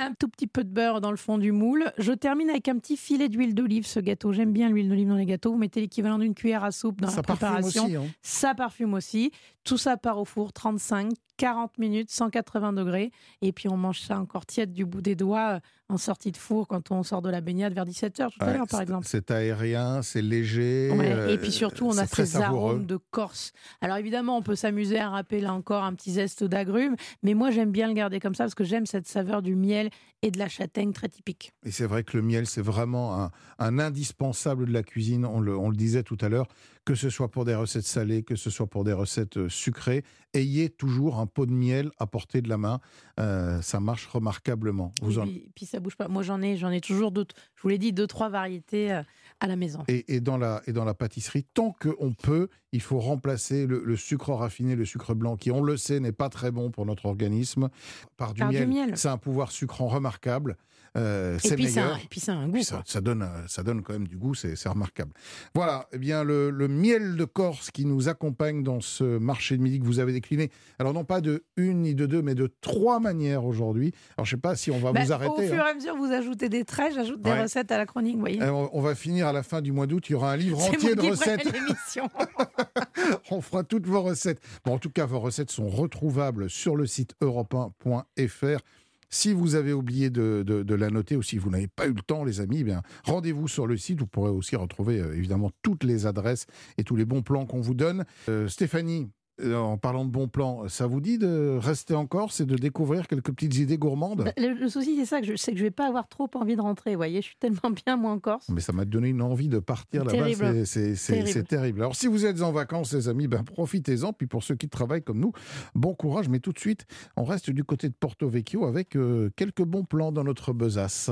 Un 0.01 0.13
tout 0.13 0.29
petit 0.29 0.47
peu 0.47 0.63
de 0.63 0.69
beurre 0.69 0.99
dans 1.01 1.11
le 1.11 1.17
fond 1.17 1.37
du 1.37 1.51
moule. 1.51 1.91
Je 1.99 2.13
termine 2.13 2.49
avec 2.49 2.69
un 2.69 2.79
petit 2.79 2.97
filet 2.97 3.29
d'huile 3.29 3.53
d'olive, 3.53 3.85
ce 3.85 3.99
gâteau. 3.99 4.31
J'aime 4.31 4.51
bien 4.53 4.69
l'huile 4.69 4.87
d'olive 4.89 5.09
dans 5.09 5.15
les 5.15 5.25
gâteaux. 5.25 5.51
Vous 5.51 5.57
mettez 5.57 5.81
l'équivalent 5.81 6.17
d'une 6.17 6.33
cuillère 6.33 6.63
à 6.63 6.71
soupe 6.71 7.01
dans 7.01 7.09
Ça 7.09 7.17
la 7.17 7.23
parfume 7.23 7.47
préparation. 7.49 7.83
aussi. 7.85 7.95
hein. 7.97 8.05
Ça 8.23 8.55
parfume 8.55 8.93
aussi. 8.95 9.31
Tout 9.65 9.77
ça 9.77 9.97
part 9.97 10.17
au 10.17 10.23
four 10.25 10.53
35, 10.53 11.11
40 11.39 11.77
minutes, 11.77 12.11
180 12.11 12.73
degrés. 12.73 13.11
Et 13.41 13.53
puis 13.53 13.69
on 13.69 13.77
mange 13.77 14.01
ça 14.01 14.19
encore 14.19 14.45
tiède 14.45 14.73
du 14.73 14.85
bout 14.85 15.01
des 15.01 15.15
doigts 15.15 15.55
euh, 15.55 15.59
en 15.87 15.97
sortie 15.97 16.31
de 16.31 16.37
four 16.37 16.67
quand 16.67 16.91
on 16.91 17.01
sort 17.01 17.21
de 17.21 17.29
la 17.29 17.39
baignade 17.39 17.73
vers 17.73 17.85
17h 17.85 18.29
tout 18.29 18.43
à 18.43 18.53
l'heure, 18.53 18.67
par 18.67 18.81
exemple. 18.81 19.07
C'est 19.09 19.31
aérien, 19.31 20.01
c'est 20.01 20.21
léger. 20.21 20.91
Ouais, 20.91 21.11
euh, 21.11 21.29
et 21.29 21.37
puis 21.37 21.51
surtout, 21.51 21.87
on 21.87 21.97
a 21.97 22.05
ces 22.05 22.35
arômes 22.35 22.85
de 22.85 22.99
Corse. 23.09 23.53
Alors 23.79 23.97
évidemment, 23.97 24.37
on 24.37 24.41
peut 24.41 24.57
s'amuser 24.57 24.99
à 24.99 25.09
râper 25.09 25.39
là 25.39 25.53
encore 25.53 25.83
un 25.83 25.93
petit 25.93 26.11
zeste 26.11 26.43
d'agrumes, 26.43 26.95
mais 27.23 27.33
moi 27.33 27.51
j'aime 27.51 27.71
bien 27.71 27.87
le 27.87 27.93
garder 27.93 28.19
comme 28.19 28.35
ça 28.35 28.43
parce 28.43 28.55
que 28.55 28.65
j'aime 28.65 28.85
cette 28.85 29.07
saveur 29.07 29.41
du 29.41 29.55
miel 29.55 29.89
et 30.21 30.31
de 30.31 30.37
la 30.37 30.49
châtaigne 30.49 30.91
très 30.91 31.07
typique. 31.07 31.53
Et 31.65 31.71
c'est 31.71 31.85
vrai 31.85 32.03
que 32.03 32.17
le 32.17 32.23
miel, 32.23 32.45
c'est 32.45 32.61
vraiment 32.61 33.23
un, 33.23 33.31
un 33.59 33.79
indispensable 33.79 34.65
de 34.65 34.73
la 34.73 34.83
cuisine. 34.83 35.25
On 35.25 35.39
le, 35.39 35.57
on 35.57 35.69
le 35.69 35.77
disait 35.77 36.03
tout 36.03 36.17
à 36.19 36.27
l'heure, 36.27 36.47
que 36.85 36.95
ce 36.95 37.09
soit 37.09 37.29
pour 37.29 37.45
des 37.45 37.53
recettes 37.55 37.85
salées, 37.85 38.23
que 38.23 38.35
ce 38.35 38.49
soit 38.49 38.65
pour 38.67 38.83
des 38.83 38.93
recettes 38.93 39.37
euh, 39.37 39.49
sucrées, 39.49 40.03
ayez 40.33 40.69
toujours 40.69 41.19
un 41.19 41.27
pot 41.27 41.45
de 41.45 41.51
miel 41.51 41.91
à 41.99 42.07
portée 42.07 42.41
de 42.41 42.49
la 42.49 42.57
main. 42.57 42.79
Euh, 43.19 43.61
ça 43.61 43.79
marche 43.79 44.07
remarquablement. 44.07 44.91
Vous 45.01 45.19
en- 45.19 45.23
puis, 45.23 45.51
puis 45.55 45.65
ça 45.65 45.79
bouge 45.79 45.95
pas. 45.95 46.07
Moi 46.07 46.23
j'en 46.23 46.41
ai, 46.41 46.57
j'en 46.57 46.71
ai 46.71 46.81
toujours 46.81 47.11
d'autres. 47.11 47.35
Je 47.55 47.61
vous 47.61 47.69
l'ai 47.69 47.77
dit, 47.77 47.93
deux 47.93 48.07
trois 48.07 48.29
variétés 48.29 48.91
euh, 48.91 49.03
à 49.39 49.47
la 49.47 49.55
maison. 49.55 49.83
et, 49.87 50.15
et 50.15 50.19
dans 50.19 50.37
la, 50.37 50.61
et 50.67 50.73
dans 50.73 50.85
la 50.85 50.93
pâtisserie, 50.95 51.43
tant 51.53 51.75
qu'on 51.79 52.13
peut, 52.13 52.47
il 52.71 52.81
faut 52.81 52.99
remplacer 52.99 53.67
le, 53.67 53.83
le 53.85 53.95
sucre 53.95 54.31
raffiné, 54.33 54.75
le 54.75 54.85
sucre 54.85 55.13
blanc, 55.13 55.35
qui, 55.37 55.51
on 55.51 55.61
le 55.61 55.77
sait, 55.77 55.99
n'est 55.99 56.11
pas 56.11 56.29
très 56.29 56.49
bon 56.51 56.71
pour 56.71 56.85
notre 56.85 57.05
organisme, 57.05 57.69
par 58.17 58.33
du 58.33 58.39
Par 58.39 58.49
du 58.49 58.57
miel. 58.57 58.67
miel. 58.69 58.97
C'est 58.97 59.09
un 59.09 59.17
pouvoir 59.17 59.51
sucrant 59.51 59.87
remarquable. 59.87 60.57
Euh, 60.97 61.35
Et 61.37 61.47
c'est 61.47 61.55
puis, 61.55 61.67
ça, 61.69 61.97
et 62.03 62.07
puis 62.09 62.19
ça 62.19 62.33
a 62.33 62.35
un 62.35 62.47
goût. 62.47 62.59
Ça, 62.63 63.01
donne, 63.01 63.21
euh, 63.21 63.47
ça 63.47 63.63
donne 63.63 63.81
quand 63.83 63.93
même 63.93 64.07
du 64.07 64.17
goût, 64.17 64.33
c'est 64.33 64.55
remarquable. 64.67 65.11
Voilà, 65.53 65.87
eh 65.93 65.97
bien 65.97 66.23
le, 66.23 66.49
le 66.49 66.67
miel 66.67 67.15
de 67.15 67.25
Corse 67.25 67.71
qui 67.71 67.85
nous 67.85 68.09
accompagne 68.09 68.63
dans 68.63 68.81
ce 68.81 69.03
marché 69.17 69.55
de 69.57 69.61
midi 69.61 69.79
que 69.79 69.85
vous 69.85 69.99
avez 69.99 70.13
décliné. 70.13 70.49
Alors 70.79 70.93
non 70.93 71.03
pas 71.05 71.21
de 71.21 71.43
une 71.57 71.81
ni 71.83 71.95
de 71.95 72.05
deux, 72.05 72.21
mais 72.21 72.35
de 72.35 72.51
trois 72.61 72.99
manières 72.99 73.45
aujourd'hui. 73.45 73.93
Alors 74.17 74.25
je 74.25 74.31
sais 74.31 74.37
pas 74.41 74.55
si 74.55 74.71
on 74.71 74.79
va 74.79 74.91
Bah, 74.91 75.03
vous 75.03 75.11
au 75.11 75.13
arrêter. 75.13 75.47
fur 75.47 75.63
hein. 75.63 75.67
et 75.67 75.71
à 75.71 75.73
mesure, 75.75 75.95
vous 75.95 76.11
ajoutez 76.11 76.49
des 76.49 76.65
traits, 76.65 76.93
j'ajoute 76.95 77.21
des 77.21 77.29
Ouais. 77.29 77.43
recettes 77.43 77.71
à 77.71 77.77
la 77.77 77.85
chronique, 77.85 78.17
voyez. 78.17 78.41
Euh, 78.41 78.51
on- 78.51 78.69
on 78.73 78.81
va 78.81 78.95
finir 78.95 79.27
à 79.27 79.33
la 79.33 79.43
fin 79.43 79.61
du 79.61 79.71
mois 79.71 79.85
d'août. 79.87 80.09
Il 80.09 80.13
y 80.13 80.15
aura 80.15 80.31
un 80.31 80.37
livre 80.37 80.59
entier 80.69 80.95
de 80.95 81.01
recettes. 81.01 81.47
On 83.31 83.41
fera 83.41 83.63
toutes 83.63 83.85
vos 83.85 84.01
recettes. 84.01 84.39
Bon, 84.65 84.73
en 84.73 84.79
tout 84.79 84.89
cas, 84.89 85.05
vos 85.05 85.19
recettes 85.19 85.51
sont 85.51 85.67
retrouvables 85.67 86.49
sur 86.49 86.75
le 86.75 86.85
site 86.85 87.13
europe1.fr. 87.21 88.59
Si 89.09 89.33
vous 89.33 89.55
avez 89.55 89.73
oublié 89.73 90.09
de, 90.09 90.65
la 90.75 90.89
noter 90.89 91.15
ou 91.15 91.23
si 91.23 91.37
vous 91.37 91.49
n'avez 91.49 91.67
pas 91.67 91.87
eu 91.87 91.93
le 91.93 92.01
temps, 92.01 92.23
les 92.23 92.41
amis, 92.41 92.63
eh 92.67 92.73
rendez-vous 93.03 93.47
sur 93.47 93.65
le 93.65 93.75
site. 93.75 93.99
Vous 93.99 94.07
pourrez 94.07 94.29
aussi 94.29 94.55
retrouver 94.55 94.99
euh, 94.99 95.15
évidemment 95.15 95.51
toutes 95.61 95.83
les 95.83 96.05
adresses 96.05 96.45
et 96.77 96.83
tous 96.83 96.95
les 96.95 97.05
bons 97.05 97.23
plans 97.23 97.45
qu'on 97.45 97.61
vous 97.61 97.73
donne. 97.73 98.05
Euh, 98.29 98.47
Stéphanie, 98.47 99.09
en 99.55 99.77
parlant 99.77 100.05
de 100.05 100.09
bons 100.11 100.27
plans, 100.27 100.67
ça 100.67 100.87
vous 100.87 101.01
dit 101.01 101.17
de 101.17 101.57
rester 101.59 101.93
en 101.93 102.05
Corse 102.05 102.39
et 102.41 102.45
de 102.45 102.55
découvrir 102.55 103.07
quelques 103.07 103.31
petites 103.31 103.55
idées 103.57 103.77
gourmandes? 103.77 104.23
Bah, 104.25 104.31
Le, 104.37 104.53
le 104.53 104.69
souci, 104.69 104.95
c'est 104.97 105.05
ça, 105.05 105.21
que 105.21 105.27
je 105.27 105.35
sais 105.35 105.51
que 105.51 105.57
je 105.57 105.63
vais 105.63 105.71
pas 105.71 105.87
avoir 105.87 106.07
trop 106.07 106.29
envie 106.35 106.55
de 106.55 106.61
rentrer. 106.61 106.91
Vous 106.91 106.97
voyez, 106.97 107.21
je 107.21 107.27
suis 107.27 107.37
tellement 107.39 107.71
bien, 107.85 107.95
moi, 107.97 108.11
en 108.11 108.19
Corse. 108.19 108.47
Mais 108.49 108.61
ça 108.61 108.73
m'a 108.73 108.85
donné 108.85 109.09
une 109.09 109.21
envie 109.21 109.47
de 109.47 109.59
partir 109.59 110.03
là-bas. 110.03 110.17
Terrible. 110.17 110.65
C'est- 110.65 110.65
C'est 110.65 110.95
c'est- 110.95 111.13
Terrible. 111.13 111.29
c'est 111.33 111.47
terrible. 111.47 111.79
Alors, 111.81 111.95
si 111.95 112.07
vous 112.07 112.25
êtes 112.25 112.41
en 112.41 112.51
vacances, 112.51 112.93
les 112.93 113.07
amis, 113.07 113.27
ben, 113.27 113.43
profitez-en. 113.43 114.13
Puis 114.13 114.27
pour 114.27 114.43
ceux 114.43 114.55
qui 114.55 114.67
travaillent 114.69 115.03
comme 115.03 115.19
nous, 115.19 115.31
bon 115.75 115.93
courage. 115.93 116.29
Mais 116.29 116.39
tout 116.39 116.51
de 116.53 116.59
suite, 116.59 116.85
on 117.15 117.23
reste 117.23 117.49
du 117.49 117.63
côté 117.63 117.89
de 117.89 117.93
Porto 117.99 118.27
Vecchio 118.29 118.65
avec 118.65 118.95
euh, 118.95 119.29
quelques 119.35 119.63
bons 119.63 119.83
plans 119.83 120.11
dans 120.11 120.23
notre 120.23 120.53
besace. 120.53 121.09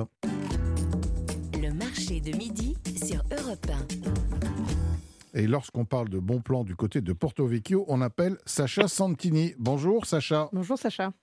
Le 1.61 1.73
marché 1.73 2.19
de 2.21 2.35
midi 2.37 2.75
sur 3.03 3.23
Europe 3.31 3.65
1. 4.33 4.36
Et 5.37 5.45
lorsqu'on 5.45 5.85
parle 5.85 6.09
de 6.09 6.17
bons 6.17 6.41
plans 6.41 6.63
du 6.63 6.75
côté 6.75 6.99
de 6.99 7.13
Porto 7.13 7.45
Vecchio, 7.45 7.85
on 7.87 8.01
appelle 8.01 8.37
Sacha 8.47 8.87
Santini. 8.87 9.53
Bonjour, 9.59 10.07
Sacha. 10.07 10.49
Bonjour, 10.51 10.79
Sacha. 10.79 11.13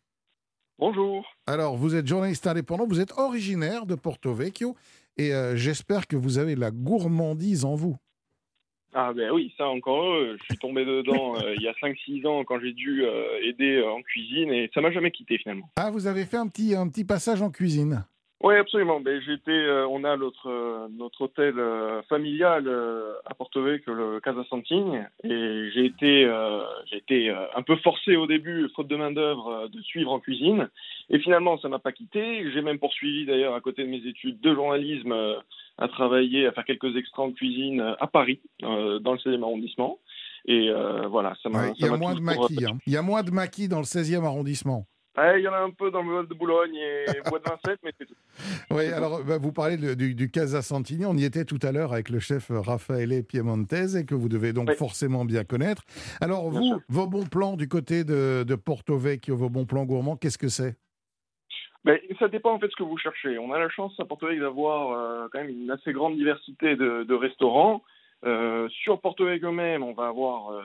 Bonjour. 0.79 1.27
Alors, 1.49 1.77
vous 1.77 1.97
êtes 1.97 2.07
journaliste 2.07 2.47
indépendant, 2.47 2.87
vous 2.87 3.01
êtes 3.01 3.13
originaire 3.19 3.87
de 3.87 3.97
Porto 3.97 4.33
Vecchio. 4.33 4.77
Et 5.17 5.35
euh, 5.35 5.57
j'espère 5.57 6.07
que 6.07 6.15
vous 6.15 6.39
avez 6.39 6.55
la 6.55 6.71
gourmandise 6.71 7.65
en 7.65 7.75
vous. 7.75 7.97
Ah 8.97 9.13
ben 9.13 9.33
oui, 9.33 9.53
ça 9.59 9.67
encore, 9.67 10.15
je 10.21 10.45
suis 10.45 10.57
tombé 10.59 10.85
dedans 10.85 11.35
euh, 11.43 11.53
il 11.57 11.63
y 11.63 11.67
a 11.67 11.73
5-6 11.73 12.29
ans 12.29 12.45
quand 12.45 12.61
j'ai 12.61 12.73
dû 12.73 13.05
euh, 13.05 13.41
aider 13.43 13.79
euh, 13.79 13.91
en 13.91 14.01
cuisine 14.03 14.53
et 14.53 14.71
ça 14.73 14.81
m'a 14.81 14.93
jamais 14.93 15.11
quitté 15.11 15.37
finalement. 15.37 15.69
Ah, 15.75 15.91
vous 15.91 16.07
avez 16.07 16.25
fait 16.25 16.37
un 16.37 16.47
petit, 16.47 16.77
un 16.77 16.89
petit 16.89 17.05
passage 17.05 17.43
en 17.43 17.51
cuisine. 17.51 18.05
Oui, 18.45 18.57
absolument. 18.57 19.01
Ben, 19.01 19.23
j'étais, 19.23 19.53
euh, 19.53 19.89
on 19.89 20.05
a 20.05 20.19
notre, 20.19 20.51
euh, 20.51 20.87
notre 20.99 21.23
hôtel 21.23 21.59
euh, 21.59 22.03
familial 22.11 22.69
à 23.25 23.33
Porto 23.33 23.63
Vecchio, 23.63 23.95
le 23.95 24.21
Casa 24.21 24.45
Santigne, 24.51 25.09
et 25.23 25.71
j'ai 25.73 25.87
été, 25.87 26.31
j'ai 26.91 26.99
été 26.99 27.31
un 27.31 27.63
peu 27.63 27.77
forcé 27.77 28.17
au 28.17 28.27
début, 28.27 28.69
faute 28.77 28.87
de 28.87 28.97
main 28.97 29.13
d'œuvre, 29.13 29.69
de 29.73 29.81
suivre 29.81 30.13
en 30.13 30.21
cuisine. 30.21 30.69
Et 31.09 31.19
finalement, 31.21 31.59
ça 31.59 31.71
m'a 31.71 31.79
pas 31.79 31.93
quitté. 31.93 32.51
J'ai 32.53 32.61
même 32.61 32.79
poursuivi 32.79 33.25
d'ailleurs 33.25 33.55
à 33.55 33.63
côté 33.63 33.83
de 33.83 33.89
mes 33.89 34.07
études 34.07 34.41
de 34.41 34.55
journalisme 34.55 35.15
à 35.79 35.89
travailler, 35.89 36.47
à 36.47 36.53
faire 36.53 36.67
quelques 36.67 36.95
extraits 36.97 37.25
en 37.25 37.33
cuisine 37.33 37.81
à 37.99 38.07
Paris, 38.07 38.41
dans 38.61 39.13
le 39.13 39.19
16e 39.19 39.43
arrondissement. 39.43 39.99
Et 40.45 40.71
voilà, 41.09 41.35
ça 41.43 41.49
m'a. 41.49 41.69
Il 41.79 41.87
y 41.87 41.89
a 41.89 41.97
moins 41.97 42.15
de 42.15 42.21
maquis. 42.21 42.65
Hein. 42.67 42.77
Il 42.87 42.93
y 42.93 42.99
a 42.99 43.03
moins 43.03 43.23
de 43.23 43.31
maquis 43.31 43.69
dans 43.69 43.79
le 43.79 43.85
16e 43.85 44.25
arrondissement. 44.25 44.87
Il 45.17 45.43
y 45.43 45.49
en 45.49 45.53
a 45.53 45.61
un 45.61 45.71
peu 45.71 45.91
dans 45.93 46.03
le 46.03 46.13
Val 46.13 46.27
de 46.27 46.35
Boulogne 46.35 46.75
et 46.75 47.05
Bois 47.31 47.39
de 47.39 47.49
Vincennes, 47.49 47.79
mais 47.85 47.93
c'est 47.99 48.07
tout. 48.07 48.15
Oui, 48.71 48.87
alors 48.87 49.23
bah, 49.23 49.39
vous 49.39 49.53
parlez 49.53 49.77
du, 49.77 50.15
du, 50.15 50.31
Casa 50.31 50.61
Santini. 50.61 51.07
On 51.07 51.15
y 51.15 51.25
était 51.25 51.45
tout 51.45 51.61
à 51.63 51.71
l'heure 51.71 51.93
avec 51.93 52.09
le 52.09 52.19
chef 52.19 52.51
Raffaele 52.51 53.23
Piemontese, 53.23 54.05
que 54.07 54.15
vous 54.15 54.29
devez 54.29 54.53
donc 54.53 54.73
forcément 54.73 55.25
bien 55.25 55.45
connaître. 55.45 55.83
Alors, 56.21 56.51
vous, 56.51 56.81
vos 56.89 57.07
bons 57.07 57.27
plans 57.27 57.57
du 57.57 57.69
côté 57.69 58.03
de, 58.03 58.45
de 58.47 58.55
Porto 58.57 58.99
Vecchio, 58.99 59.37
vos 59.37 59.49
bons 59.49 59.67
plans 59.67 59.85
gourmands, 59.85 60.17
qu'est-ce 60.17 60.39
que 60.39 60.49
c'est? 60.49 60.77
Ben, 61.85 61.99
ça 62.19 62.29
dépend 62.29 62.55
en 62.55 62.59
fait 62.59 62.67
de 62.67 62.73
ce 62.73 62.77
que 62.77 62.83
vous 62.83 62.97
cherchez. 62.97 63.39
On 63.39 63.53
a 63.53 63.59
la 63.59 63.69
chance 63.69 63.95
à 64.01 64.05
Porto 64.05 64.27
Vecchio 64.27 64.43
d'avoir 64.43 64.93
euh, 64.93 65.29
quand 65.31 65.41
même 65.41 65.51
une 65.51 65.71
assez 65.71 65.93
grande 65.93 66.17
diversité 66.17 66.77
de, 66.77 67.05
de 67.05 67.15
restaurants. 67.15 67.83
Euh, 68.25 68.69
sur 68.71 69.01
Porto 69.01 69.27
Vecchio 69.27 69.53
même, 69.53 69.83
on 69.83 69.93
va 69.93 70.07
avoir 70.07 70.53
euh, 70.53 70.63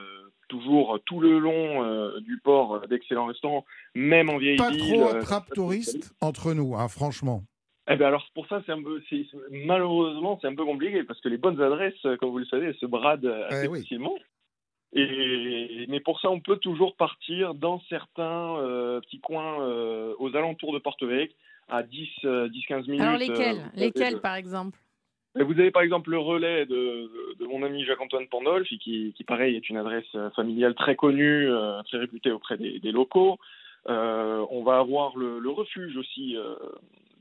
toujours 0.48 0.98
tout 1.04 1.20
le 1.20 1.38
long 1.38 1.84
euh, 1.84 2.20
du 2.20 2.38
port 2.38 2.86
d'excellents 2.88 3.26
restaurants, 3.26 3.66
même 3.94 4.30
en 4.30 4.38
vieille 4.38 4.56
Pas 4.56 4.70
trop 4.70 5.08
attrape 5.08 5.52
touriste 5.54 6.14
entre 6.20 6.54
nous, 6.54 6.74
hein, 6.74 6.88
franchement. 6.88 7.42
Eh 7.88 7.96
bien 7.96 8.06
alors 8.06 8.24
pour 8.34 8.46
ça, 8.46 8.62
c'est 8.64 8.72
un 8.72 8.82
peu, 8.82 9.02
malheureusement, 9.50 10.38
c'est 10.40 10.46
un 10.46 10.54
peu 10.54 10.64
compliqué 10.64 11.02
parce 11.04 11.20
que 11.20 11.28
les 11.28 11.38
bonnes 11.38 11.60
adresses, 11.60 12.00
comme 12.18 12.30
vous 12.30 12.38
le 12.38 12.46
savez, 12.46 12.66
elles 12.66 12.76
se 12.76 12.86
bradent 12.86 13.26
assez 13.48 13.66
eh 13.66 13.80
facilement. 13.80 14.14
Et, 14.92 15.86
mais 15.88 16.00
pour 16.00 16.20
ça, 16.20 16.30
on 16.30 16.40
peut 16.40 16.56
toujours 16.56 16.96
partir 16.96 17.54
dans 17.54 17.80
certains 17.88 18.56
petits 19.02 19.20
coins 19.20 19.56
aux 20.18 20.36
alentours 20.36 20.72
de 20.72 20.78
Porto 20.78 21.06
Vecchio 21.06 21.34
à 21.68 21.82
10-15 21.82 22.86
minutes. 22.86 23.00
Alors 23.00 23.18
lesquels? 23.18 23.70
Lesquels, 23.74 24.20
par 24.20 24.36
exemple? 24.36 24.78
Vous 25.36 25.52
avez 25.52 25.70
par 25.70 25.82
exemple 25.82 26.10
le 26.10 26.18
relais 26.18 26.66
de, 26.66 27.10
de 27.38 27.46
mon 27.46 27.62
ami 27.62 27.84
Jacques-Antoine 27.84 28.26
Pandolf, 28.26 28.66
qui, 28.68 29.12
qui, 29.16 29.24
pareil 29.24 29.54
est 29.56 29.68
une 29.70 29.76
adresse 29.76 30.04
euh, 30.14 30.30
familiale 30.30 30.74
très 30.74 30.96
connue, 30.96 31.48
euh, 31.48 31.82
très 31.84 31.98
réputée 31.98 32.32
auprès 32.32 32.56
des, 32.56 32.80
des 32.80 32.92
locaux. 32.92 33.38
Euh, 33.88 34.44
on 34.50 34.62
va 34.62 34.78
avoir 34.78 35.16
le, 35.16 35.38
le 35.38 35.50
refuge 35.50 35.96
aussi 35.96 36.36
euh, 36.36 36.54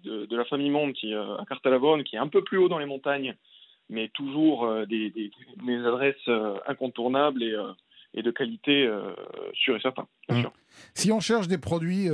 de, 0.04 0.26
de, 0.26 0.38
la 0.38 0.46
famille 0.46 0.72
Monde 0.72 0.94
qui, 0.94 1.14
à 1.14 1.44
Cartalavone, 1.48 2.04
qui 2.04 2.16
est 2.16 2.20
un 2.20 2.28
peu 2.28 2.44
plus 2.44 2.58
haut 2.58 2.68
dans 2.68 2.80
les 2.80 2.86
montagnes, 2.86 3.36
mais 3.90 4.10
toujours 4.10 4.68
des, 4.88 5.10
des, 5.12 5.32
des, 5.64 5.86
adresses 5.86 6.30
incontournables 6.68 7.44
et, 7.44 7.56
et 8.14 8.22
de 8.22 8.32
qualité 8.32 8.90
sûre 9.54 9.76
et 9.76 9.82
certain. 9.82 10.08
Bien 10.28 10.38
mmh. 10.38 10.42
sûr. 10.42 10.54
Si 10.94 11.12
on 11.12 11.20
cherche 11.20 11.48
des 11.48 11.58
produits, 11.58 12.08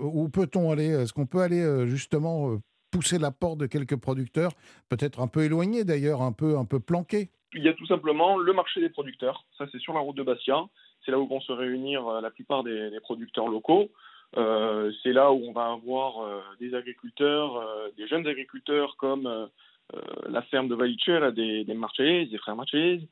où 0.00 0.28
peut-on 0.28 0.70
aller? 0.72 0.88
Est-ce 0.88 1.12
qu'on 1.12 1.26
peut 1.26 1.40
aller 1.40 1.86
justement 1.86 2.58
pousser 2.90 3.18
la 3.18 3.30
porte 3.30 3.58
de 3.58 3.66
quelques 3.66 3.96
producteurs, 3.96 4.52
peut-être 4.88 5.20
un 5.20 5.28
peu 5.28 5.44
éloignés 5.44 5.84
d'ailleurs, 5.84 6.22
un 6.22 6.32
peu, 6.32 6.58
un 6.58 6.64
peu 6.64 6.80
planqués 6.80 7.30
Il 7.54 7.62
y 7.62 7.68
a 7.68 7.74
tout 7.74 7.86
simplement 7.86 8.36
le 8.36 8.52
marché 8.52 8.80
des 8.80 8.90
producteurs. 8.90 9.44
Ça, 9.58 9.66
c'est 9.70 9.80
sur 9.80 9.94
la 9.94 10.00
route 10.00 10.16
de 10.16 10.22
Bastia. 10.22 10.64
C'est 11.04 11.12
là 11.12 11.18
où 11.18 11.26
vont 11.26 11.40
se 11.40 11.52
réunir 11.52 12.06
euh, 12.06 12.20
la 12.20 12.30
plupart 12.30 12.62
des, 12.62 12.90
producteurs 13.02 13.48
locaux. 13.48 13.90
Euh, 14.36 14.92
c'est 15.02 15.12
là 15.12 15.32
où 15.32 15.42
on 15.48 15.52
va 15.52 15.72
avoir 15.72 16.20
euh, 16.20 16.40
des 16.60 16.74
agriculteurs, 16.74 17.64
des 17.96 18.06
jeunes 18.06 18.26
agriculteurs 18.26 18.96
comme 18.96 19.48
la 20.28 20.42
ferme 20.42 20.68
de 20.68 20.76
Valicella, 20.76 21.32
des, 21.32 21.64
des 21.64 21.74
des 21.74 22.38
frères 22.38 22.54
Marchés, 22.54 23.08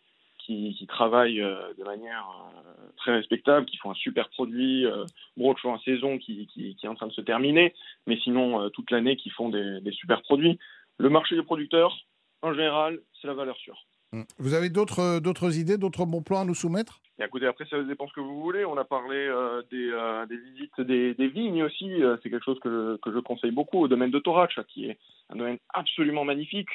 qui, 0.49 0.87
travaillent 0.89 1.43
euh, 1.43 1.75
de 1.79 1.85
manière 1.85 2.27
euh, 2.31 2.89
très 2.97 3.13
respectable, 3.13 3.67
qui 3.67 3.77
font 3.77 3.91
un 3.91 3.95
super 3.95 4.29
produit, 4.31 4.87
euh, 4.87 5.05
Brocho 5.37 5.69
en 5.69 5.79
saison 5.81 6.19
qui, 6.19 6.47
qui, 6.47 6.75
qui, 6.77 6.87
est 6.87 6.89
en 6.89 6.95
train 6.95 7.07
de 7.07 7.13
se 7.13 7.21
terminer, 7.21 7.75
mais 8.07 8.17
sinon 8.19 8.71
toute 8.71 8.91
l'année 8.91 9.17
qui 9.17 9.31
font 9.31 9.51
des, 9.51 9.81
des 9.81 9.93
super 9.93 10.23
produits. 10.23 10.59
Le 10.99 11.11
marché 11.11 11.37
des 11.37 11.43
producteurs, 11.43 11.97
en 12.43 12.53
général, 12.53 13.01
c'est 13.21 13.29
la 13.29 13.35
valeur 13.35 13.57
sûre. 13.59 13.85
Hum. 14.13 14.25
Vous 14.39 14.55
avez 14.55 14.71
d'autres 14.71 15.21
d'autres 15.21 15.59
idées, 15.59 15.77
d'autres 15.77 16.07
bons 16.07 16.23
plans 16.23 16.41
à 16.41 16.45
nous 16.45 16.55
soumettre? 16.55 17.01
Et 17.21 17.25
écoutez, 17.25 17.47
après, 17.47 17.67
ça 17.67 17.83
dépend 17.83 18.09
ce 18.09 18.15
que 18.15 18.21
vous 18.21 18.41
voulez. 18.41 18.65
On 18.65 18.79
a 18.79 18.85
parlé 18.85 19.29
des, 19.71 19.91
des, 20.29 20.37
visites 20.37 20.81
des, 20.81 21.15
des 21.15 21.29
vignes 21.29 21.65
aussi. 21.65 21.93
c'est 22.23 22.31
quelque 22.31 22.45
chose 22.45 22.61
que 22.61 22.71
je, 22.71 22.97
que 22.97 23.13
je 23.13 23.19
conseille 23.19 23.51
beaucoup 23.51 23.81
au 23.81 23.89
domaine 23.89 24.11
de 24.11 24.19
Torac, 24.19 24.59
qui 24.69 24.87
est 24.87 24.99
un 25.29 25.37
domaine 25.37 25.59
absolument 25.75 26.25
magnifique. 26.25 26.71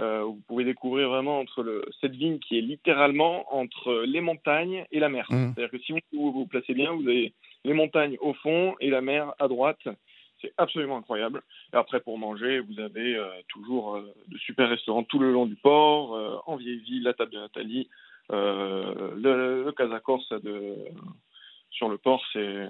Euh, 0.00 0.24
vous 0.24 0.40
pouvez 0.46 0.64
découvrir 0.64 1.08
vraiment 1.08 1.38
entre 1.38 1.62
le, 1.62 1.84
cette 2.00 2.14
vigne 2.14 2.38
qui 2.38 2.58
est 2.58 2.62
littéralement 2.62 3.54
entre 3.54 4.04
les 4.06 4.20
montagnes 4.20 4.84
et 4.90 5.00
la 5.00 5.08
mer. 5.08 5.26
Mmh. 5.30 5.54
C'est-à-dire 5.54 5.70
que 5.70 5.78
si 5.78 5.92
vous, 6.12 6.32
vous 6.32 6.46
placez 6.46 6.74
bien, 6.74 6.92
vous 6.92 7.08
avez 7.08 7.32
les 7.64 7.72
montagnes 7.72 8.16
au 8.20 8.34
fond 8.34 8.74
et 8.80 8.90
la 8.90 9.00
mer 9.00 9.32
à 9.38 9.48
droite. 9.48 9.88
C'est 10.42 10.52
absolument 10.58 10.98
incroyable. 10.98 11.42
Et 11.72 11.76
après, 11.76 12.00
pour 12.00 12.18
manger, 12.18 12.60
vous 12.60 12.78
avez 12.78 13.16
euh, 13.16 13.26
toujours 13.48 13.96
euh, 13.96 14.12
de 14.28 14.36
super 14.36 14.68
restaurants 14.68 15.02
tout 15.02 15.18
le 15.18 15.32
long 15.32 15.46
du 15.46 15.56
port, 15.56 16.42
en 16.46 16.56
vieille 16.56 16.80
ville, 16.80 17.04
la 17.04 17.14
table 17.14 17.32
de 17.32 17.38
Nathalie, 17.38 17.88
le, 18.30 19.14
le 19.64 19.72
Casa 19.72 20.00
Corse 20.00 20.28
de, 20.28 20.74
sur 21.70 21.88
le 21.88 21.96
port, 21.96 22.22
c'est 22.32 22.68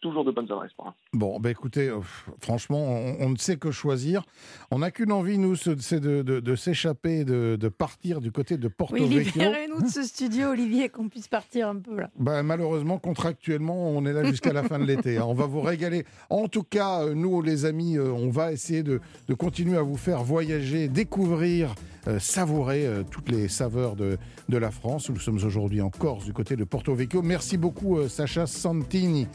toujours 0.00 0.24
de 0.24 0.30
bonnes 0.30 0.50
adresses. 0.50 0.72
Bon, 1.12 1.40
ben 1.40 1.50
écoutez, 1.50 1.88
euh, 1.88 2.00
franchement, 2.40 2.84
on, 3.18 3.30
ne 3.30 3.36
sait 3.36 3.56
que 3.56 3.70
choisir. 3.70 4.22
On 4.70 4.78
n'a 4.78 4.90
qu'une 4.90 5.12
envie, 5.12 5.38
nous, 5.38 5.56
c'est 5.56 6.00
de, 6.00 6.22
de, 6.22 6.56
s'échapper, 6.56 7.24
de, 7.24 7.56
de, 7.58 7.68
partir 7.68 8.20
du 8.20 8.30
côté 8.30 8.56
de 8.56 8.68
Porto 8.68 8.94
oui, 8.94 9.08
Vecchio. 9.08 9.42
nous 9.68 9.82
de 9.82 9.88
ce 9.88 10.02
studio, 10.02 10.50
Olivier, 10.50 10.88
qu'on 10.88 11.08
puisse 11.08 11.28
partir 11.28 11.68
un 11.68 11.76
peu 11.76 11.96
là. 11.96 12.10
Ben, 12.18 12.42
malheureusement, 12.42 12.98
contractuellement, 12.98 13.90
on 13.90 14.04
est 14.06 14.12
là 14.12 14.24
jusqu'à 14.24 14.52
la 14.52 14.62
fin 14.62 14.78
de 14.78 14.84
l'été. 14.84 15.18
Hein. 15.18 15.24
On 15.26 15.34
va 15.34 15.46
vous 15.46 15.60
régaler. 15.60 16.04
En 16.30 16.48
tout 16.48 16.64
cas, 16.64 17.02
euh, 17.02 17.14
nous, 17.14 17.42
les 17.42 17.64
amis, 17.64 17.96
euh, 17.96 18.10
on 18.12 18.30
va 18.30 18.52
essayer 18.52 18.82
de, 18.82 19.00
continuer 19.38 19.76
à 19.76 19.82
vous 19.82 19.96
faire 19.96 20.22
voyager, 20.22 20.88
découvrir 20.88 21.74
savourer 22.18 22.88
toutes 23.10 23.30
les 23.30 23.48
saveurs 23.48 23.94
de, 23.94 24.16
de 24.48 24.56
la 24.56 24.70
France. 24.70 25.10
Nous 25.10 25.18
sommes 25.18 25.36
aujourd'hui 25.44 25.82
en 25.82 25.90
Corse, 25.90 26.24
du 26.24 26.32
côté 26.32 26.56
de 26.56 26.64
Porto 26.64 26.94
Vecchio. 26.94 27.20
Merci 27.20 27.58
beaucoup, 27.58 28.08
Sacha 28.08 28.46
Santini 28.46 29.28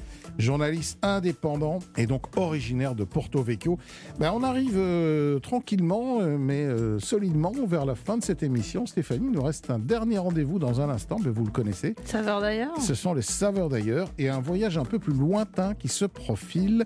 journaliste 0.53 0.99
indépendant 1.01 1.79
et 1.97 2.05
donc 2.05 2.37
originaire 2.37 2.93
de 2.93 3.03
Porto 3.05 3.41
Vecchio. 3.41 3.79
Ben, 4.19 4.31
on 4.35 4.43
arrive 4.43 4.75
euh, 4.75 5.39
tranquillement, 5.39 6.19
euh, 6.21 6.37
mais 6.37 6.63
euh, 6.63 6.99
solidement 6.99 7.51
vers 7.65 7.85
la 7.85 7.95
fin 7.95 8.19
de 8.19 8.23
cette 8.23 8.43
émission. 8.43 8.85
Stéphanie, 8.85 9.25
il 9.25 9.31
nous 9.31 9.41
reste 9.41 9.71
un 9.71 9.79
dernier 9.79 10.19
rendez-vous 10.19 10.59
dans 10.59 10.79
un 10.79 10.89
instant, 10.89 11.17
mais 11.25 11.31
vous 11.31 11.43
le 11.43 11.49
connaissez. 11.49 11.95
Saveurs 12.05 12.39
d'ailleurs 12.39 12.79
Ce 12.79 12.93
sont 12.93 13.15
les 13.15 13.23
saveurs 13.23 13.67
d'ailleurs 13.67 14.09
et 14.19 14.29
un 14.29 14.41
voyage 14.41 14.77
un 14.77 14.85
peu 14.85 14.99
plus 14.99 15.13
lointain 15.13 15.73
qui 15.73 15.87
se 15.87 16.05
profile. 16.05 16.85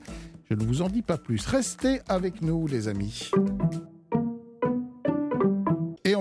Je 0.49 0.55
ne 0.55 0.63
vous 0.63 0.81
en 0.81 0.87
dis 0.87 1.01
pas 1.01 1.17
plus. 1.17 1.45
Restez 1.45 1.99
avec 2.07 2.41
nous, 2.41 2.67
les 2.67 2.87
amis 2.87 3.31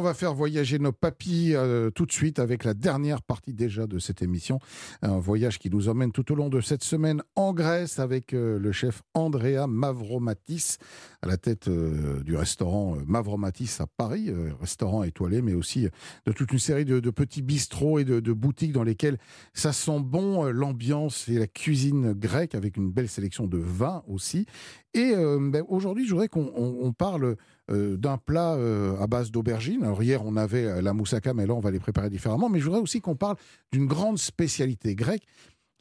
va 0.06 0.14
faire 0.14 0.34
voyager 0.34 0.78
nos 0.78 0.92
papilles 0.92 1.56
euh, 1.56 1.90
tout 1.90 2.06
de 2.06 2.12
suite 2.12 2.38
avec 2.38 2.62
la 2.62 2.74
dernière 2.74 3.22
partie 3.22 3.52
déjà 3.52 3.88
de 3.88 3.98
cette 3.98 4.22
émission. 4.22 4.60
Un 5.02 5.18
voyage 5.18 5.58
qui 5.58 5.68
nous 5.68 5.88
emmène 5.88 6.12
tout 6.12 6.30
au 6.30 6.36
long 6.36 6.48
de 6.48 6.60
cette 6.60 6.84
semaine 6.84 7.22
en 7.34 7.52
Grèce 7.52 7.98
avec 7.98 8.32
euh, 8.32 8.56
le 8.60 8.70
chef 8.70 9.02
Andrea 9.14 9.66
Mavromatis 9.66 10.78
à 11.22 11.26
la 11.26 11.36
tête 11.36 11.66
euh, 11.66 12.22
du 12.22 12.36
restaurant 12.36 12.96
Mavromatis 13.04 13.80
à 13.80 13.88
Paris, 13.88 14.30
restaurant 14.60 15.02
étoilé, 15.02 15.42
mais 15.42 15.54
aussi 15.54 15.88
de 16.24 16.32
toute 16.32 16.52
une 16.52 16.60
série 16.60 16.84
de, 16.84 17.00
petits 17.10 17.42
bistrots 17.42 17.98
et 17.98 18.04
de, 18.04 18.32
boutiques 18.32 18.72
dans 18.72 18.84
lesquels 18.84 19.18
ça 19.54 19.72
sent 19.72 19.98
bon 20.00 20.44
l'ambiance 20.44 21.28
et 21.28 21.38
la 21.40 21.48
cuisine 21.48 22.12
grecque 22.12 22.54
avec 22.54 22.76
une 22.76 22.92
belle 22.92 23.08
sélection 23.08 23.48
de 23.48 23.58
vins 23.58 24.04
aussi. 24.06 24.46
Et 24.94 25.12
ben, 25.14 25.62
aujourd'hui, 25.68 26.06
je 26.06 26.12
voudrais 26.12 26.28
qu'on 26.28 26.94
parle 26.96 27.36
euh, 27.70 27.96
d'un 27.96 28.16
plat 28.16 28.54
euh, 28.54 28.96
à 29.00 29.08
base 29.08 29.32
d'aubergine. 29.32 29.82
Alors 29.82 30.00
hier, 30.00 30.24
on 30.24 30.36
avait 30.36 30.66
euh, 30.66 30.82
la 30.82 30.92
moussaka, 30.92 31.34
mais 31.34 31.46
là, 31.46 31.54
on 31.54 31.60
va 31.60 31.72
les 31.72 31.80
préparer 31.80 32.10
différemment. 32.10 32.48
Mais 32.48 32.60
je 32.60 32.64
voudrais 32.64 32.80
aussi 32.80 33.00
qu'on 33.00 33.16
parle 33.16 33.36
d'une 33.72 33.86
grande 33.86 34.18
spécialité 34.18 34.94
grecque 34.94 35.26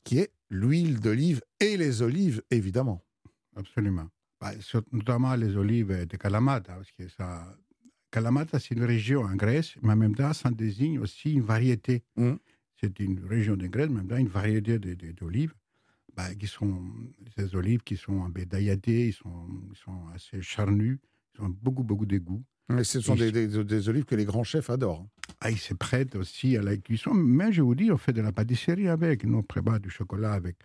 qui 0.04 0.18
est 0.18 0.32
l'huile 0.50 1.00
d'olive 1.00 1.42
et 1.60 1.78
les 1.78 2.02
olives, 2.02 2.42
évidemment. 2.50 3.04
Absolument. 3.56 4.08
Bah, 4.42 4.52
notamment 4.92 5.36
les 5.36 5.56
olives 5.58 6.08
de 6.08 6.18
Kalamata, 6.18 6.74
parce 6.74 6.92
que 6.92 7.08
ça... 7.08 7.56
Kalamata, 8.12 8.60
c'est 8.60 8.76
une 8.76 8.84
région 8.84 9.22
en 9.22 9.36
Grèce, 9.36 9.76
mais 9.82 9.94
en 9.94 9.98
même 9.98 10.16
temps, 10.16 10.34
ça 10.34 10.50
désigne 10.50 11.00
aussi 11.00 11.34
une 11.34 11.42
variété. 11.42 12.04
Mmh. 12.16 12.34
C'est 12.80 13.00
une 13.00 13.24
région 13.26 13.56
de 13.56 13.68
Grèce, 13.68 13.90
mais 13.90 14.00
en 14.00 14.04
même 14.04 14.08
temps, 14.08 14.18
une 14.18 14.28
variété 14.28 14.80
d'olives. 14.80 15.54
Bah, 16.16 16.34
qui 16.34 16.48
sont 16.48 16.82
ces 17.38 17.56
olives 17.56 17.82
qui 17.84 17.98
sont 17.98 18.22
embédaillatées, 18.22 19.08
ils 19.08 19.14
sont, 19.14 19.48
ils 19.70 19.78
sont 19.78 20.08
assez 20.14 20.42
charnues, 20.42 21.00
ils 21.38 21.44
ont 21.44 21.56
beaucoup, 21.62 21.84
beaucoup 21.84 22.06
de 22.06 22.18
goût. 22.18 22.44
Mais 22.70 22.84
ce 22.84 23.00
sont 23.00 23.16
des, 23.16 23.32
des, 23.32 23.90
olives 23.90 24.06
que 24.06 24.16
les 24.16 24.26
grands 24.26 24.44
chefs 24.44 24.70
adorent. 24.70 25.06
Ah, 25.40 25.52
ils 25.52 25.60
se 25.60 25.74
prêtent 25.74 26.16
aussi 26.16 26.58
à 26.58 26.64
la 26.64 26.76
cuisson. 26.78 27.14
Mais 27.14 27.52
je 27.52 27.62
vous 27.62 27.76
dis, 27.76 27.92
on 27.92 27.98
fait 27.98 28.14
de 28.14 28.22
la 28.22 28.32
pâtisserie 28.32 28.88
avec. 28.88 29.24
Nous, 29.24 29.38
on 29.38 29.44
prépare 29.44 29.80
du 29.80 29.90
chocolat 29.90 30.34
avec. 30.34 30.58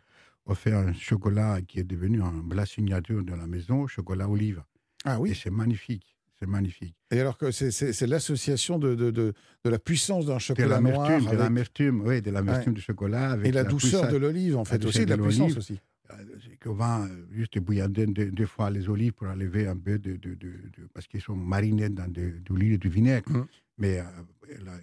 On 0.47 0.55
fait 0.55 0.73
un 0.73 0.95
chocolat 0.95 1.61
qui 1.61 1.79
est 1.79 1.85
devenu 1.85 2.23
un 2.23 2.43
plat 2.49 2.65
signature 2.65 3.23
de 3.23 3.35
la 3.35 3.47
maison, 3.47 3.87
chocolat 3.87 4.29
olive. 4.29 4.63
Ah 5.05 5.21
oui. 5.21 5.33
Et 5.33 5.35
c'est 5.35 5.51
magnifique. 5.51 6.17
C'est 6.39 6.49
magnifique. 6.49 6.97
Et 7.11 7.21
alors 7.21 7.37
que 7.37 7.51
c'est 7.51 8.07
l'association 8.07 8.79
de, 8.79 8.95
de, 8.95 9.11
de, 9.11 9.35
de, 9.63 9.71
la 9.71 9.79
puissance 9.79 10.25
d'un 10.25 10.39
chocolat 10.39 10.81
noir. 10.81 11.21
De 11.21 11.37
l'amertume, 11.37 12.01
oui, 12.07 12.23
de 12.23 12.31
l'amertume 12.31 12.73
du 12.73 12.81
chocolat. 12.81 13.33
Avec 13.33 13.47
et 13.47 13.53
la, 13.53 13.65
douceur 13.65 14.09
de 14.09 14.17
l'olive, 14.17 14.57
en 14.57 14.65
fait, 14.65 14.83
aussi, 14.87 15.05
de 15.05 15.11
la 15.11 15.19
puissance 15.19 15.59
aussi. 15.59 15.79
Euh, 16.19 16.25
qu'on 16.63 16.75
va 16.75 17.07
juste 17.31 17.59
bouillanter 17.59 18.07
deux, 18.07 18.47
fois 18.47 18.71
les 18.71 18.89
olives 18.89 19.13
pour 19.13 19.29
enlever 19.29 19.67
un 19.67 19.77
peu 19.77 19.99
de. 19.99 20.17
de, 20.17 20.35
de 20.35 20.51
parce 20.93 21.07
qu'ils 21.07 21.21
sont 21.21 21.37
marinés 21.37 21.89
dans 21.89 22.11
de, 22.11 22.35
l'huile 22.51 22.75
et 22.75 22.79
du 22.79 22.89
vinaigre. 22.89 23.31
Mmh. 23.31 23.47
Mais 23.79 24.01
euh, 24.01 24.05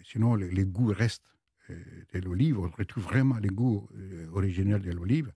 sinon, 0.03 0.35
les, 0.35 0.65
goûts 0.65 0.93
restent 0.95 1.35
euh, 1.69 1.75
de 2.13 2.19
l'olive. 2.19 2.59
On 2.59 2.69
retrouve 2.69 3.03
vraiment 3.03 3.37
les 3.37 3.49
goûts 3.49 3.87
originels 4.33 4.81
de 4.81 4.91
l'olive. 4.91 5.31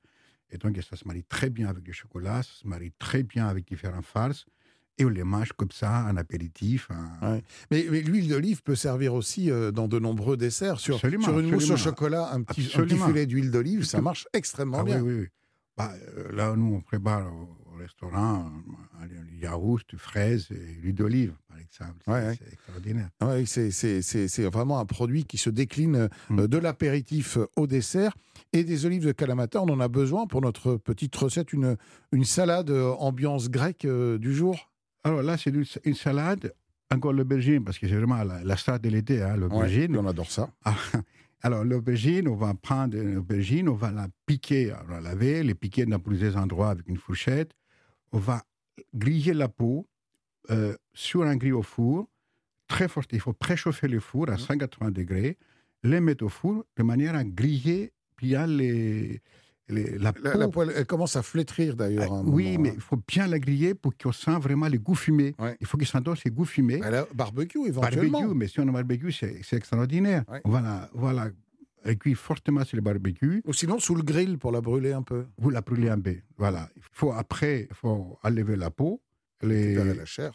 Et 0.52 0.58
donc, 0.58 0.78
ça 0.82 0.96
se 0.96 1.08
marie 1.08 1.24
très 1.24 1.50
bien 1.50 1.70
avec 1.70 1.88
le 1.88 1.94
chocolat, 1.94 2.44
ça 2.44 2.52
se 2.62 2.68
marie 2.68 2.92
très 3.00 3.24
bien 3.24 3.48
avec 3.48 3.68
différentes 3.68 4.06
farces. 4.06 4.46
Et 4.98 5.06
on 5.06 5.10
les 5.10 5.24
mange 5.24 5.54
comme 5.54 5.72
ça, 5.72 6.06
en 6.10 6.18
apéritif. 6.18 6.90
Mais, 7.72 7.84
l'huile 7.84 8.28
d'olive 8.28 8.62
peut 8.62 8.76
servir 8.76 9.14
aussi 9.14 9.50
dans 9.74 9.88
de 9.88 10.00
nombreux 10.00 10.36
desserts. 10.36 10.80
Sur, 10.80 11.00
sur 11.00 11.40
une 11.40 11.52
mousse 11.52 11.70
au 11.70 11.78
chocolat, 11.78 12.32
un 12.34 12.42
petit, 12.44 12.64
filet 12.64 13.26
d'huile 13.26 13.52
d'olive, 13.52 13.86
ça 13.86 14.02
marche 14.02 14.28
extrêmement 14.34 14.80
ah 14.80 14.84
bien. 14.84 15.02
Oui, 15.02 15.14
oui. 15.14 15.28
Bah, 15.78 15.92
euh, 16.18 16.32
là, 16.32 16.56
nous, 16.56 16.76
on 16.76 16.82
prépare 16.82 17.32
au, 17.34 17.58
restaurant 17.78 18.52
un 19.02 19.08
yaourt, 19.42 19.96
fraises 19.98 20.50
et 20.52 20.76
l'huile 20.82 20.94
d'olive, 20.94 21.34
par 21.48 21.58
exemple. 21.58 22.04
C'est 22.06 22.54
extraordinaire. 22.54 23.10
Ouais, 23.22 23.46
c'est 23.48 24.44
vraiment 24.44 24.78
un 24.78 24.86
produit 24.86 25.24
qui 25.24 25.40
se 25.40 25.50
décline 25.50 25.96
euh, 25.96 26.08
mm. 26.30 26.48
de 26.48 26.58
l'apéritif 26.60 27.40
au 27.56 27.66
dessert. 27.66 28.14
Et 28.54 28.64
des 28.64 28.86
olives 28.86 29.06
de 29.06 29.14
Kalamata, 29.14 29.64
on 29.64 29.70
en 29.70 29.80
a 29.80 29.88
besoin 29.88 30.28
pour 30.28 30.42
notre 30.42 30.76
petite 30.76 31.16
recette, 31.16 31.54
une, 31.54 31.76
une 32.12 32.26
salade 32.26 32.70
euh, 32.70 32.92
ambiance 33.00 33.50
grecque 33.50 33.88
du 33.88 34.34
jour 34.36 34.70
Alors 35.04 35.24
là, 35.24 35.38
c'est 35.38 35.54
une, 35.84 35.96
salade, 35.96 36.54
encore 36.94 37.14
l'aubergine, 37.14 37.64
parce 37.64 37.80
que 37.80 37.88
c'est 37.88 37.96
vraiment 37.96 38.24
la, 38.24 38.44
la 38.44 38.58
salade 38.58 38.84
de 38.84 38.90
l'été, 38.90 39.24
hein, 39.24 39.38
l'aubergine. 39.38 39.98
on 39.98 40.06
adore 40.06 40.30
ça. 40.30 40.52
Alors, 41.42 41.64
l'aubergine, 41.64 42.28
on 42.28 42.36
va 42.36 42.54
prendre 42.54 42.98
l'aubergine, 42.98 43.68
on 43.68 43.74
va 43.74 43.92
la 43.92 44.08
piquer, 44.26 44.74
on 44.74 44.86
va 44.86 45.02
la 45.02 45.10
laver, 45.10 45.44
les 45.44 45.56
piquer 45.56 45.86
dans 45.86 46.00
plusieurs 46.00 46.38
endroits 46.38 46.70
avec 46.70 46.88
une 46.88 46.98
fourchette. 46.98 47.54
On 48.12 48.20
va 48.20 48.44
griller 48.94 49.34
la 49.34 49.48
peau 49.48 49.88
euh, 50.52 50.76
sur 50.94 51.24
un 51.24 51.36
grill 51.36 51.54
au 51.54 51.64
four, 51.64 52.08
très 52.68 52.88
fort. 52.88 53.04
Il 53.12 53.20
faut 53.20 53.34
préchauffer 53.34 53.88
le 53.88 54.00
four 54.00 54.30
à 54.30 54.38
180 54.38 54.90
mmh. 54.90 54.94
degrés, 54.94 55.38
les 55.84 56.00
mettre 56.00 56.26
au 56.26 56.30
four 56.30 56.66
de 56.78 56.84
manière 56.84 57.16
à 57.16 57.24
griller 57.24 57.92
bien 58.18 58.46
les, 58.46 59.22
la, 59.70 60.14
poêle, 60.50 60.74
elle 60.76 60.86
commence 60.86 61.16
à 61.16 61.24
flétrir 61.24 61.76
d'ailleurs. 61.76 62.12
Ah, 62.12 62.22
oui, 62.26 62.58
mais 62.58 62.70
hein. 62.70 62.74
il 62.76 62.82
faut 62.82 63.00
bien 63.08 63.28
la 63.28 63.40
griller 63.40 63.74
pour 63.74 63.94
qu'on 63.98 64.12
sent 64.12 64.38
vraiment 64.40 64.68
les 64.68 64.78
goûts 64.78 64.96
fumés. 64.96 65.36
Il 65.60 65.68
faut 65.68 65.78
qu'il 65.78 65.88
sente 65.88 66.10
ces 66.18 66.30
goûts 66.30 66.46
fumés. 66.46 66.82
Elle 66.84 67.06
barbecue 67.14 67.68
éventuellement. 67.68 68.20
Barbecue, 68.20 68.38
mais 68.38 68.48
si 68.48 68.60
on 68.60 68.68
a 68.68 68.72
barbecue, 68.72 69.12
c'est 69.12 69.54
extraordinaire. 69.54 70.24
Voilà, 70.44 70.90
voilà. 70.94 71.30
Elle 71.84 71.98
cuit 71.98 72.14
fortement 72.14 72.64
sur 72.64 72.76
le 72.76 72.82
barbecue. 72.82 73.42
Ou 73.46 73.54
sinon 73.54 73.80
sous 73.80 73.96
le 73.96 74.04
grill 74.04 74.38
pour 74.38 74.52
la 74.52 74.62
brûler 74.62 74.94
un 74.94 75.02
peu. 75.02 75.26
Vous 75.38 75.50
la 75.50 75.62
brûlez 75.62 75.90
un 75.90 76.00
peu. 76.00 76.18
Voilà. 76.38 76.70
Il 76.76 76.84
faut 76.92 77.12
après, 77.12 77.68
il 77.70 77.76
faut 77.76 78.20
enlever 78.24 78.56
la 78.56 78.70
peau. 78.70 79.02
Les... 79.42 79.78
Récupérer 79.78 79.96
la 79.96 80.06
chair. 80.06 80.34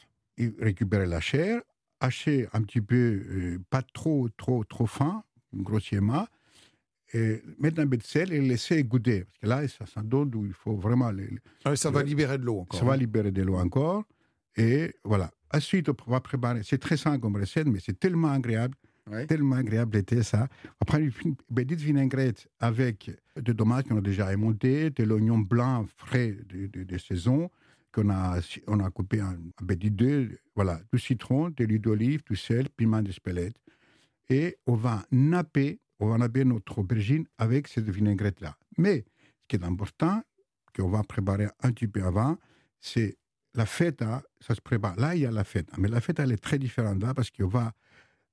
Récupérer 0.59 1.07
la 1.07 1.21
chair. 1.21 1.61
Hacher 2.01 2.49
un 2.53 2.63
petit 2.63 2.83
peu, 2.83 3.23
euh, 3.31 3.59
pas 3.71 3.81
trop, 3.81 4.29
trop, 4.37 4.65
trop 4.65 4.87
fin, 4.87 5.23
grossièrement 5.55 6.27
et 7.17 7.43
mettre 7.59 7.81
un 7.81 7.87
peu 7.87 7.97
de 7.97 8.03
sel 8.03 8.33
et 8.33 8.41
laisser 8.41 8.85
goûter. 8.85 9.25
Parce 9.25 9.39
que 9.41 9.47
là, 9.47 9.69
ça, 9.69 9.87
ça 9.87 10.03
donne 10.03 10.35
où 10.35 10.45
il 10.45 10.53
faut 10.53 10.77
vraiment. 10.77 11.11
Les, 11.11 11.29
ah 11.65 11.75
ça 11.75 11.91
va 11.91 12.03
libérer 12.03 12.37
de 12.39 12.45
l'eau 12.45 12.61
encore. 12.61 12.79
Ça 12.79 12.85
va 12.85 12.93
hein. 12.93 12.97
libérer 12.97 13.31
de 13.31 13.43
l'eau 13.43 13.57
encore. 13.57 14.05
Et 14.57 14.95
voilà. 15.05 15.31
Ensuite, 15.55 15.89
on 15.89 16.11
va 16.11 16.21
préparer. 16.21 16.63
C'est 16.63 16.79
très 16.79 16.97
simple 16.97 17.21
comme 17.21 17.37
recette, 17.37 17.67
mais 17.67 17.79
c'est 17.81 17.99
tellement 17.99 18.33
agréable. 18.33 18.75
Tellement 19.29 19.55
agréable 19.55 19.93
d'été, 19.93 20.25
ça. 20.25 20.49
On 20.81 20.85
prend 20.85 20.99
une 20.99 21.13
petite 21.55 21.81
vinaigrette 21.81 22.49
avec 22.59 23.13
des 23.41 23.55
tomates 23.55 23.87
qu'on 23.87 23.99
a 23.99 24.01
déjà 24.01 24.33
émontées, 24.33 24.91
de 24.91 25.05
l'oignon 25.05 25.39
blanc 25.39 25.87
frais 25.97 26.37
de, 26.49 26.99
saison, 26.99 27.49
qu'on 27.93 28.11
a, 28.11 28.41
on 28.67 28.81
a 28.81 28.91
coupé 28.91 29.23
en, 29.23 29.37
petit 29.65 29.93
deux. 29.93 30.37
Voilà, 30.57 30.81
du 30.93 30.99
citron, 30.99 31.51
de 31.51 31.65
l'huile 31.65 31.83
d'olive, 31.83 32.25
du 32.29 32.35
sel, 32.35 32.69
piment 32.69 33.01
d'espelette. 33.01 33.55
Et 34.29 34.57
on 34.67 34.75
va 34.75 35.07
napper 35.13 35.79
on 36.01 36.17
va 36.17 36.29
bien 36.29 36.45
notre 36.45 36.79
aubergine 36.79 37.27
avec 37.39 37.69
cette 37.69 37.89
vinaigrette-là. 37.89 38.57
Mais 38.79 39.05
ce 39.43 39.49
qui 39.49 39.57
est 39.57 39.65
important, 39.65 40.23
qu'on 40.77 40.89
va 40.89 41.03
préparer 41.03 41.49
un 41.63 41.73
petit 41.73 41.89
peu 41.89 42.03
avant, 42.03 42.37
c'est 42.81 43.17
la 43.55 43.67
fête, 43.67 44.05
ça 44.41 44.55
se 44.55 44.61
prépare. 44.61 44.97
Là, 44.97 45.15
il 45.15 45.23
y 45.23 45.27
a 45.27 45.31
la 45.31 45.45
fête. 45.45 45.69
Mais 45.79 45.89
la 45.89 46.01
fête, 46.01 46.21
elle 46.21 46.33
est 46.33 46.43
très 46.43 46.59
différente 46.59 47.03
là 47.03 47.15
parce 47.15 47.31
qu'on 47.31 47.49
va 47.49 47.73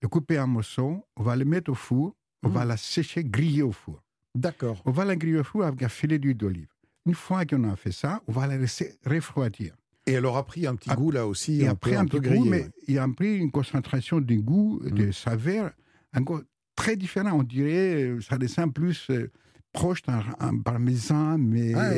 le 0.02 0.08
couper 0.10 0.38
en 0.40 0.48
morceaux, 0.48 1.06
on 1.16 1.24
va 1.24 1.36
le 1.36 1.46
mettre 1.46 1.72
au 1.72 1.76
four, 1.76 2.16
on 2.44 2.50
va 2.50 2.66
mmh. 2.66 2.68
la 2.68 2.78
sécher, 2.78 3.24
griller 3.24 3.64
au 3.64 3.72
four. 3.72 4.04
D'accord. 4.36 4.82
On 4.86 4.92
va 4.92 5.06
la 5.06 5.16
griller 5.16 5.40
au 5.40 5.44
four 5.44 5.64
avec 5.64 5.82
un 5.82 5.90
filet 5.90 6.20
d'huile 6.20 6.36
d'olive. 6.36 6.68
Une 7.06 7.14
fois 7.14 7.46
qu'on 7.46 7.64
a 7.64 7.76
fait 7.78 7.92
ça, 7.92 8.22
on 8.28 8.34
va 8.34 8.48
la 8.48 8.58
laisser 8.58 8.98
refroidir. 9.06 9.76
Et 10.06 10.14
elle 10.14 10.26
aura 10.26 10.46
pris 10.46 10.68
un 10.68 10.76
petit 10.76 10.90
goût 10.90 11.12
là 11.12 11.26
aussi. 11.26 11.60
Il 11.60 11.68
a 11.68 11.76
pris 11.76 11.96
un, 11.96 12.06
petit 12.06 12.20
goût, 12.20 12.44
mais 12.44 12.68
il 12.88 13.00
a 13.00 13.08
pris 13.08 13.38
une 13.38 13.52
concentration 13.52 14.20
de 14.20 14.36
goût, 14.36 14.82
de 14.84 15.06
mmh. 15.06 15.14
saveur 15.14 15.72
encore 16.14 16.42
très 16.76 16.96
différent. 16.96 17.40
On 17.40 17.44
dirait, 17.44 18.04
euh, 18.04 18.22
ça 18.22 18.38
descend 18.38 18.74
plus 18.74 19.10
euh, 19.10 19.32
proche 19.72 20.02
d'un 20.04 20.24
parmesan, 20.64 21.38
mais 21.38 21.74
ah 21.74 21.92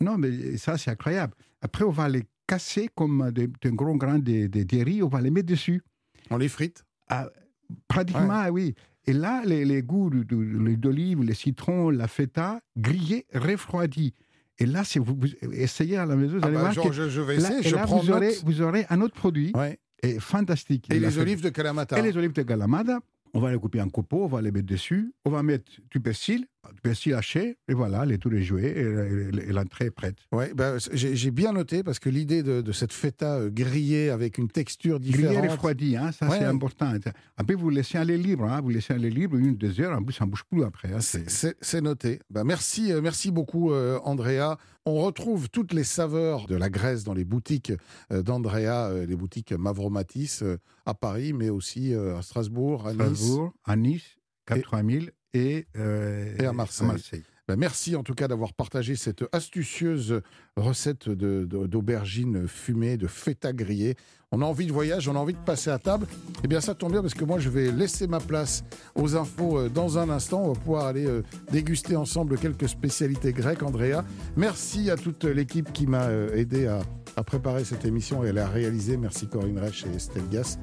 non, 0.00 0.18
mais 0.18 0.56
ça 0.56 0.78
c'est 0.78 0.90
incroyable. 0.90 1.34
Après, 1.60 1.84
on 1.84 1.90
va 1.90 2.08
les 2.08 2.24
casser 2.46 2.88
comme 2.94 3.30
des, 3.32 3.48
gros 3.66 3.96
grains 3.96 4.18
de, 4.18 4.46
de, 4.46 4.84
riz, 4.84 5.02
on 5.02 5.08
va 5.08 5.20
les 5.20 5.30
mettre 5.30 5.48
dessus. 5.48 5.82
On 6.30 6.36
les 6.36 6.48
frite 6.48 6.84
ah, 7.08 7.28
Pratiquement, 7.88 8.46
oui. 8.48 8.74
Et 9.06 9.12
là, 9.12 9.42
les, 9.44 9.64
les 9.64 9.82
goûts 9.82 10.10
d'olive, 10.10 11.22
les 11.22 11.34
citrons, 11.34 11.90
la 11.90 12.06
feta, 12.06 12.60
grillés, 12.76 13.26
refroidis. 13.34 14.14
Et 14.58 14.66
là, 14.66 14.84
si 14.84 14.98
vous, 14.98 15.16
essayez 15.52 15.96
à 15.96 16.06
la 16.06 16.14
maison, 16.14 16.34
vous 16.34 16.40
ah 16.42 16.46
allez 16.46 16.56
bah, 16.56 16.70
voir. 16.70 16.92
je, 16.92 17.08
je, 17.08 17.20
vais 17.20 17.36
essayer, 17.36 17.62
je 17.62 17.74
prends 17.74 17.98
vous, 17.98 18.10
aurez, 18.10 18.34
vous 18.44 18.60
aurez 18.62 18.86
un 18.90 19.00
autre 19.00 19.14
produit. 19.14 19.52
Et 20.04 20.18
fantastique. 20.18 20.92
Et, 20.92 20.98
les 20.98 21.18
olives 21.18 21.42
de 21.42 21.48
Kalamata. 21.48 21.98
Et 21.98 22.02
les 22.02 22.16
olives 22.16 22.32
de 22.32 22.42
Kalamata. 22.42 23.00
On 23.34 23.40
va 23.40 23.50
les 23.50 23.58
couper 23.58 23.80
en 23.80 23.88
copeaux, 23.88 24.24
on 24.24 24.28
va 24.28 24.42
les 24.42 24.50
mettre 24.52 24.66
dessus. 24.66 25.14
On 25.24 25.30
va 25.30 25.42
mettre 25.42 25.72
du 25.90 26.00
persil, 26.00 26.46
persil 26.80 27.14
haché, 27.14 27.58
et 27.68 27.74
voilà, 27.74 28.04
les, 28.04 28.18
tous 28.18 28.30
les 28.30 28.42
jouets, 28.42 28.72
et, 28.76 29.52
l'entrée 29.52 29.86
est 29.86 29.90
prête. 29.90 30.16
Ouais, 30.32 30.52
ben, 30.54 30.78
j'ai 30.92 31.30
bien 31.30 31.52
noté 31.52 31.82
parce 31.82 31.98
que 31.98 32.08
l'idée 32.08 32.42
de, 32.42 32.72
cette 32.72 32.92
feta 32.92 33.36
euh, 33.36 33.50
grillée 33.50 34.10
avec 34.10 34.38
une 34.38 34.48
texture 34.48 34.98
différente. 34.98 35.34
Grillée 35.34 35.48
refroidie, 35.48 35.96
hein, 35.96 36.12
ça 36.12 36.28
c'est 36.30 36.44
important. 36.44 36.92
Après, 37.36 37.54
vous 37.54 37.70
laissez 37.70 37.98
aller 37.98 38.18
libre, 38.18 38.44
hein, 38.44 38.60
vous 38.60 38.70
laissez 38.70 38.92
aller 38.92 39.10
libre 39.10 39.36
une, 39.36 39.56
deux 39.56 39.80
heures, 39.80 39.96
en 39.96 40.02
plus, 40.02 40.14
ça 40.14 40.24
ne 40.24 40.30
bouge 40.30 40.44
plus 40.44 40.64
après. 40.64 40.92
Hein, 40.92 41.00
c'est 41.00 41.80
noté. 41.80 42.20
Ben, 42.30 42.44
merci, 42.44 42.92
euh, 42.92 43.00
merci 43.00 43.30
beaucoup, 43.30 43.72
euh, 43.72 43.98
Andrea. 44.04 44.56
On 44.84 44.94
retrouve 44.94 45.48
toutes 45.48 45.72
les 45.72 45.84
saveurs 45.84 46.46
de 46.48 46.56
la 46.56 46.68
Grèce 46.68 47.04
dans 47.04 47.14
les 47.14 47.24
boutiques 47.24 47.72
d'Andrea, 48.10 49.06
les 49.06 49.14
boutiques 49.14 49.52
Mavromatis 49.52 50.42
à 50.86 50.94
Paris, 50.94 51.32
mais 51.32 51.50
aussi 51.50 51.94
à 51.94 52.20
Strasbourg, 52.20 52.88
à 52.88 52.92
Nice. 52.92 52.98
Strasbourg, 52.98 53.52
à 53.64 53.76
Nice, 53.76 54.16
8000 54.50 55.12
et, 55.34 55.66
euh, 55.76 56.34
et 56.38 56.44
à 56.44 56.52
Marseille. 56.52 57.22
Ben, 57.48 57.56
merci 57.56 57.96
en 57.96 58.04
tout 58.04 58.14
cas 58.14 58.28
d'avoir 58.28 58.52
partagé 58.52 58.94
cette 58.94 59.24
astucieuse 59.32 60.22
recette 60.56 61.08
d'aubergines 61.08 62.46
fumées, 62.46 62.96
de 62.96 63.08
feta 63.08 63.52
grillée. 63.52 63.96
On 64.30 64.40
a 64.42 64.44
envie 64.44 64.66
de 64.66 64.72
voyage, 64.72 65.08
on 65.08 65.16
a 65.16 65.18
envie 65.18 65.34
de 65.34 65.38
passer 65.38 65.70
à 65.70 65.78
table. 65.78 66.06
Eh 66.44 66.48
bien, 66.48 66.60
ça 66.60 66.74
tombe 66.74 66.92
bien 66.92 67.02
parce 67.02 67.14
que 67.14 67.24
moi, 67.24 67.40
je 67.40 67.50
vais 67.50 67.72
laisser 67.72 68.06
ma 68.06 68.20
place 68.20 68.62
aux 68.94 69.16
infos 69.16 69.58
euh, 69.58 69.68
dans 69.68 69.98
un 69.98 70.08
instant. 70.08 70.44
On 70.44 70.52
va 70.52 70.60
pouvoir 70.60 70.86
aller 70.86 71.06
euh, 71.06 71.22
déguster 71.50 71.96
ensemble 71.96 72.38
quelques 72.38 72.68
spécialités 72.68 73.32
grecques, 73.32 73.62
Andrea. 73.62 74.04
Merci 74.36 74.88
à 74.90 74.96
toute 74.96 75.24
l'équipe 75.24 75.72
qui 75.72 75.86
m'a 75.86 76.10
aidé 76.34 76.68
à, 76.68 76.80
à, 77.16 77.24
préparer 77.24 77.64
cette 77.64 77.84
émission 77.84 78.24
et 78.24 78.28
à 78.28 78.32
la 78.32 78.48
réaliser. 78.48 78.96
Merci 78.96 79.26
Corinne 79.26 79.58
Reich 79.58 79.84
et 79.84 79.96
Estelle 79.96 80.28
Gass. 80.30 80.58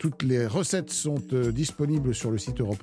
Toutes 0.00 0.22
les 0.22 0.46
recettes 0.46 0.88
sont 0.88 1.22
euh, 1.34 1.52
disponibles 1.52 2.14
sur 2.14 2.30
le 2.30 2.38
site 2.38 2.58
europe 2.62 2.82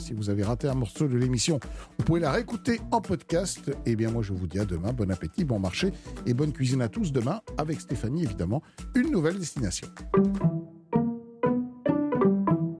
Si 0.00 0.12
vous 0.12 0.30
avez 0.30 0.42
raté 0.42 0.66
un 0.66 0.74
morceau 0.74 1.06
de 1.06 1.16
l'émission, 1.16 1.60
vous 1.96 2.04
pouvez 2.04 2.18
la 2.18 2.32
réécouter 2.32 2.80
en 2.90 3.00
podcast. 3.00 3.68
Et 3.68 3.92
eh 3.92 3.96
bien, 3.96 4.10
moi, 4.10 4.24
je 4.24 4.32
vous 4.32 4.48
dis 4.48 4.58
à 4.58 4.64
demain. 4.64 4.92
Bon 4.92 5.08
appétit, 5.12 5.44
bon 5.44 5.60
marché 5.60 5.92
et 6.26 6.34
bonne 6.34 6.52
cuisine 6.52 6.82
à 6.82 6.88
tous. 6.88 7.12
Demain, 7.12 7.40
avec 7.56 7.80
Stéphanie, 7.80 8.24
évidemment, 8.24 8.64
une 8.96 9.12
nouvelle 9.12 9.38
destination. 9.38 9.86